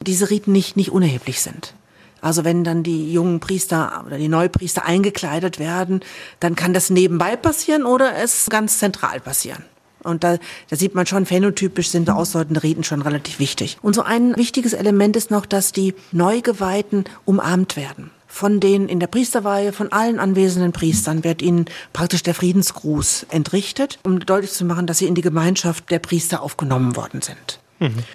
diese 0.00 0.30
Riten 0.30 0.52
nicht, 0.52 0.76
nicht 0.76 0.90
unerheblich 0.90 1.40
sind. 1.40 1.74
Also 2.22 2.44
wenn 2.44 2.64
dann 2.64 2.84
die 2.84 3.12
jungen 3.12 3.40
Priester 3.40 4.04
oder 4.06 4.16
die 4.16 4.28
Neupriester 4.28 4.86
eingekleidet 4.86 5.58
werden, 5.58 6.00
dann 6.40 6.54
kann 6.54 6.72
das 6.72 6.88
nebenbei 6.88 7.36
passieren 7.36 7.84
oder 7.84 8.16
es 8.16 8.46
ganz 8.48 8.78
zentral 8.78 9.20
passieren. 9.20 9.64
Und 10.04 10.24
da, 10.24 10.38
da 10.70 10.76
sieht 10.76 10.94
man 10.94 11.06
schon, 11.06 11.26
phänotypisch 11.26 11.88
sind 11.90 12.08
ausdeutende 12.08 12.62
Riten 12.62 12.84
schon 12.84 13.02
relativ 13.02 13.38
wichtig. 13.38 13.76
Und 13.82 13.94
so 13.94 14.02
ein 14.02 14.36
wichtiges 14.36 14.72
Element 14.72 15.16
ist 15.16 15.30
noch, 15.30 15.46
dass 15.46 15.72
die 15.72 15.94
Neugeweihten 16.12 17.04
umarmt 17.24 17.76
werden. 17.76 18.10
Von 18.26 18.60
den 18.60 18.88
in 18.88 18.98
der 18.98 19.08
Priesterweihe, 19.08 19.72
von 19.72 19.92
allen 19.92 20.18
anwesenden 20.18 20.72
Priestern 20.72 21.22
wird 21.22 21.42
ihnen 21.42 21.66
praktisch 21.92 22.22
der 22.22 22.34
Friedensgruß 22.34 23.26
entrichtet, 23.30 23.98
um 24.04 24.20
deutlich 24.20 24.52
zu 24.52 24.64
machen, 24.64 24.86
dass 24.86 24.98
sie 24.98 25.06
in 25.06 25.14
die 25.14 25.22
Gemeinschaft 25.22 25.90
der 25.90 25.98
Priester 25.98 26.40
aufgenommen 26.40 26.96
worden 26.96 27.20
sind. 27.20 27.61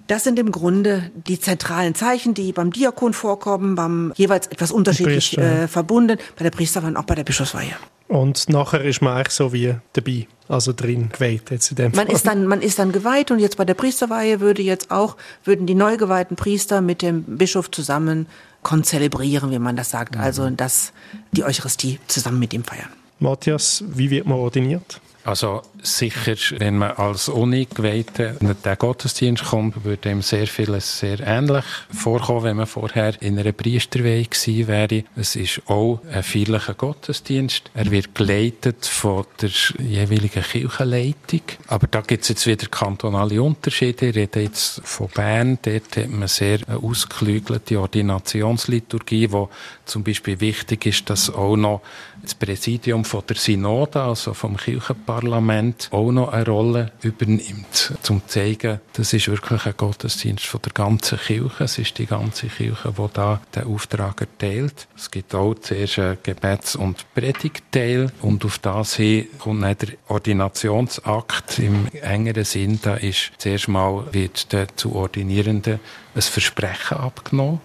Das 0.06 0.24
sind 0.24 0.38
im 0.38 0.52
Grunde 0.52 1.10
die 1.26 1.40
zentralen 1.40 1.94
Zeichen, 1.94 2.34
die 2.34 2.52
beim 2.52 2.72
Diakon 2.72 3.12
vorkommen, 3.12 3.74
beim 3.74 4.12
jeweils 4.16 4.46
etwas 4.46 4.70
unterschiedlich 4.70 5.36
äh, 5.38 5.68
verbunden, 5.68 6.18
bei 6.36 6.42
der 6.44 6.50
Priesterweihe 6.50 6.90
und 6.90 6.96
auch 6.96 7.04
bei 7.04 7.14
der 7.14 7.24
Bischofsweihe. 7.24 7.74
Und 8.08 8.48
nachher 8.48 8.82
ist 8.82 9.02
man 9.02 9.16
eigentlich 9.16 9.34
so 9.34 9.52
wie 9.52 9.74
dabei, 9.92 10.26
also 10.48 10.72
drin 10.72 11.10
geweiht 11.12 11.50
jetzt 11.50 11.70
in 11.70 11.76
dem 11.76 11.92
man 11.94 12.06
Ist 12.06 12.26
dann, 12.26 12.46
man 12.46 12.62
ist 12.62 12.78
dann 12.78 12.90
geweiht 12.90 13.30
und 13.30 13.38
jetzt 13.38 13.58
bei 13.58 13.66
der 13.66 13.74
Priesterweihe 13.74 14.40
würde 14.40 14.62
jetzt 14.62 14.90
auch, 14.90 15.16
würden 15.44 15.66
die 15.66 15.74
neu 15.74 15.98
geweihten 15.98 16.34
Priester 16.34 16.80
mit 16.80 17.02
dem 17.02 17.24
Bischof 17.24 17.70
zusammen 17.70 18.26
konzelebrieren, 18.62 19.50
wie 19.50 19.58
man 19.58 19.76
das 19.76 19.90
sagt. 19.90 20.14
Mhm. 20.14 20.22
Also 20.22 20.48
dass 20.50 20.92
die 21.32 21.44
Eucharistie 21.44 22.00
zusammen 22.08 22.38
mit 22.38 22.54
ihm 22.54 22.64
feiern. 22.64 22.88
Matthias, 23.18 23.84
wie 23.86 24.10
wird 24.10 24.26
man 24.26 24.38
ordiniert? 24.38 25.00
Also 25.28 25.60
sicher, 25.82 26.36
wenn 26.58 26.78
man 26.78 26.92
als 26.92 27.28
Ungeweihter 27.28 28.40
in 28.40 28.56
den 28.64 28.78
Gottesdienst 28.78 29.44
kommt, 29.44 29.84
würde 29.84 30.10
ihm 30.10 30.22
sehr 30.22 30.46
vieles 30.46 31.00
sehr 31.00 31.20
ähnlich 31.20 31.66
vorkommen, 31.90 32.44
wenn 32.44 32.56
man 32.56 32.66
vorher 32.66 33.12
in 33.20 33.38
einer 33.38 33.52
Priesterweihe 33.52 34.24
gewesen 34.24 34.68
wäre. 34.68 35.04
Es 35.16 35.36
ist 35.36 35.60
auch 35.66 36.00
ein 36.10 36.22
feierlicher 36.22 36.72
Gottesdienst. 36.72 37.70
Er 37.74 37.90
wird 37.90 38.14
geleitet 38.14 38.86
von 38.86 39.26
der 39.42 39.50
jeweiligen 39.78 40.42
Kirchenleitung. 40.42 41.42
Aber 41.66 41.86
da 41.88 42.00
gibt 42.00 42.22
es 42.22 42.30
jetzt 42.30 42.46
wieder 42.46 42.66
kantonale 42.66 43.42
Unterschiede. 43.42 44.08
Ich 44.08 44.16
rede 44.16 44.40
jetzt 44.40 44.80
von 44.82 45.08
Bern. 45.08 45.58
Dort 45.60 45.94
hat 45.94 46.08
man 46.08 46.28
sehr 46.28 46.60
eine 46.66 46.78
ausgeklügelte 46.78 47.78
Ordinationsliturgie, 47.78 49.30
wo 49.30 49.50
zum 49.84 50.04
Beispiel 50.04 50.40
wichtig 50.40 50.86
ist, 50.86 51.10
dass 51.10 51.28
auch 51.28 51.56
noch 51.56 51.82
das 52.22 52.34
Präsidium 52.34 53.04
von 53.04 53.22
der 53.28 53.36
Synode, 53.36 54.02
also 54.02 54.34
vom 54.34 54.56
Kirchenparlament, 54.56 55.88
auch 55.90 56.10
noch 56.10 56.32
eine 56.32 56.46
Rolle 56.46 56.92
übernimmt, 57.02 57.92
zum 58.02 58.20
zu 58.20 58.26
zeigen, 58.26 58.80
das 58.92 59.12
ist 59.12 59.28
wirklich 59.28 59.66
ein 59.66 59.74
Gottesdienst 59.76 60.46
von 60.46 60.60
der 60.62 60.72
ganzen 60.72 61.18
Kirche. 61.18 61.64
Es 61.64 61.78
ist 61.78 61.98
die 61.98 62.06
ganze 62.06 62.48
Kirche, 62.48 62.92
die 62.96 63.06
da 63.12 63.40
den 63.54 63.64
Auftrag 63.64 64.20
erteilt. 64.20 64.88
Es 64.96 65.10
gibt 65.10 65.34
auch 65.34 65.54
zuerst 65.54 65.98
einen 65.98 66.18
Gebets- 66.22 66.76
und 66.76 67.06
Predigtteil 67.14 68.10
und 68.22 68.44
auf 68.44 68.58
das 68.58 68.96
hin 68.96 69.26
kommt 69.38 69.62
dann 69.62 69.76
der 69.78 69.88
Ordinationsakt 70.08 71.58
im 71.58 71.86
engeren 72.02 72.44
Sinn. 72.44 72.80
Da 72.82 72.94
ist 72.94 73.32
zuerst 73.38 73.68
mal 73.68 74.04
wird 74.12 74.52
der 74.52 74.68
zu 74.76 74.94
Ordinierenden 74.94 75.80
ein 76.14 76.22
Versprechen 76.22 76.98
abgenommen 76.98 77.60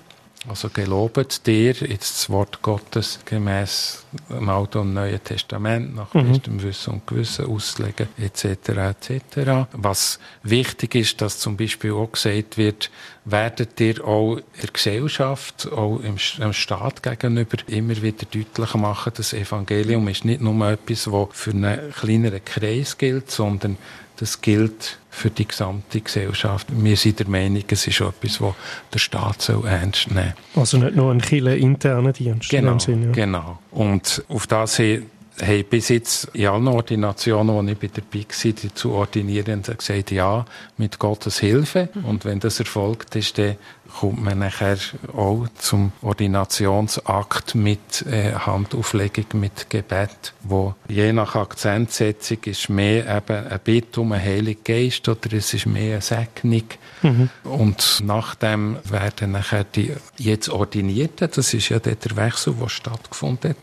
also 0.47 0.69
gelobet 0.69 1.47
dir, 1.47 1.73
jetzt 1.73 2.15
das 2.15 2.29
Wort 2.29 2.61
Gottes 2.61 3.19
gemäß 3.25 4.03
dem 4.29 4.49
Alten 4.49 4.79
und 4.79 4.93
Neuen 4.93 5.23
Testament, 5.23 5.95
nach 5.95 6.13
mhm. 6.13 6.31
bestem 6.31 6.61
Wissen 6.61 6.93
und 6.95 7.07
Gewissen 7.07 7.45
auslegen, 7.45 8.09
etc., 8.17 8.69
etc. 8.69 9.67
Was 9.71 10.19
wichtig 10.43 10.95
ist, 10.95 11.21
dass 11.21 11.39
zum 11.39 11.55
Beispiel 11.55 11.93
auch 11.93 12.11
gesagt 12.11 12.57
wird, 12.57 12.91
werdet 13.25 13.79
ihr 13.79 14.05
auch 14.05 14.37
in 14.37 14.43
der 14.61 14.71
Gesellschaft, 14.71 15.71
auch 15.71 15.99
im, 15.99 16.17
im 16.39 16.53
Staat 16.53 17.01
gegenüber 17.03 17.57
immer 17.67 18.01
wieder 18.01 18.25
deutlich 18.25 18.73
machen, 18.75 19.13
das 19.15 19.33
Evangelium 19.33 20.07
ist 20.09 20.25
nicht 20.25 20.41
nur 20.41 20.69
etwas, 20.69 21.05
das 21.05 21.27
für 21.31 21.51
einen 21.51 21.91
kleineren 21.91 22.43
Kreis 22.43 22.97
gilt, 22.97 23.31
sondern 23.31 23.77
das 24.17 24.41
gilt 24.41 24.99
für 25.13 25.29
die 25.29 25.47
gesamte 25.47 26.01
Gesellschaft. 26.01 26.67
Wir 26.71 26.97
sind 26.97 27.19
der 27.19 27.27
Meinung, 27.27 27.63
es 27.67 27.87
ist 27.87 28.01
etwas, 28.01 28.39
das 28.39 28.53
der 28.93 28.99
Staat 28.99 29.41
soll 29.43 29.65
ernst 29.67 30.09
nehmen 30.09 30.33
Also 30.55 30.77
nicht 30.77 30.95
nur 30.95 31.11
ein 31.11 31.21
Kille 31.21 31.55
interner 31.55 32.11
Dienst. 32.11 32.49
Genau, 32.49 32.79
Sinn, 32.79 33.03
ja. 33.03 33.11
genau. 33.11 33.59
Und 33.71 34.23
auf 34.27 34.47
das 34.47 34.77
hin 34.77 35.05
haben 35.41 35.65
bis 35.69 35.89
jetzt 35.89 36.29
in 36.33 36.47
allen 36.47 36.67
Ordinationen, 36.67 37.55
wo 37.55 37.61
ich 37.71 37.91
dabei 37.91 38.25
war, 38.25 38.51
die 38.51 38.73
zu 38.73 38.91
Ordinierenden 38.91 39.77
gesagt, 39.77 40.11
ja, 40.11 40.45
mit 40.77 40.99
Gottes 40.99 41.39
Hilfe. 41.39 41.89
Mhm. 41.93 42.05
Und 42.05 42.25
wenn 42.25 42.39
das 42.39 42.59
erfolgt 42.59 43.15
ist, 43.15 43.37
dann 43.37 43.57
kommt 43.99 44.23
man 44.23 44.39
nachher 44.39 44.77
auch 45.15 45.45
zum 45.57 45.91
Ordinationsakt 46.01 47.55
mit 47.55 48.05
äh, 48.07 48.33
Handauflegung, 48.33 49.25
mit 49.33 49.69
Gebet, 49.69 50.33
wo 50.41 50.75
je 50.87 51.13
nach 51.13 51.35
Akzentsetzung 51.35 52.37
ist 52.45 52.69
mehr 52.69 53.07
eben 53.17 53.47
ein 53.47 53.59
Bitte 53.63 54.01
um 54.01 54.11
einen 54.11 54.23
Heiligen 54.23 54.63
Geist 54.63 55.07
oder 55.07 55.33
es 55.33 55.53
ist 55.53 55.65
mehr 55.65 55.93
eine 55.93 56.01
Segnung. 56.01 56.63
Mhm. 57.01 57.29
Und 57.43 58.01
nachdem 58.03 58.77
werden 58.85 59.31
nachher 59.31 59.63
die 59.63 59.93
jetzt 60.17 60.49
Ordinierten, 60.49 61.29
das 61.33 61.53
ist 61.53 61.69
ja 61.69 61.79
der 61.79 61.97
Wechsel, 62.15 62.55
der 62.59 62.69
stattgefunden 62.69 63.51
hat, 63.51 63.57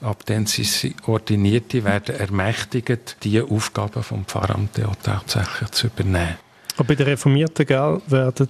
Ab 0.00 0.22
dann 0.26 0.46
sind 0.46 0.66
sie 0.66 0.94
Ordinierte, 1.06 1.84
werden 1.84 2.16
ermächtigt, 2.16 3.16
die 3.22 3.40
Aufgaben 3.40 4.02
vom 4.02 4.24
Pfarramt 4.24 4.82
auch 4.84 4.96
tatsächlich 5.02 5.70
zu 5.70 5.86
übernehmen. 5.86 6.36
Aber 6.76 6.84
bei 6.88 6.94
den 6.94 7.06
Reformierten 7.06 7.66
gell, 7.66 8.00
werden 8.06 8.48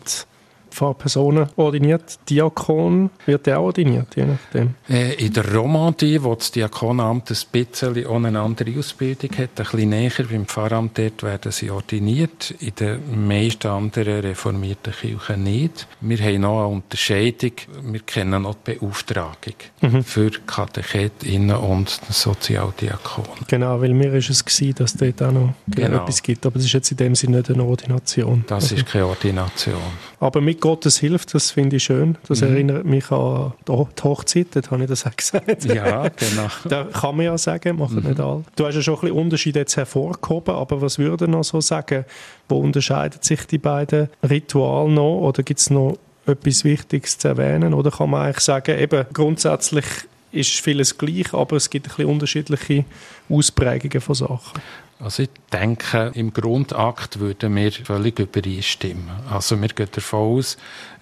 Pfarrpersonen 0.75 1.49
ordiniert. 1.57 2.19
Diakon 2.29 3.11
wird 3.27 3.47
der 3.47 3.61
auch 3.61 3.65
ordiniert, 3.75 4.17
je 4.17 4.27
nachdem. 4.27 4.75
Äh, 4.89 5.15
in 5.15 5.33
der 5.33 5.55
Romandie, 5.55 6.23
wo 6.23 6.35
das 6.35 6.51
Diakonamt 6.51 7.31
ein 7.31 7.37
bisschen 7.53 8.07
eine 8.27 8.41
andere 8.41 8.79
Ausbildung 8.79 9.31
hat, 9.33 9.51
ein 9.59 9.65
bisschen 9.65 9.89
näher 9.89 10.25
beim 10.31 10.47
Pfarramt, 10.47 10.99
dort 10.99 11.23
werden 11.23 11.53
sie 11.53 11.71
ordiniert. 11.71 12.55
In 12.61 12.75
den 12.75 13.29
meisten 13.29 13.69
anderen 13.69 14.21
reformierten 14.21 14.93
Kirchen 14.93 15.43
nicht. 15.45 15.87
Wir 16.01 16.19
haben 16.19 16.41
noch 16.41 16.65
eine 16.65 16.75
Unterscheidung. 16.75 17.53
Wir 17.83 18.01
kennen 18.01 18.43
noch 18.43 18.57
die 18.67 18.75
Beauftragung 18.75 19.55
mhm. 19.81 20.05
für 20.05 20.31
Katechetinnen 20.47 21.57
und 21.57 21.89
Sozialdiakonen. 22.11 23.45
Genau, 23.49 23.81
weil 23.81 23.95
mir 23.95 24.13
ist 24.15 24.31
es 24.31 24.45
gewesen, 24.45 24.75
dass 24.77 24.95
es 24.95 24.99
dort 24.99 25.23
auch 25.23 25.33
noch 25.33 25.55
genau. 25.69 26.03
etwas 26.03 26.23
gibt. 26.23 26.45
Aber 26.47 26.57
es 26.57 26.65
ist 26.65 26.73
jetzt 26.73 26.91
in 26.91 26.97
dem 26.97 27.15
Sinne 27.15 27.39
nicht 27.39 27.51
eine 27.51 27.65
Ordination. 27.65 28.45
Das 28.47 28.65
also. 28.65 28.77
ist 28.77 28.87
keine 28.87 29.07
Ordination. 29.07 29.75
Aber 30.21 30.41
mit 30.41 30.61
Gottes 30.64 30.96
Hilfe, 30.96 31.27
das 31.31 31.50
finde 31.50 31.77
ich 31.77 31.85
schön. 31.85 32.16
Das 32.27 32.40
mhm. 32.40 32.48
erinnert 32.48 32.85
mich 32.87 33.11
an 33.11 33.53
die 33.68 33.72
Hochzeit, 34.03 34.46
dort 34.53 34.70
habe 34.70 34.85
ich 34.85 34.88
das 34.88 35.05
auch 35.05 35.14
gesagt. 35.14 35.66
Ja, 35.66 36.09
genau. 36.09 36.48
da 36.64 36.85
kann 36.85 37.16
man 37.18 37.27
ja 37.27 37.37
sagen, 37.37 37.77
machen 37.77 38.00
mhm. 38.03 38.09
nicht 38.09 38.18
alle. 38.18 38.44
Du 38.57 38.64
hast 38.64 38.74
ja 38.74 38.81
schon 38.81 38.94
ein 38.94 39.00
bisschen 39.03 39.16
Unterschiede 39.18 39.59
jetzt 39.59 39.77
hervorgehoben, 39.77 40.55
aber 40.55 40.81
was 40.81 40.98
würde 40.98 41.29
noch 41.29 41.44
so 41.44 41.61
sagen? 41.61 42.07
Wo 42.48 42.61
unterscheiden 42.61 43.18
sich 43.20 43.46
die 43.46 43.59
beiden 43.59 44.09
Rituale 44.27 44.90
noch 44.90 45.18
oder 45.18 45.42
gibt 45.42 45.61
es 45.61 45.68
noch 45.68 45.98
etwas 46.24 46.64
Wichtiges 46.64 47.18
zu 47.18 47.29
erwähnen? 47.29 47.74
Oder 47.74 47.90
kann 47.90 48.09
man 48.09 48.22
eigentlich 48.22 48.40
sagen, 48.40 48.79
eben 48.79 49.05
grundsätzlich 49.12 49.85
ist 50.33 50.61
vieles 50.61 50.96
gleich, 50.96 51.35
aber 51.35 51.57
es 51.57 51.68
gibt 51.68 51.88
ein 51.88 51.90
bisschen 51.90 52.11
unterschiedliche 52.11 52.87
Ausprägungen 53.29 54.00
von 54.00 54.14
Sachen? 54.14 54.62
Also 55.01 55.25
ich 55.25 55.31
denke, 55.53 56.13
im 56.15 56.33
Grundakt 56.33 57.19
würden 57.19 57.55
wir 57.57 57.73
völlig 57.73 58.19
übereinstimmen. 58.19 59.11
Also 59.31 59.61
wir 59.61 59.69
gehen 59.69 59.89
davon 59.93 60.39
aus, 60.39 60.57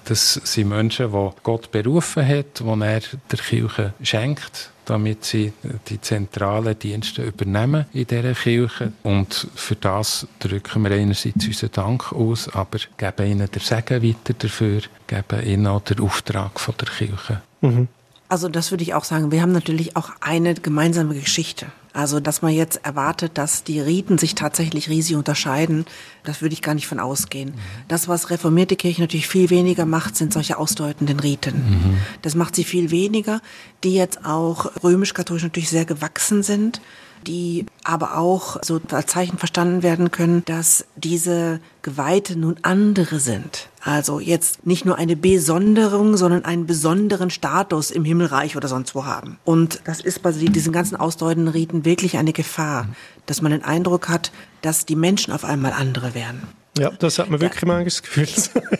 das 0.05 0.35
sind 0.35 0.69
Menschen, 0.69 1.13
die 1.13 1.31
Gott 1.43 1.71
berufen 1.71 2.27
hat, 2.27 2.61
die 2.61 2.83
er 2.83 3.01
der 3.31 3.39
Kirche 3.39 3.95
schenkt, 4.03 4.71
damit 4.85 5.25
sie 5.25 5.53
die 5.89 6.01
zentralen 6.01 6.77
Dienste 6.77 7.23
übernehmen 7.23 7.87
in 7.93 8.07
dieser 8.07 8.35
Kirche. 8.35 8.93
Und 9.05 9.47
für 9.55 9.77
das 9.77 10.27
drücken 10.41 10.83
wir 10.83 10.91
einerseits 10.91 11.47
unseren 11.47 11.71
Dank 11.73 12.13
aus, 12.13 12.49
aber 12.49 12.79
geben 12.97 13.31
ihnen 13.31 13.51
den 13.51 13.63
Segen 13.63 14.03
weiter 14.03 14.35
dafür, 14.37 14.81
geben 15.07 15.47
ihnen 15.47 15.67
auch 15.69 15.83
den 15.83 16.01
Auftrag 16.01 16.59
von 16.59 16.75
der 16.81 16.89
Kirche. 16.89 17.43
Mhm. 17.61 17.89
Also 18.29 18.49
das 18.49 18.71
würde 18.71 18.83
ich 18.83 18.95
auch 18.95 19.05
sagen. 19.05 19.31
Wir 19.31 19.43
haben 19.43 19.53
natürlich 19.53 19.95
auch 19.95 20.11
eine 20.21 20.55
gemeinsame 20.55 21.15
Geschichte. 21.15 21.67
Also, 21.93 22.21
dass 22.21 22.41
man 22.41 22.53
jetzt 22.53 22.85
erwartet, 22.85 23.33
dass 23.35 23.65
die 23.65 23.81
Riten 23.81 24.17
sich 24.17 24.35
tatsächlich 24.35 24.89
riesig 24.89 25.17
unterscheiden, 25.17 25.85
das 26.25 26.41
würde 26.41 26.55
ich 26.55 26.63
gar 26.63 26.75
nicht 26.75 26.87
von 26.87 26.99
ausgehen. 26.99 27.51
Mhm. 27.51 27.61
Das, 27.89 28.09
was 28.09 28.31
reformierte 28.31 28.77
Kirche 28.77 29.03
natürlich 29.03 29.29
viel 29.29 29.51
weniger 29.51 29.85
macht, 29.85 30.17
sind 30.17 30.33
solche 30.33 30.57
ausdeutenden 30.57 31.21
Riten. 31.21 31.55
Mhm. 31.55 31.99
Das 32.23 32.35
macht 32.35 32.57
sie 32.57 32.65
viel 32.65 32.91
weniger, 32.91 33.43
die 33.85 33.95
jetzt 33.95 34.25
auch 34.25 34.71
römisch-katholisch 34.83 35.43
natürlich 35.43 35.69
sehr 35.69 35.85
gewachsen 35.85 36.43
sind 36.43 36.81
die 37.27 37.67
aber 37.85 38.19
auch 38.19 38.59
so 38.63 38.81
als 38.91 39.07
Zeichen 39.07 39.39
verstanden 39.39 39.83
werden 39.83 40.11
können, 40.11 40.45
dass 40.45 40.85
diese 40.97 41.61
Geweihte 41.83 42.39
nun 42.39 42.57
andere 42.63 43.19
sind. 43.19 43.69
Also 43.85 44.21
jetzt 44.21 44.67
nicht 44.67 44.85
nur 44.85 44.97
eine 44.97 45.17
Besonderung, 45.17 46.17
sondern 46.17 46.45
einen 46.45 46.67
besonderen 46.67 47.31
Status 47.31 47.91
im 47.91 48.05
Himmelreich 48.05 48.57
oder 48.57 48.69
sonst 48.69 48.95
wo 48.95 49.05
haben. 49.05 49.39
Und 49.45 49.81
das 49.85 50.01
ist 50.01 50.23
bei 50.23 50.33
diesen 50.33 50.73
ganzen 50.73 50.97
ausdeutenden 50.97 51.53
Riten 51.53 51.85
wirklich 51.85 52.17
eine 52.17 52.33
Gefahr, 52.33 52.89
dass 53.27 53.43
man 53.43 53.53
den 53.53 53.65
Eindruck 53.65 54.09
hat, 54.09 54.31
dass 54.61 54.87
die 54.87 54.97
Menschen 54.97 55.33
auf 55.33 55.45
einmal 55.45 55.73
andere 55.73 56.15
werden. 56.15 56.43
Ja, 56.79 56.91
das 56.91 57.19
hat 57.19 57.29
man 57.29 57.41
wirklich 57.41 57.63
ja. 57.63 57.69
mal 57.69 57.85
das 57.85 58.03
Gefühl. 58.03 58.29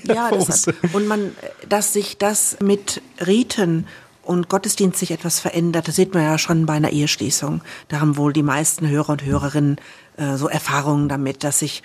ja, 0.05 0.31
das 0.31 0.67
hat, 0.67 0.75
und 0.93 1.07
man, 1.07 1.33
dass 1.69 1.93
sich 1.93 2.17
das 2.17 2.57
mit 2.61 3.03
Riten 3.27 3.87
und 4.23 4.49
Gottesdienst 4.49 4.99
sich 4.99 5.11
etwas 5.11 5.41
verändert, 5.41 5.89
das 5.89 5.97
sieht 5.97 6.15
man 6.15 6.23
ja 6.23 6.39
schon 6.39 6.67
bei 6.67 6.75
einer 6.75 6.91
Eheschließung. 6.91 7.63
Da 7.89 8.01
haben 8.01 8.17
wohl 8.17 8.33
die 8.33 8.43
meisten 8.43 8.89
Hörer 8.89 9.11
und 9.11 9.25
Hörerinnen 9.25 9.77
äh, 10.17 10.37
so 10.37 10.49
Erfahrungen 10.49 11.09
damit, 11.09 11.45
dass 11.45 11.59
sich 11.59 11.83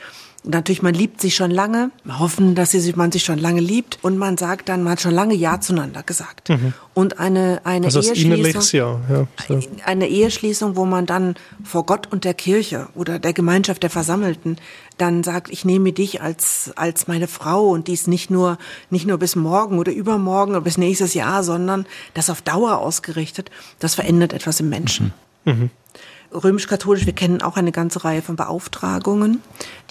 Natürlich, 0.48 0.82
man 0.82 0.94
liebt 0.94 1.20
sich 1.20 1.36
schon 1.36 1.52
lange, 1.52 1.92
hoffen, 2.20 2.56
dass 2.56 2.74
man 2.96 3.12
sich 3.12 3.24
schon 3.24 3.38
lange 3.38 3.62
liebt 3.62 4.00
und 4.02 4.18
man 4.18 4.38
sagt 4.38 4.70
dann, 4.70 4.84
man 4.84 4.94
hat 4.94 5.02
schon 5.02 5.14
lange 5.14 5.34
Ja 5.34 5.60
zueinander 5.60 6.04
gesagt. 6.04 6.50
Mhm. 6.50 6.74
Und 6.94 7.20
eine, 7.20 7.62
eine 7.64 7.88
also 7.88 8.02
Eheschließung, 8.02 8.80
ja, 8.80 9.00
ja, 9.10 9.28
so. 9.48 9.60
eine 9.86 10.08
Eheschließung, 10.08 10.76
wo 10.76 10.86
man 10.86 11.06
dann 11.06 11.36
vor 11.64 11.86
Gott 11.86 12.08
und 12.12 12.24
der 12.24 12.34
Kirche 12.34 12.88
oder 12.96 13.20
der 13.20 13.34
Gemeinschaft 13.34 13.84
der 13.84 13.90
Versammelten 13.90 14.58
dann 14.98 15.24
sagt, 15.24 15.52
ich 15.52 15.64
nehme 15.64 15.94
dich 15.94 16.22
als, 16.22 16.72
als 16.76 17.08
meine 17.08 17.28
Frau 17.28 17.68
und 17.68 17.88
dies 17.88 18.08
nicht 18.08 18.32
nur, 18.32 18.58
nicht 18.90 19.06
nur 19.06 19.20
bis 19.20 19.36
morgen 19.36 19.78
oder 19.78 19.92
übermorgen 19.92 20.52
oder 20.52 20.62
bis 20.62 20.78
nächstes 20.78 21.14
Jahr, 21.14 21.44
sondern 21.44 21.86
das 22.16 22.30
auf 22.30 22.42
Dauer 22.42 22.80
ausgerichtet, 22.80 23.52
das 23.80 23.96
verändert 23.96 24.34
etwas 24.34 24.60
im 24.60 24.70
Menschen. 24.70 25.14
Mhm. 25.46 25.54
Mhm 25.54 25.70
römisch-katholisch, 26.32 27.06
wir 27.06 27.14
kennen 27.14 27.42
auch 27.42 27.58
eine 27.58 27.72
ganze 27.72 28.04
Reihe 28.04 28.22
von 28.22 28.36
Beauftragungen. 28.36 29.42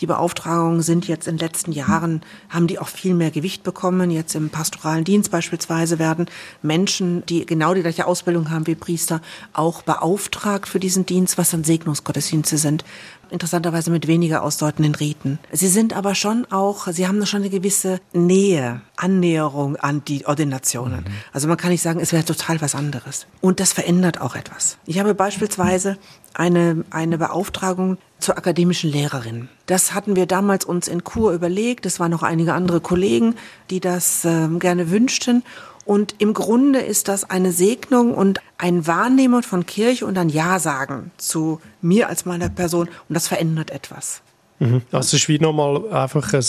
Die 0.01 0.07
Beauftragungen 0.07 0.83
sind 0.83 1.09
jetzt 1.09 1.27
in 1.27 1.37
den 1.37 1.47
letzten 1.47 1.73
Jahren, 1.73 2.23
haben 2.49 2.67
die 2.67 2.79
auch 2.79 2.89
viel 2.89 3.15
mehr 3.15 3.31
Gewicht 3.31 3.63
bekommen. 3.63 4.11
Jetzt 4.11 4.35
im 4.35 4.51
pastoralen 4.51 5.05
Dienst 5.05 5.31
beispielsweise 5.31 5.99
werden 5.99 6.27
Menschen, 6.63 7.25
die 7.27 7.47
genau 7.47 7.75
die 7.75 7.83
gleiche 7.83 8.07
Ausbildung 8.07 8.51
haben 8.51 8.67
wie 8.67 8.75
Priester, 8.75 9.21
auch 9.53 9.83
beauftragt 9.83 10.69
für 10.69 10.81
diesen 10.81 11.07
Dienst, 11.07 11.39
was 11.39 11.51
dann 11.51 11.65
Segnungsgottesdienste 11.65 12.59
sind 12.59 12.85
interessanterweise 13.31 13.91
mit 13.91 14.07
weniger 14.07 14.43
ausdeutenden 14.43 14.95
Riten. 14.95 15.39
Sie 15.53 15.69
sind 15.69 15.95
aber 15.95 16.15
schon 16.15 16.47
auch, 16.51 16.87
sie 16.89 17.07
haben 17.07 17.25
schon 17.27 17.43
eine 17.43 17.51
gewisse 17.51 18.01
Nähe, 18.13 18.81
Annäherung 18.97 19.77
an 19.77 20.03
die 20.05 20.27
Ordinationen. 20.27 21.01
Mhm. 21.01 21.15
Also 21.33 21.49
man 21.49 21.57
kann 21.57 21.71
nicht 21.71 21.83
sagen, 21.83 22.01
es 22.01 22.13
wäre 22.13 22.25
total 22.25 22.61
was 22.61 22.75
anderes. 22.75 23.27
Und 23.41 23.61
das 23.61 23.73
verändert 23.73 24.21
auch 24.21 24.37
etwas. 24.37 24.79
Ich 24.87 24.99
habe 24.99 25.15
beispielsweise 25.15 25.99
eine, 26.35 26.85
eine 26.91 27.19
Beauftragung 27.19 27.99
zur 28.19 28.39
akademischen 28.39 28.91
Lehrerin. 28.91 29.49
Das 29.67 29.95
hatten 29.95 30.17
wir 30.17 30.27
damals 30.27 30.65
uns 30.65 30.89
in 30.89 31.05
Kur 31.05 31.33
überlegt. 31.33 31.87
Es 31.87 32.01
waren 32.01 32.11
noch 32.11 32.23
einige 32.23 32.55
andere 32.55 32.81
Kollegen, 32.81 33.35
die 33.71 33.81
das 33.81 34.25
äh, 34.25 34.49
gerne 34.59 34.91
wünschten. 34.91 35.43
Und 35.87 36.17
im 36.19 36.35
Grunde 36.35 36.81
ist 36.81 37.07
das 37.07 37.31
eine 37.31 37.53
Segnung 37.53 38.13
und 38.13 38.41
ein 38.59 38.87
Wahrnehmen 38.89 39.45
von 39.45 39.65
Kirche 39.67 40.05
und 40.05 40.19
ein 40.19 40.29
Ja 40.29 40.59
sagen 40.59 41.13
zu 41.17 41.61
mir 41.81 42.09
als 42.09 42.25
meiner 42.25 42.49
Person. 42.49 42.89
Und 43.09 43.15
das 43.15 43.29
verändert 43.29 43.71
etwas. 43.71 44.21
Mhm. 44.59 44.83
Also 44.91 45.07
es 45.07 45.13
ist 45.15 45.29
wie 45.29 45.39
nochmal 45.39 45.89
einfach 45.93 46.33
ein, 46.33 46.45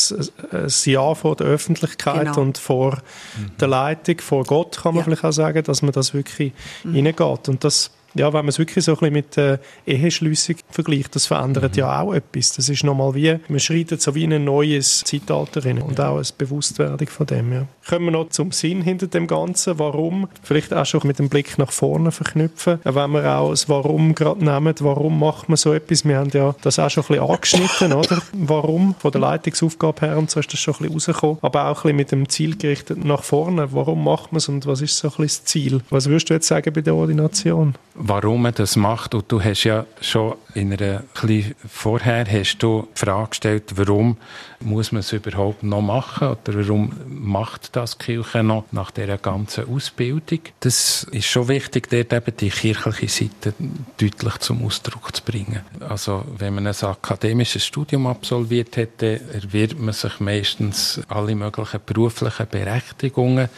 ein 0.51 0.67
Ja 0.85 1.13
vor 1.13 1.35
der 1.35 1.47
Öffentlichkeit 1.47 2.25
genau. 2.25 2.41
und 2.41 2.57
vor 2.57 2.95
mhm. 3.37 3.51
der 3.59 3.67
Leitung, 3.67 4.19
vor 4.21 4.43
Gott 4.43 4.79
kann 4.81 4.95
man 4.95 5.01
ja. 5.01 5.03
vielleicht 5.03 5.23
auch 5.23 5.31
sagen, 5.31 5.63
dass 5.63 5.83
man 5.83 5.91
das 5.91 6.15
wirklich 6.15 6.53
mhm. 6.83 6.95
reingeht. 6.95 7.47
Und 7.47 7.63
das 7.63 7.91
ja, 8.17 8.27
wenn 8.27 8.39
man 8.39 8.49
es 8.49 8.59
wirklich 8.59 8.85
so 8.85 8.93
ein 8.93 8.97
bisschen 8.97 9.13
mit 9.13 9.37
der 9.37 9.59
Eheschliessung 9.85 10.55
vergleicht, 10.69 11.15
das 11.15 11.25
verändert 11.25 11.73
mhm. 11.73 11.79
ja 11.79 12.01
auch 12.01 12.13
etwas. 12.13 12.53
Das 12.53 12.69
ist 12.69 12.83
nochmal 12.83 13.15
wie, 13.15 13.37
man 13.47 13.59
schreitet 13.59 14.01
so 14.01 14.15
wie 14.15 14.23
in 14.23 14.33
ein 14.33 14.43
neues 14.43 15.03
Zeitalter 15.03 15.65
rein 15.65 15.81
und 15.81 15.99
auch 15.99 16.15
eine 16.15 16.25
Bewusstwerdung 16.37 17.07
von 17.07 17.25
dem, 17.25 17.53
ja. 17.53 17.67
Kommen 17.87 18.05
wir 18.05 18.11
noch 18.11 18.29
zum 18.29 18.51
Sinn 18.51 18.81
hinter 18.81 19.07
dem 19.07 19.27
Ganzen, 19.27 19.79
warum, 19.79 20.27
vielleicht 20.43 20.73
auch 20.73 20.85
schon 20.85 21.01
mit 21.05 21.19
dem 21.19 21.29
Blick 21.29 21.57
nach 21.57 21.71
vorne 21.71 22.11
verknüpfen, 22.11 22.79
wenn 22.83 23.11
wir 23.11 23.37
auch 23.37 23.51
das 23.51 23.69
Warum 23.69 24.15
gerade 24.15 24.43
nehmen, 24.43 24.73
warum 24.79 25.19
macht 25.19 25.49
man 25.49 25.57
so 25.57 25.73
etwas, 25.73 26.05
wir 26.05 26.17
haben 26.17 26.29
ja 26.33 26.55
das 26.61 26.79
auch 26.79 26.89
schon 26.89 27.03
ein 27.03 27.07
bisschen 27.07 27.29
angeschnitten, 27.29 27.93
oder? 27.97 28.21
Warum, 28.33 28.95
von 28.99 29.11
der 29.11 29.21
Leitungsaufgabe 29.21 30.05
her 30.05 30.17
und 30.17 30.29
so 30.29 30.39
ist 30.39 30.51
das 30.51 30.59
schon 30.59 30.73
ein 30.75 30.91
bisschen 30.91 31.13
rausgekommen, 31.13 31.37
aber 31.41 31.65
auch 31.65 31.67
ein 31.67 31.73
bisschen 31.73 31.95
mit 31.95 32.11
dem 32.11 32.29
Ziel 32.29 32.57
gerichtet 32.57 33.03
nach 33.03 33.23
vorne, 33.23 33.71
warum 33.71 34.03
macht 34.03 34.31
man 34.31 34.37
es 34.37 34.49
und 34.49 34.65
was 34.65 34.81
ist 34.81 34.97
so 34.97 35.07
ein 35.07 35.11
bisschen 35.17 35.27
das 35.27 35.45
Ziel? 35.45 35.81
Was 35.89 36.07
würdest 36.07 36.29
du 36.29 36.33
jetzt 36.33 36.47
sagen 36.47 36.73
bei 36.73 36.81
der 36.81 36.95
Ordination? 36.95 37.75
Warum 38.07 38.43
man 38.43 38.53
das 38.53 38.75
macht. 38.75 39.13
Und 39.13 39.31
du 39.31 39.41
hast 39.41 39.63
ja 39.63 39.85
schon 40.01 40.35
In 40.57 40.73
einer 40.73 41.03
ein 41.21 41.55
vorher 41.69 42.25
hast 42.25 42.57
du 42.59 42.87
die 42.95 42.99
Frage 42.99 43.29
gestellt, 43.29 43.73
warum 43.75 44.17
muss 44.59 44.91
man 44.91 45.01
es 45.01 45.11
überhaupt 45.11 45.61
noch 45.61 45.81
machen 45.81 46.29
oder 46.29 46.39
warum 46.45 46.93
macht 47.07 47.75
das 47.75 47.99
Kirche 47.99 48.41
noch 48.41 48.65
nach 48.71 48.89
dieser 48.89 49.19
ganzen 49.19 49.71
Ausbildung? 49.71 50.39
Das 50.61 51.03
ist 51.11 51.27
schon 51.27 51.47
wichtig, 51.47 51.89
dort 51.91 52.11
eben 52.11 52.37
die 52.37 52.49
kirchliche 52.49 53.07
Seite 53.07 53.53
deutlich 53.97 54.37
zum 54.39 54.65
Ausdruck 54.65 55.15
zu 55.15 55.23
bringen. 55.23 55.61
Also 55.87 56.23
wenn 56.39 56.55
man 56.55 56.65
ein 56.65 56.75
akademisches 56.75 57.63
Studium 57.63 58.07
absolviert 58.07 58.77
hätte, 58.77 59.21
erwirbt 59.31 59.79
man 59.79 59.93
sich 59.93 60.19
meistens 60.19 61.01
alle 61.07 61.35
möglichen 61.35 61.81
beruflichen 61.85 62.47
Berechtigungen 62.49 63.49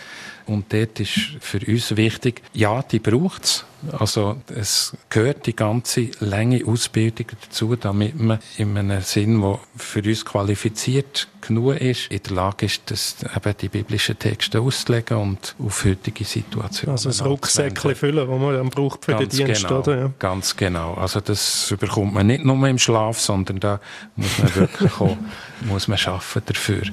und 0.47 0.73
dort 0.73 0.99
ist 0.99 1.37
für 1.39 1.59
uns 1.65 1.95
wichtig, 1.95 2.41
ja, 2.53 2.81
die 2.81 2.99
braucht 2.99 3.45
es. 3.45 3.65
Also 3.97 4.37
es 4.53 4.95
gehört 5.09 5.45
die 5.45 5.55
ganze 5.55 6.09
Länge 6.19 6.65
Ausbildung 6.65 7.27
dazu, 7.41 7.75
damit 7.75 8.19
man 8.19 8.39
in 8.57 8.77
einem 8.77 9.01
Sinn, 9.01 9.41
der 9.41 9.59
für 9.77 10.01
uns 10.01 10.25
qualifiziert 10.25 11.27
genug 11.41 11.75
ist, 11.79 12.11
in 12.11 12.21
der 12.21 12.35
Lage 12.35 12.65
ist, 12.65 12.81
das, 12.87 13.15
eben 13.23 13.57
die 13.61 13.69
biblischen 13.69 14.19
Texte 14.19 14.59
auszulegen 14.59 15.17
und 15.17 15.55
auf 15.59 15.85
heutige 15.85 16.25
Situationen 16.25 16.91
Also 16.91 17.09
das 17.09 17.23
Rucksäckchen 17.23 17.95
füllen, 17.95 18.27
das 18.27 18.39
man 18.39 18.53
dann 18.53 18.69
braucht 18.69 19.05
für 19.05 19.13
ganz 19.13 19.35
den 19.35 19.45
Dienst, 19.47 19.67
genau, 19.67 19.79
oder? 19.79 19.97
Ja. 19.97 20.11
Ganz 20.19 20.55
genau. 20.55 20.93
Also 20.95 21.21
das 21.21 21.73
bekommt 21.79 22.13
man 22.13 22.27
nicht 22.27 22.43
nur 22.43 22.67
im 22.67 22.77
Schlaf, 22.77 23.19
sondern 23.19 23.59
da 23.59 23.79
muss 24.15 24.37
man 24.39 24.55
wirklich 24.55 24.99
auch, 24.99 25.17
muss 25.61 25.87
man 25.87 25.97
schaffen 25.97 26.41
dafür. 26.45 26.83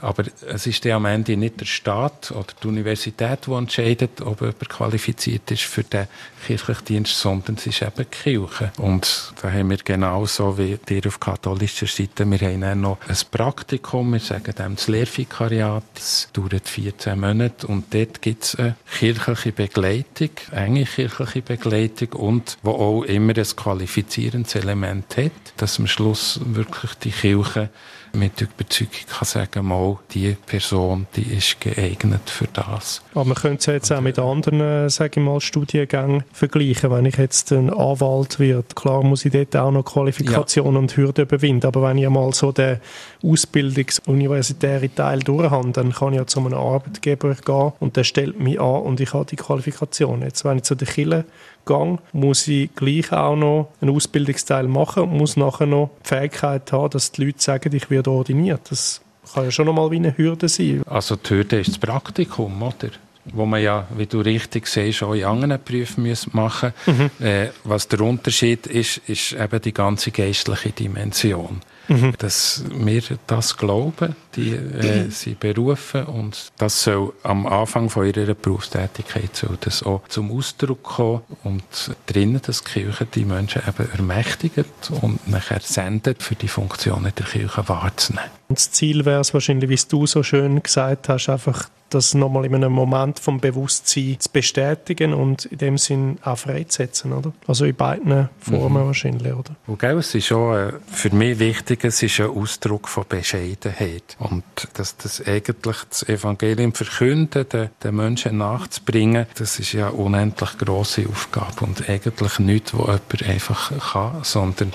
Aber 0.00 0.24
es 0.48 0.66
ist 0.66 0.84
ja 0.84 0.96
am 0.96 1.04
Ende 1.04 1.36
nicht 1.36 1.60
der 1.60 1.66
Staat 1.66 2.30
oder 2.30 2.46
die 2.62 2.68
Universität, 2.68 3.40
die 3.46 3.52
entscheidet, 3.52 4.20
ob 4.22 4.40
jemand 4.40 4.68
qualifiziert 4.68 5.50
ist 5.50 5.62
für 5.62 5.84
den 5.84 6.06
kirchlichen 6.40 7.04
sondern 7.04 7.56
es 7.56 7.66
ist 7.66 7.82
eben 7.82 8.10
Kirche. 8.10 8.72
Und 8.78 9.32
da 9.40 9.50
haben 9.50 9.70
wir 9.70 9.78
genauso 9.78 10.58
wie 10.58 10.76
dir 10.76 11.02
auf 11.06 11.20
katholischer 11.20 11.86
Seite, 11.86 12.30
wir 12.30 12.40
haben 12.40 12.60
dann 12.60 12.80
noch 12.80 12.98
ein 13.06 13.16
Praktikum, 13.30 14.12
wir 14.12 14.20
sagen 14.20 14.54
dem 14.58 14.76
das 14.76 14.88
Lehrvikariat, 14.88 15.84
das 15.94 16.28
dauert 16.32 16.68
14 16.68 17.18
Monate. 17.18 17.66
Und 17.66 17.92
dort 17.94 18.22
gibt 18.22 18.44
es 18.44 18.54
eine 18.56 18.76
kirchliche 18.98 19.52
Begleitung, 19.52 20.30
enge 20.52 20.84
kirchliche 20.84 21.42
Begleitung 21.42 22.12
und 22.12 22.56
wo 22.62 22.70
auch 22.70 23.02
immer 23.04 23.36
ein 23.36 23.44
qualifizierendes 23.56 24.54
Element 24.54 25.16
hat, 25.16 25.32
dass 25.56 25.78
am 25.78 25.86
Schluss 25.86 26.40
wirklich 26.44 26.94
die 26.94 27.10
Kirche 27.10 27.70
mit 28.12 28.40
Überzeugung 28.40 28.92
kann 29.08 29.26
sagen, 29.26 29.66
mal, 29.66 29.98
die 30.12 30.36
Person, 30.46 31.06
die 31.16 31.34
ist 31.34 31.60
geeignet 31.60 32.28
für 32.28 32.46
das. 32.52 33.02
Aber 33.14 33.24
man 33.24 33.36
könnte 33.36 33.58
es 33.58 33.66
jetzt 33.66 33.92
auch 33.92 34.00
mit 34.00 34.18
anderen, 34.18 34.60
äh, 34.60 34.90
sage 34.90 35.20
ich 35.20 35.26
mal, 35.26 35.40
Studiengängen 35.40 36.24
vergleichen. 36.32 36.90
Wenn 36.90 37.06
ich 37.06 37.16
jetzt 37.16 37.52
ein 37.52 37.70
Anwalt 37.70 38.38
wird, 38.38 38.76
klar 38.76 39.02
muss 39.02 39.24
ich 39.24 39.32
dort 39.32 39.56
auch 39.56 39.70
noch 39.70 39.84
Qualifikationen 39.84 40.74
ja. 40.74 40.80
und 40.80 40.96
Hürden 40.96 41.24
überwinden. 41.24 41.66
Aber 41.66 41.82
wenn 41.82 41.98
ich 41.98 42.06
einmal 42.06 42.32
so 42.32 42.52
den 42.52 42.78
Ausbildungsuniversitären 43.22 44.94
Teil 44.94 45.20
durch 45.20 45.50
habe, 45.50 45.70
dann 45.70 45.92
kann 45.92 46.12
ich 46.12 46.18
ja 46.18 46.26
zu 46.26 46.40
einem 46.40 46.54
Arbeitgeber 46.54 47.34
gehen 47.34 47.72
und 47.80 47.96
der 47.96 48.04
stellt 48.04 48.40
mich 48.40 48.60
an 48.60 48.82
und 48.82 49.00
ich 49.00 49.12
habe 49.12 49.26
die 49.26 49.36
Qualifikation. 49.36 50.22
Jetzt, 50.22 50.44
wenn 50.44 50.58
ich 50.58 50.64
zu 50.64 50.74
der 50.74 50.88
Kille 50.88 51.24
gehe, 51.66 51.98
muss 52.12 52.48
ich 52.48 52.74
gleich 52.74 53.12
auch 53.12 53.36
noch 53.36 53.68
einen 53.80 53.94
Ausbildungsteil 53.94 54.66
machen 54.66 55.04
und 55.04 55.16
muss 55.16 55.36
nachher 55.36 55.66
noch 55.66 55.90
die 56.04 56.08
Fähigkeit 56.08 56.70
haben, 56.72 56.90
dass 56.90 57.12
die 57.12 57.24
Leute 57.26 57.40
sagen, 57.40 57.74
ich 57.74 57.90
werde 57.90 58.10
ordiniert. 58.10 58.62
Das 58.70 59.00
kann 59.32 59.44
ja 59.44 59.50
schon 59.50 59.66
noch 59.66 59.74
mal 59.74 59.90
wie 59.90 59.96
eine 59.96 60.16
Hürde 60.16 60.48
sein. 60.48 60.82
Also 60.86 61.16
die 61.16 61.30
Hürde 61.30 61.60
ist 61.60 61.68
das 61.68 61.78
Praktikum, 61.78 62.62
oder? 62.62 62.90
wo 63.32 63.44
man 63.44 63.62
ja, 63.62 63.86
wie 63.96 64.06
du 64.06 64.20
richtig 64.20 64.66
siehst, 64.66 65.02
auch 65.02 65.14
in 65.14 65.24
anderen 65.24 65.58
Berufen 65.62 66.10
machen 66.32 66.72
müssen. 66.86 67.10
Mhm. 67.20 67.24
Äh, 67.24 67.48
was 67.64 67.88
der 67.88 68.00
Unterschied 68.00 68.66
ist, 68.66 68.98
ist 69.06 69.32
eben 69.32 69.60
die 69.60 69.74
ganze 69.74 70.10
geistliche 70.10 70.70
Dimension. 70.70 71.60
Mhm. 71.90 72.14
Dass 72.18 72.64
wir 72.72 73.02
das 73.26 73.56
glauben, 73.56 74.14
die 74.36 74.52
äh, 74.52 75.10
sie 75.10 75.34
berufen 75.34 76.04
und 76.04 76.52
das 76.56 76.84
soll 76.84 77.12
am 77.24 77.46
Anfang 77.46 77.90
von 77.90 78.06
ihrer 78.06 78.34
Berufstätigkeit 78.34 79.34
soll 79.34 79.58
das 79.60 79.82
auch 79.82 80.06
zum 80.06 80.30
Ausdruck 80.30 80.84
kommen 80.84 81.22
und 81.42 81.64
drinnen, 82.06 82.40
dass 82.46 82.62
die 82.62 82.70
Kirche 82.70 83.06
die 83.06 83.24
Menschen 83.24 83.62
eben 83.66 83.90
ermächtigt 83.90 84.92
und 85.00 85.28
nachher 85.28 85.60
sendet, 85.60 86.22
für 86.22 86.36
die 86.36 86.46
Funktionen 86.46 87.12
der 87.18 87.26
Kirche 87.26 87.68
wahrzunehmen. 87.68 88.30
Und 88.48 88.58
das 88.58 88.70
Ziel 88.70 89.04
wäre 89.04 89.20
es 89.20 89.34
wahrscheinlich, 89.34 89.68
wie 89.68 89.88
du 89.88 90.06
so 90.06 90.22
schön 90.22 90.62
gesagt 90.62 91.08
hast, 91.08 91.28
einfach 91.28 91.68
das 91.90 92.14
nochmal 92.14 92.44
in 92.44 92.54
einem 92.54 92.72
Moment 92.72 93.18
vom 93.18 93.40
Bewusstsein 93.40 94.16
zu 94.18 94.30
bestätigen 94.32 95.12
und 95.12 95.44
in 95.46 95.58
dem 95.58 95.78
Sinn 95.78 96.18
auch 96.22 96.38
freizusetzen, 96.38 97.12
oder? 97.12 97.32
Also 97.46 97.64
in 97.64 97.74
beiden 97.74 98.28
Formen 98.38 98.82
mhm. 98.82 98.86
wahrscheinlich, 98.86 99.32
oder? 99.32 99.54
Und 99.66 99.78
gell, 99.78 99.98
es 99.98 100.14
ist 100.14 100.32
auch 100.32 100.54
äh, 100.54 100.72
für 100.86 101.10
mich 101.10 101.38
wichtig, 101.38 101.84
es 101.84 102.02
ist 102.02 102.20
ein 102.20 102.30
Ausdruck 102.30 102.88
von 102.88 103.04
Bescheidenheit 103.08 104.16
und 104.18 104.44
dass 104.74 104.96
das 104.96 105.24
eigentlich 105.26 105.76
das 105.88 106.08
Evangelium 106.08 106.72
verkünden, 106.72 107.48
den, 107.48 107.70
den 107.82 107.96
Menschen 107.96 108.38
nachzubringen, 108.38 109.26
das 109.36 109.58
ist 109.58 109.72
ja 109.72 109.88
eine 109.88 109.96
unendlich 109.96 110.58
grosse 110.58 111.06
Aufgabe 111.08 111.64
und 111.64 111.88
eigentlich 111.88 112.38
nichts, 112.38 112.72
was 112.74 112.86
jemand 112.86 113.22
einfach 113.28 113.92
kann, 113.92 114.24
sondern 114.24 114.72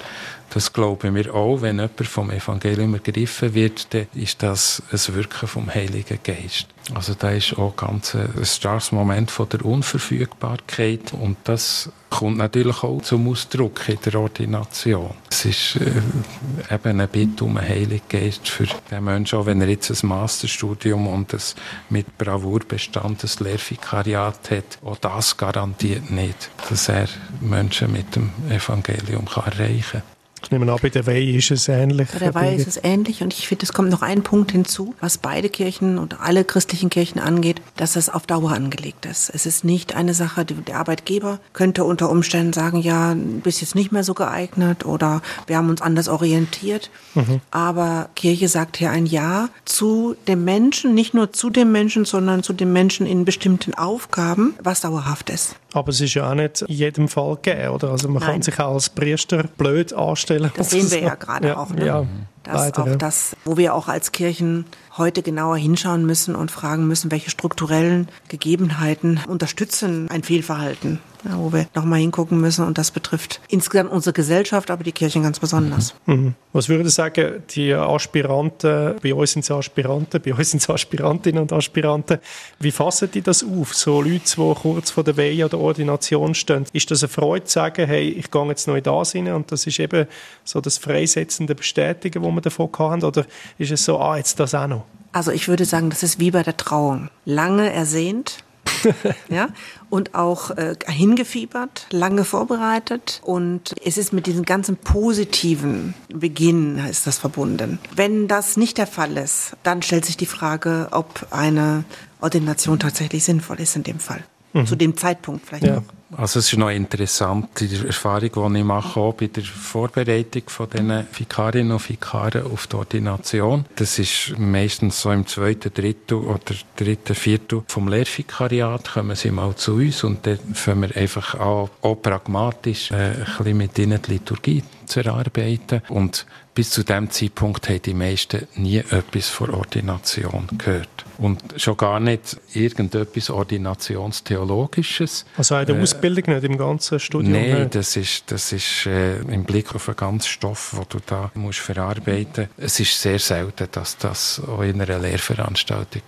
das 0.55 0.71
glauben 0.71 1.15
wir 1.15 1.35
auch. 1.35 1.61
Wenn 1.61 1.79
jemand 1.79 2.07
vom 2.07 2.31
Evangelium 2.31 2.93
ergriffen 2.93 3.53
wird, 3.53 3.93
dann 3.93 4.07
ist 4.13 4.41
das 4.41 4.81
ein 4.89 5.15
Wirken 5.15 5.49
vom 5.49 5.69
Heiligen 5.73 6.17
Geist. 6.23 6.67
Also 6.93 7.13
da 7.13 7.31
ist 7.31 7.57
auch 7.57 7.75
ganz 7.75 8.15
ein, 8.15 8.29
starkes 8.45 8.93
Moment 8.93 9.31
von 9.31 9.49
der 9.49 9.65
Unverfügbarkeit 9.65 11.11
und 11.11 11.35
das 11.43 11.91
kommt 12.09 12.37
natürlich 12.37 12.83
auch 12.83 13.01
zum 13.01 13.27
Ausdruck 13.27 13.89
in 13.89 13.97
der 14.05 14.15
Ordination. 14.17 15.11
Es 15.29 15.43
ist 15.43 15.75
äh, 15.75 16.73
eben 16.73 17.01
ein 17.01 17.09
Bitte 17.09 17.43
um 17.43 17.57
einen 17.57 17.67
Heiligen 17.67 18.07
Geist 18.07 18.47
für 18.47 18.67
den 18.89 19.03
Menschen, 19.03 19.37
auch 19.37 19.47
wenn 19.47 19.59
er 19.59 19.67
jetzt 19.67 19.89
ein 19.89 20.07
Masterstudium 20.07 21.07
und 21.07 21.33
ein 21.33 21.41
mit 21.89 22.17
Bravour 22.17 22.61
bestandenes 22.65 23.41
Lehrvikariat 23.41 24.51
hat. 24.51 24.79
Auch 24.85 24.97
das 24.97 25.35
garantiert 25.35 26.09
nicht, 26.11 26.49
dass 26.69 26.87
er 26.87 27.09
Menschen 27.41 27.91
mit 27.91 28.15
dem 28.15 28.29
Evangelium 28.49 29.25
kann 29.25 29.51
erreichen 29.51 30.01
kann. 30.01 30.14
Ich 30.45 30.51
nehme 30.51 30.71
an, 30.71 30.77
bei 30.79 30.89
der 30.89 31.08
Weihe 31.08 31.38
ist 31.38 31.49
es 31.49 31.67
ähnlich. 31.67 32.08
Bei 32.13 32.19
der 32.19 32.36
Weihe 32.36 32.55
ist 32.55 32.67
es 32.67 32.79
ähnlich 32.84 33.23
und 33.23 33.34
ich 33.34 33.47
finde, 33.47 33.63
es 33.63 33.73
kommt 33.73 33.89
noch 33.89 34.03
ein 34.03 34.21
Punkt 34.21 34.51
hinzu, 34.51 34.93
was 35.01 35.17
beide 35.17 35.49
Kirchen 35.49 35.97
und 35.97 36.21
alle 36.21 36.43
christlichen 36.43 36.91
Kirchen 36.91 37.19
angeht, 37.19 37.63
dass 37.77 37.95
es 37.95 38.10
auf 38.10 38.27
Dauer 38.27 38.51
angelegt 38.51 39.08
ist. 39.08 39.31
Es 39.34 39.47
ist 39.47 39.63
nicht 39.63 39.95
eine 39.95 40.13
Sache, 40.13 40.45
der 40.45 40.77
Arbeitgeber 40.77 41.39
könnte 41.53 41.84
unter 41.84 42.12
Umständen 42.12 42.53
sagen, 42.53 42.79
ja, 42.79 43.15
bist 43.15 43.62
jetzt 43.62 43.73
nicht 43.73 43.91
mehr 43.91 44.03
so 44.03 44.13
geeignet 44.13 44.86
oder 44.86 45.23
wir 45.47 45.58
haben 45.58 45.69
uns 45.69 45.81
anders 45.81 46.08
orientiert. 46.08 46.91
Mhm. 47.15 47.41
Aber 47.49 48.10
Kirche 48.15 48.47
sagt 48.47 48.77
hier 48.77 48.91
ein 48.91 49.08
Ja 49.08 49.49
zu 49.65 50.15
dem 50.27 50.43
Menschen, 50.43 50.93
nicht 50.93 51.15
nur 51.15 51.34
zu 51.34 51.49
dem 51.49 51.71
Menschen, 51.71 52.05
sondern 52.05 52.43
zu 52.43 52.53
dem 52.53 52.71
Menschen 52.71 53.08
in 53.08 53.25
bestimmten 53.25 53.73
Aufgaben, 53.73 54.53
was 54.62 54.81
dauerhaft 54.81 55.31
ist. 55.31 55.55
Aber 55.75 55.89
es 55.89 55.99
ist 55.99 56.13
ja 56.13 56.31
auch 56.31 56.36
nicht 56.36 56.62
in 56.62 56.73
jedem 56.73 57.08
Fall 57.10 57.36
gegeben, 57.36 57.69
oder? 57.69 57.89
Also 57.89 58.08
man 58.08 58.21
Nein. 58.21 58.31
kann 58.31 58.41
sich 58.43 58.58
auch 58.60 58.75
als 58.75 58.88
Priester 58.89 59.43
blöd 59.58 59.91
anstellen. 59.91 60.34
Das 60.55 60.69
sehen 60.69 60.89
wir 60.91 61.01
ja 61.01 61.15
gerade 61.15 61.57
auch. 61.57 61.69
Ne? 61.69 61.85
Ja, 61.85 62.05
das 62.43 62.55
leider, 62.55 62.83
auch 62.83 62.95
das, 62.95 63.35
wo 63.45 63.57
wir 63.57 63.73
auch 63.73 63.87
als 63.87 64.11
Kirchen 64.11 64.65
heute 64.97 65.21
genauer 65.21 65.58
hinschauen 65.58 66.05
müssen 66.05 66.36
und 66.36 66.51
fragen 66.51 66.88
müssen, 66.88 67.12
welche 67.12 67.29
strukturellen 67.29 68.08
Gegebenheiten 68.29 69.19
unterstützen 69.27 70.10
ein 70.10 70.23
Fehlverhalten, 70.23 70.99
ja, 71.25 71.38
wo 71.38 71.51
wir 71.51 71.67
nochmal 71.75 71.99
hingucken 71.99 72.39
müssen 72.39 72.65
und 72.65 72.77
das 72.77 72.91
betrifft 72.91 73.41
insgesamt 73.49 73.91
unsere 73.91 74.13
Gesellschaft, 74.13 74.71
aber 74.71 74.84
die 74.84 74.93
Kirchen 74.93 75.23
ganz 75.23 75.39
besonders. 75.39 75.95
Mhm. 76.05 76.36
Was 76.53 76.69
würde 76.69 76.88
ich 76.88 76.93
sagen, 76.93 77.43
die 77.49 77.73
Aspiranten, 77.73 78.95
bei 79.03 79.13
uns 79.13 79.34
sind 79.34 79.43
es 79.43 79.51
Aspiranten, 79.51 80.21
bei 80.21 80.34
uns 80.34 80.51
sind 80.51 80.62
es 80.62 80.69
Aspirantinnen 80.69 81.41
und 81.41 81.51
Aspiranten, 81.51 82.19
wie 82.60 82.71
fassen 82.71 83.10
die 83.13 83.21
das 83.21 83.43
auf? 83.43 83.73
So 83.73 84.01
Leute, 84.01 84.21
die 84.23 84.53
kurz 84.62 84.91
vor 84.91 85.03
der 85.03 85.17
Weihe 85.17 85.45
oder 85.45 85.60
Ordination 85.60 86.34
stehen, 86.34 86.65
ist 86.71 86.89
das 86.91 87.03
eine 87.03 87.10
Freude 87.10 87.45
zu 87.45 87.53
sagen, 87.53 87.86
hey, 87.86 88.08
ich 88.08 88.31
gehe 88.31 88.47
jetzt 88.47 88.67
neu 88.67 88.79
da 88.79 89.01
rein 89.01 89.34
und 89.34 89.51
das 89.51 89.67
ist 89.67 89.79
eben 89.79 90.08
so 90.45 90.62
das 90.62 90.77
freisetzende 90.77 91.55
Bestätigen, 91.55 92.23
wo 92.23 92.31
wir 92.31 92.41
davon 92.41 92.69
haben, 92.79 93.03
oder 93.03 93.25
ist 93.58 93.71
es 93.71 93.84
so, 93.84 93.99
ah, 93.99 94.15
jetzt 94.15 94.39
das 94.39 94.55
auch 94.55 94.67
noch? 94.67 94.84
Also 95.15 95.32
ich 95.32 95.47
würde 95.47 95.63
sagen, 95.63 95.89
das 95.89 96.04
ist 96.04 96.19
wie 96.19 96.30
bei 96.30 96.43
der 96.43 96.58
Trauung. 96.58 97.10
Lange 97.23 97.71
ersehnt, 97.71 98.39
ja, 99.30 99.47
und 99.89 100.13
auch 100.13 100.51
äh, 100.51 100.75
hingefiebert, 100.86 101.88
lange 101.89 102.25
vorbereitet 102.25 103.21
und 103.23 103.73
es 103.82 103.97
ist 103.97 104.12
mit 104.12 104.28
diesem 104.28 104.43
ganzen 104.43 104.75
positiven 104.75 105.93
Beginn 106.10 106.80
ist 106.80 107.08
das 107.08 107.17
verbunden. 107.17 107.80
Wenn 107.95 108.28
das 108.28 108.58
nicht 108.58 108.78
der 108.78 108.88
Fall 108.88 109.15
ist, 109.15 109.56
dann 109.63 109.82
stellt 109.82 110.04
sich 110.04 110.17
die 110.17 110.25
Frage, 110.25 110.89
ob 110.91 111.28
eine 111.32 111.86
Ordination 112.19 112.78
tatsächlich 112.78 113.23
sinnvoll 113.23 113.62
ist 113.62 113.78
in 113.78 113.84
dem 113.84 113.99
Fall. 113.99 114.21
Mhm. 114.55 114.67
Zu 114.67 114.77
dem 114.77 114.95
Zeitpunkt 114.95 115.45
vielleicht 115.45 115.65
ja. 115.65 115.79
auch. 115.79 116.17
also 116.17 116.39
es 116.39 116.53
ist 116.53 116.57
noch 116.57 116.69
interessant, 116.69 117.49
die 117.59 117.85
Erfahrung, 117.85 118.53
die 118.53 118.59
ich 118.59 118.63
mache, 118.63 118.97
auch 119.01 119.13
bei 119.13 119.27
der 119.27 119.43
Vorbereitung 119.43 120.43
von 120.47 120.69
diesen 120.69 121.05
Vikarinnen 121.11 121.73
und 121.73 121.89
Vikaren 121.89 122.49
auf 122.49 122.67
die 122.67 122.77
Ordination. 122.77 123.65
Das 123.75 123.99
ist 123.99 124.33
meistens 124.37 125.01
so 125.01 125.11
im 125.11 125.27
zweiten 125.27 125.73
Drittel 125.73 126.19
oder 126.19 126.55
dritten 126.77 127.15
Viertel 127.15 127.63
vom 127.67 127.89
Lehrvikariat 127.89 128.93
kommen 128.93 129.17
sie 129.17 129.31
mal 129.31 129.53
zu 129.57 129.73
uns 129.73 130.05
und 130.05 130.25
dann 130.25 130.39
fangen 130.53 130.83
wir 130.83 130.95
einfach 130.95 131.35
an, 131.35 131.69
auch 131.81 132.01
pragmatisch 132.01 132.91
äh, 132.91 132.95
ein 132.95 133.25
bisschen 133.25 133.57
mit 133.57 133.77
ihnen 133.77 134.01
die 134.01 134.11
Liturgie 134.11 134.63
zu 134.85 135.01
erarbeiten 135.01 135.81
und 135.89 136.25
bis 136.55 136.69
zu 136.69 136.83
dem 136.83 137.11
Zeitpunkt 137.11 137.67
haben 137.67 137.81
die 137.81 137.93
meisten 137.93 138.47
nie 138.55 138.77
etwas 138.77 139.27
von 139.27 139.49
Ordination 139.49 140.47
gehört. 140.57 141.05
Und 141.17 141.41
schon 141.57 141.75
gar 141.77 141.99
nicht 141.99 142.37
irgendetwas 142.53 143.29
Ordinationstheologisches. 143.29 145.25
Also 145.37 145.55
auch 145.55 145.59
in 145.59 145.67
der 145.67 145.75
äh, 145.75 145.81
Ausbildung 145.81 146.33
nicht, 146.33 146.43
im 146.45 146.57
ganzen 146.57 146.99
Studium 146.99 147.33
Nein, 147.33 147.59
nicht. 147.63 147.75
das 147.75 147.97
ist, 147.97 148.31
das 148.31 148.53
ist 148.53 148.85
äh, 148.85 149.17
im 149.19 149.43
Blick 149.43 149.75
auf 149.75 149.85
den 149.85 149.95
ganzen 149.97 150.27
Stoff, 150.27 150.71
den 150.73 150.85
du 150.89 150.99
da 151.05 151.29
musst 151.35 151.59
verarbeiten 151.59 152.47
musst. 152.57 152.65
Es 152.65 152.79
ist 152.79 153.01
sehr 153.01 153.19
selten, 153.19 153.67
dass 153.71 153.97
das 153.97 154.41
auch 154.47 154.61
in 154.61 154.81
einer 154.81 154.99
Lehrveranstaltung 154.99 156.03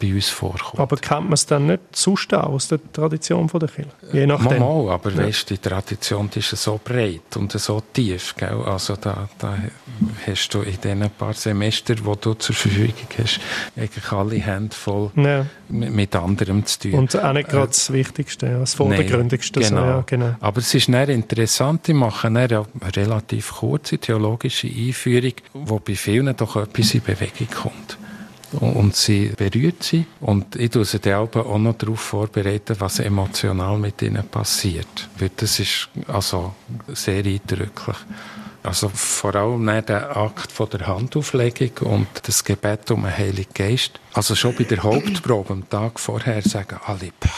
bei 0.00 0.14
uns 0.14 0.28
vorkommt. 0.28 0.80
Aber 0.80 0.96
kennt 0.96 1.24
man 1.24 1.34
es 1.34 1.46
dann 1.46 1.66
nicht 1.66 1.80
sonst 1.92 2.34
auch 2.34 2.50
aus 2.50 2.68
der 2.68 2.80
Tradition 2.92 3.46
der 3.46 3.68
Kirche? 3.68 3.90
Je 4.12 4.26
nachdem. 4.26 4.58
Mal, 4.58 4.84
mal 4.84 4.94
aber 4.94 5.10
ja. 5.10 5.18
weißt, 5.18 5.50
die 5.50 5.58
Tradition 5.58 6.28
die 6.28 6.40
ist 6.40 6.50
so 6.50 6.80
breit 6.82 7.36
und 7.36 7.52
so 7.52 7.82
tief. 7.92 8.34
Gell? 8.36 8.62
Also 8.64 8.96
da, 8.96 9.28
da 9.38 9.56
hast 10.26 10.48
du 10.50 10.60
in 10.60 10.80
diesen 10.80 11.10
paar 11.10 11.34
Semestern, 11.34 11.96
die 11.96 12.20
du 12.20 12.34
zur 12.34 12.54
Verfügung 12.54 13.08
hast, 13.18 13.40
eigentlich 13.76 14.12
alle 14.12 14.36
Hände 14.36 14.74
voll 14.74 15.10
ja. 15.16 15.46
mit, 15.68 16.14
anderem 16.16 16.64
zu 16.66 16.80
tun. 16.80 16.94
Und 16.94 17.16
auch 17.16 17.32
nicht 17.32 17.48
gerade 17.48 17.68
das 17.68 17.90
äh, 17.90 17.94
Wichtigste, 17.94 18.58
das 18.58 18.74
Vordergründigste. 18.74 19.60
Nein, 19.60 19.68
genau. 19.68 19.82
So, 19.82 19.88
ja, 19.88 20.04
genau. 20.06 20.34
Aber 20.40 20.58
es 20.58 20.74
ist 20.74 20.88
dann 20.88 21.08
interessant, 21.08 21.88
ich 21.88 21.94
mache 21.94 22.28
dann 22.28 22.36
eine 22.36 22.66
relativ 22.96 23.52
kurze 23.52 23.98
theologische 23.98 24.68
Einführung, 24.68 25.34
wo 25.52 25.78
bei 25.78 25.94
vielen 25.94 26.36
doch 26.36 26.56
etwas 26.56 26.94
in 26.94 27.02
Bewegung 27.02 27.48
kommt 27.50 27.98
und 28.60 28.94
sie 28.94 29.32
berührt 29.36 29.82
sie. 29.82 30.06
Und 30.20 30.56
ich 30.56 30.70
tue 30.70 30.84
sie 30.84 30.98
dann 30.98 31.28
auch 31.28 31.58
noch 31.58 31.76
darauf 31.76 32.00
vorbereiten, 32.00 32.76
was 32.78 32.98
emotional 32.98 33.78
mit 33.78 34.02
ihnen 34.02 34.26
passiert. 34.28 35.08
Weil 35.18 35.30
das 35.36 35.58
ist 35.58 35.88
also 36.08 36.54
sehr 36.88 37.24
eindrücklich. 37.24 37.96
Also 38.62 38.88
vor 38.88 39.34
allem 39.34 39.66
der 39.86 40.16
Akt 40.16 40.52
von 40.52 40.68
der 40.70 40.86
Handauflegung 40.86 41.70
und 41.80 42.08
das 42.22 42.44
Gebet 42.44 42.90
um 42.90 43.02
den 43.02 43.16
Heiligen 43.16 43.52
Geist. 43.52 43.98
Also 44.12 44.34
schon 44.34 44.54
bei 44.54 44.64
der 44.64 44.82
Hauptprobe 44.82 45.52
am 45.52 45.68
Tag 45.68 45.98
vorher 45.98 46.42
sagen 46.42 46.78
alle, 46.84 47.10
Pah. 47.18 47.30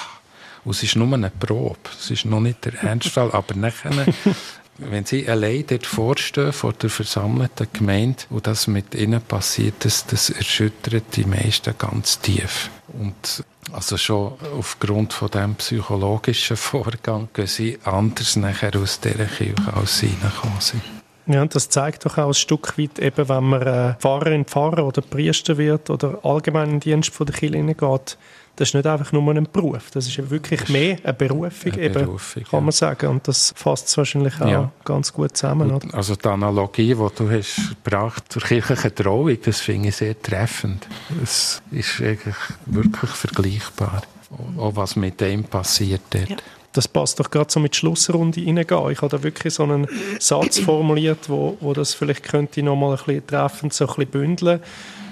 Es 0.71 0.83
ist 0.83 0.97
nur 0.97 1.13
eine 1.13 1.31
Probe. 1.31 1.79
Es 1.99 2.11
ist 2.11 2.25
noch 2.25 2.41
nicht 2.41 2.65
der 2.65 2.75
Ernstfall. 2.83 3.31
Aber 3.33 3.55
nachher, 3.55 3.91
wenn 4.79 5.05
sie 5.05 5.29
allein 5.29 5.65
dort 5.67 5.87
vorstehen, 5.87 6.53
vor 6.53 6.73
der 6.73 6.91
versammelten 6.91 7.69
Gemeinde, 7.73 8.25
und 8.31 8.47
das 8.47 8.67
mit 8.67 8.95
ihnen 8.95 9.21
passiert, 9.21 9.85
das, 9.85 10.07
das 10.07 10.31
erschüttert 10.31 11.05
die 11.17 11.25
meisten 11.25 11.75
ganz 11.77 12.19
tief. 12.21 12.71
Und 12.99 13.45
also 13.73 13.97
schon 13.97 14.35
aufgrund 14.57 15.13
von 15.13 15.31
dem 15.31 15.55
psychologischen 15.57 16.57
Vorgang 16.57 17.29
gehen 17.33 17.47
sie 17.47 17.79
anders 17.85 18.37
nachher 18.37 18.77
aus 18.77 19.01
dieser 19.01 19.27
Kirche, 19.27 19.55
als 19.75 19.99
sie 19.99 20.15
reingekommen 20.23 20.61
sind. 20.61 20.94
Ja, 21.27 21.43
und 21.43 21.55
das 21.55 21.69
zeigt 21.69 22.05
doch 22.05 22.19
auch 22.19 22.29
ein 22.29 22.35
Stück 22.35 22.77
weit, 22.79 22.99
eben, 22.99 23.29
wenn 23.29 23.45
man 23.45 23.63
äh, 23.63 23.95
Pfarrerin, 23.95 24.45
Pfarrer 24.45 24.87
oder 24.87 25.01
Priester 25.01 25.57
wird 25.57 25.89
oder 25.89 26.19
allgemein 26.23 26.65
in 26.65 26.71
den 26.73 26.81
Dienst 26.81 27.15
von 27.15 27.27
der 27.27 27.35
Kirche 27.35 27.57
hineingeht, 27.57 28.19
das 28.57 28.69
ist 28.69 28.75
nicht 28.75 28.87
einfach 28.87 29.11
nur 29.11 29.35
ein 29.35 29.49
Beruf, 29.53 29.91
das 29.91 30.07
ist 30.07 30.31
wirklich 30.31 30.69
mehr 30.69 30.99
eine 31.03 31.13
Berufung, 31.13 31.73
eine 31.73 31.83
eben, 31.83 32.05
Berufung, 32.05 32.45
kann 32.45 32.63
man 32.65 32.73
sagen. 32.73 33.09
Und 33.09 33.27
das 33.27 33.53
fasst 33.57 33.89
es 33.89 33.97
wahrscheinlich 33.97 34.41
auch 34.41 34.49
ja. 34.49 34.71
ganz 34.85 35.13
gut 35.13 35.37
zusammen. 35.37 35.73
Oder? 35.73 35.93
Also 35.93 36.15
die 36.15 36.29
Analogie, 36.29 36.95
die 36.95 37.09
du 37.17 37.31
hast 37.31 37.75
gebracht 37.83 38.25
zur 38.29 38.43
kirchlichen 38.43 38.95
Trauung, 38.95 39.37
das 39.43 39.61
finde 39.61 39.89
ich 39.89 39.97
sehr 39.97 40.21
treffend. 40.21 40.87
Es 41.23 41.63
ist 41.73 42.01
eigentlich 42.01 42.37
wirklich 42.67 43.11
vergleichbar, 43.11 44.03
auch 44.57 44.77
was 44.77 44.95
mit 44.95 45.21
dem 45.21 45.43
passiert 45.45 46.03
dort. 46.11 46.31
Ja 46.31 46.37
das 46.75 46.89
passt 46.89 47.21
doch 47.21 47.31
gerade 47.31 47.51
so 47.51 47.61
mit 47.61 47.75
Schlussrunde 47.75 48.41
hineingehen. 48.41 48.91
Ich 48.91 49.01
habe 49.01 49.17
da 49.17 49.23
wirklich 49.23 49.55
so 49.55 49.63
einen 49.63 49.87
Satz 50.19 50.59
formuliert, 50.61 51.29
wo, 51.29 51.57
wo 51.61 51.73
das 51.73 51.95
vielleicht 51.95 52.25
könnte 52.25 52.63
noch 52.63 52.77
mal 52.77 52.91
ein 52.91 52.97
bisschen 52.97 53.27
treffend 53.27 53.73
so 53.73 53.85
ein 53.85 53.95
bisschen 53.95 54.11
bündeln. 54.11 54.61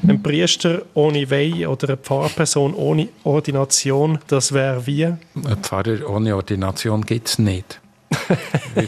Ein 0.07 0.21
Priester 0.21 0.83
ohne 0.95 1.31
Weihe 1.31 1.71
oder 1.71 1.91
eine 1.91 1.97
Pfarrperson 1.97 2.75
ohne 2.75 3.09
Ordination, 3.23 4.19
das 4.27 4.53
wäre 4.53 4.85
wie? 4.87 5.05
Ein 5.05 5.19
Pfarrer 5.63 6.09
ohne 6.11 6.35
Ordination 6.35 7.03
gibt 7.03 7.29
es 7.29 7.39
nicht. 7.39 7.82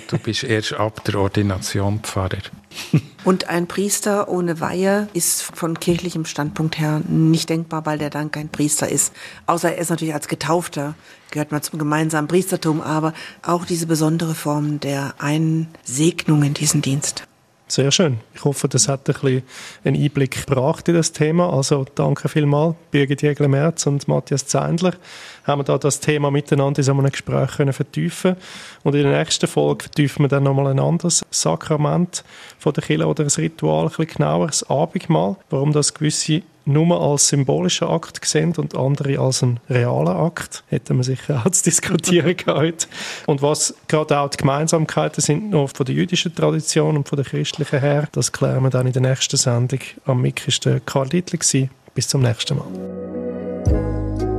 Du 0.08 0.18
bist 0.18 0.44
erst 0.44 0.74
ab 0.74 1.04
der 1.04 1.16
Ordination 1.16 2.00
Pfarrer. 2.00 2.42
Und 3.24 3.48
ein 3.48 3.66
Priester 3.66 4.28
ohne 4.28 4.60
Weihe 4.60 5.08
ist 5.14 5.42
von 5.42 5.78
kirchlichem 5.78 6.24
Standpunkt 6.24 6.78
her 6.78 7.00
nicht 7.08 7.48
denkbar, 7.48 7.86
weil 7.86 7.98
der 7.98 8.10
dann 8.10 8.30
kein 8.30 8.48
Priester 8.48 8.88
ist. 8.88 9.12
Außer 9.46 9.72
er 9.72 9.78
ist 9.78 9.90
natürlich 9.90 10.14
als 10.14 10.28
Getaufter, 10.28 10.94
gehört 11.30 11.52
man 11.52 11.62
zum 11.62 11.78
gemeinsamen 11.78 12.28
Priestertum, 12.28 12.80
aber 12.80 13.14
auch 13.42 13.64
diese 13.64 13.86
besondere 13.86 14.34
Form 14.34 14.80
der 14.80 15.14
Einsegnung 15.18 16.42
in 16.42 16.54
diesen 16.54 16.82
Dienst. 16.82 17.26
Sehr 17.66 17.90
schön. 17.90 18.20
Ich 18.34 18.44
hoffe, 18.44 18.68
das 18.68 18.88
hat 18.88 19.08
ein 19.08 19.14
bisschen 19.14 19.42
einen 19.84 19.96
Einblick 19.96 20.46
gebracht 20.46 20.86
in 20.86 20.94
das 20.94 21.12
Thema. 21.12 21.50
Also 21.50 21.86
danke 21.94 22.28
vielmals, 22.28 22.76
Birgit 22.90 23.22
Jägle-Merz 23.22 23.86
und 23.86 24.06
Matthias 24.06 24.46
Zeindler. 24.46 24.92
Haben 25.44 25.60
wir 25.60 25.64
da 25.64 25.78
das 25.78 25.98
Thema 25.98 26.30
miteinander 26.30 26.80
in 26.80 26.84
so 26.84 26.92
einem 26.92 27.10
Gespräch 27.10 27.52
können 27.56 27.72
vertiefen 27.72 28.36
Und 28.82 28.94
in 28.94 29.04
der 29.04 29.18
nächsten 29.18 29.46
Folge 29.46 29.84
vertiefen 29.84 30.24
wir 30.24 30.28
dann 30.28 30.42
nochmal 30.42 30.66
ein 30.66 30.78
anderes 30.78 31.24
Sakrament 31.30 32.22
von 32.58 32.74
der 32.74 32.84
Kirche 32.84 33.06
oder 33.06 33.24
ein 33.24 33.30
Ritual, 33.30 33.84
ein 33.84 33.88
bisschen 33.88 34.06
genauer, 34.08 34.48
das 34.48 34.68
Abendmahl. 34.68 35.36
Warum 35.48 35.72
das 35.72 35.94
gewisse 35.94 36.42
nur 36.66 37.00
als 37.00 37.28
symbolischen 37.28 37.88
Akt 37.88 38.20
gesehen 38.20 38.54
und 38.56 38.76
andere 38.76 39.18
als 39.18 39.42
einen 39.42 39.60
realen 39.68 40.16
Akt. 40.16 40.64
Hätten 40.68 40.96
wir 40.96 41.04
sicher 41.04 41.42
auch 41.44 41.50
zu 41.50 41.64
diskutieren 41.64 42.36
gehabt. 42.36 42.88
Und 43.26 43.42
was 43.42 43.74
gerade 43.88 44.18
auch 44.18 44.30
die 44.30 44.38
Gemeinsamkeiten 44.38 45.20
sind 45.20 45.50
noch 45.50 45.70
von 45.74 45.86
der 45.86 45.94
jüdischen 45.94 46.34
Tradition 46.34 46.96
und 46.96 47.08
von 47.08 47.16
der 47.16 47.26
christlichen 47.26 47.80
her, 47.80 48.08
das 48.12 48.32
klären 48.32 48.62
wir 48.62 48.70
dann 48.70 48.86
in 48.86 48.92
der 48.92 49.02
nächsten 49.02 49.36
Sendung. 49.36 49.80
Am 50.06 50.22
Mick 50.22 50.46
war 50.46 50.80
Karl 50.80 51.08
Dietl. 51.08 51.38
Bis 51.94 52.08
zum 52.08 52.22
nächsten 52.22 52.56
Mal. 52.56 53.33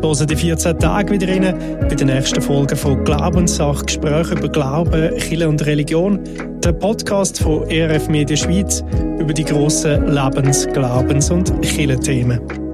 Hören 0.06 0.28
die 0.28 0.36
14 0.36 0.78
Tage 0.78 1.14
wieder 1.14 1.28
rein 1.28 1.80
bei 1.90 1.96
der 1.96 2.06
nächsten 2.06 2.40
Folge 2.40 2.76
von 2.76 3.04
Glaubenssache, 3.06 3.86
Gespräche 3.86 4.36
über 4.36 4.50
Glauben, 4.50 5.18
Kirche 5.18 5.50
und 5.50 5.66
Religion, 5.66 6.20
der 6.64 6.74
Podcast 6.74 7.42
von 7.42 7.68
ERF 7.72 8.08
Media 8.08 8.38
Schweiz 8.38 8.84
über 9.20 9.34
die 9.34 9.44
grossen 9.44 10.14
Lebens-, 10.14 10.68
Glaubens- 10.68 11.32
und 11.32 11.60
Kirchenthemen. 11.64 12.65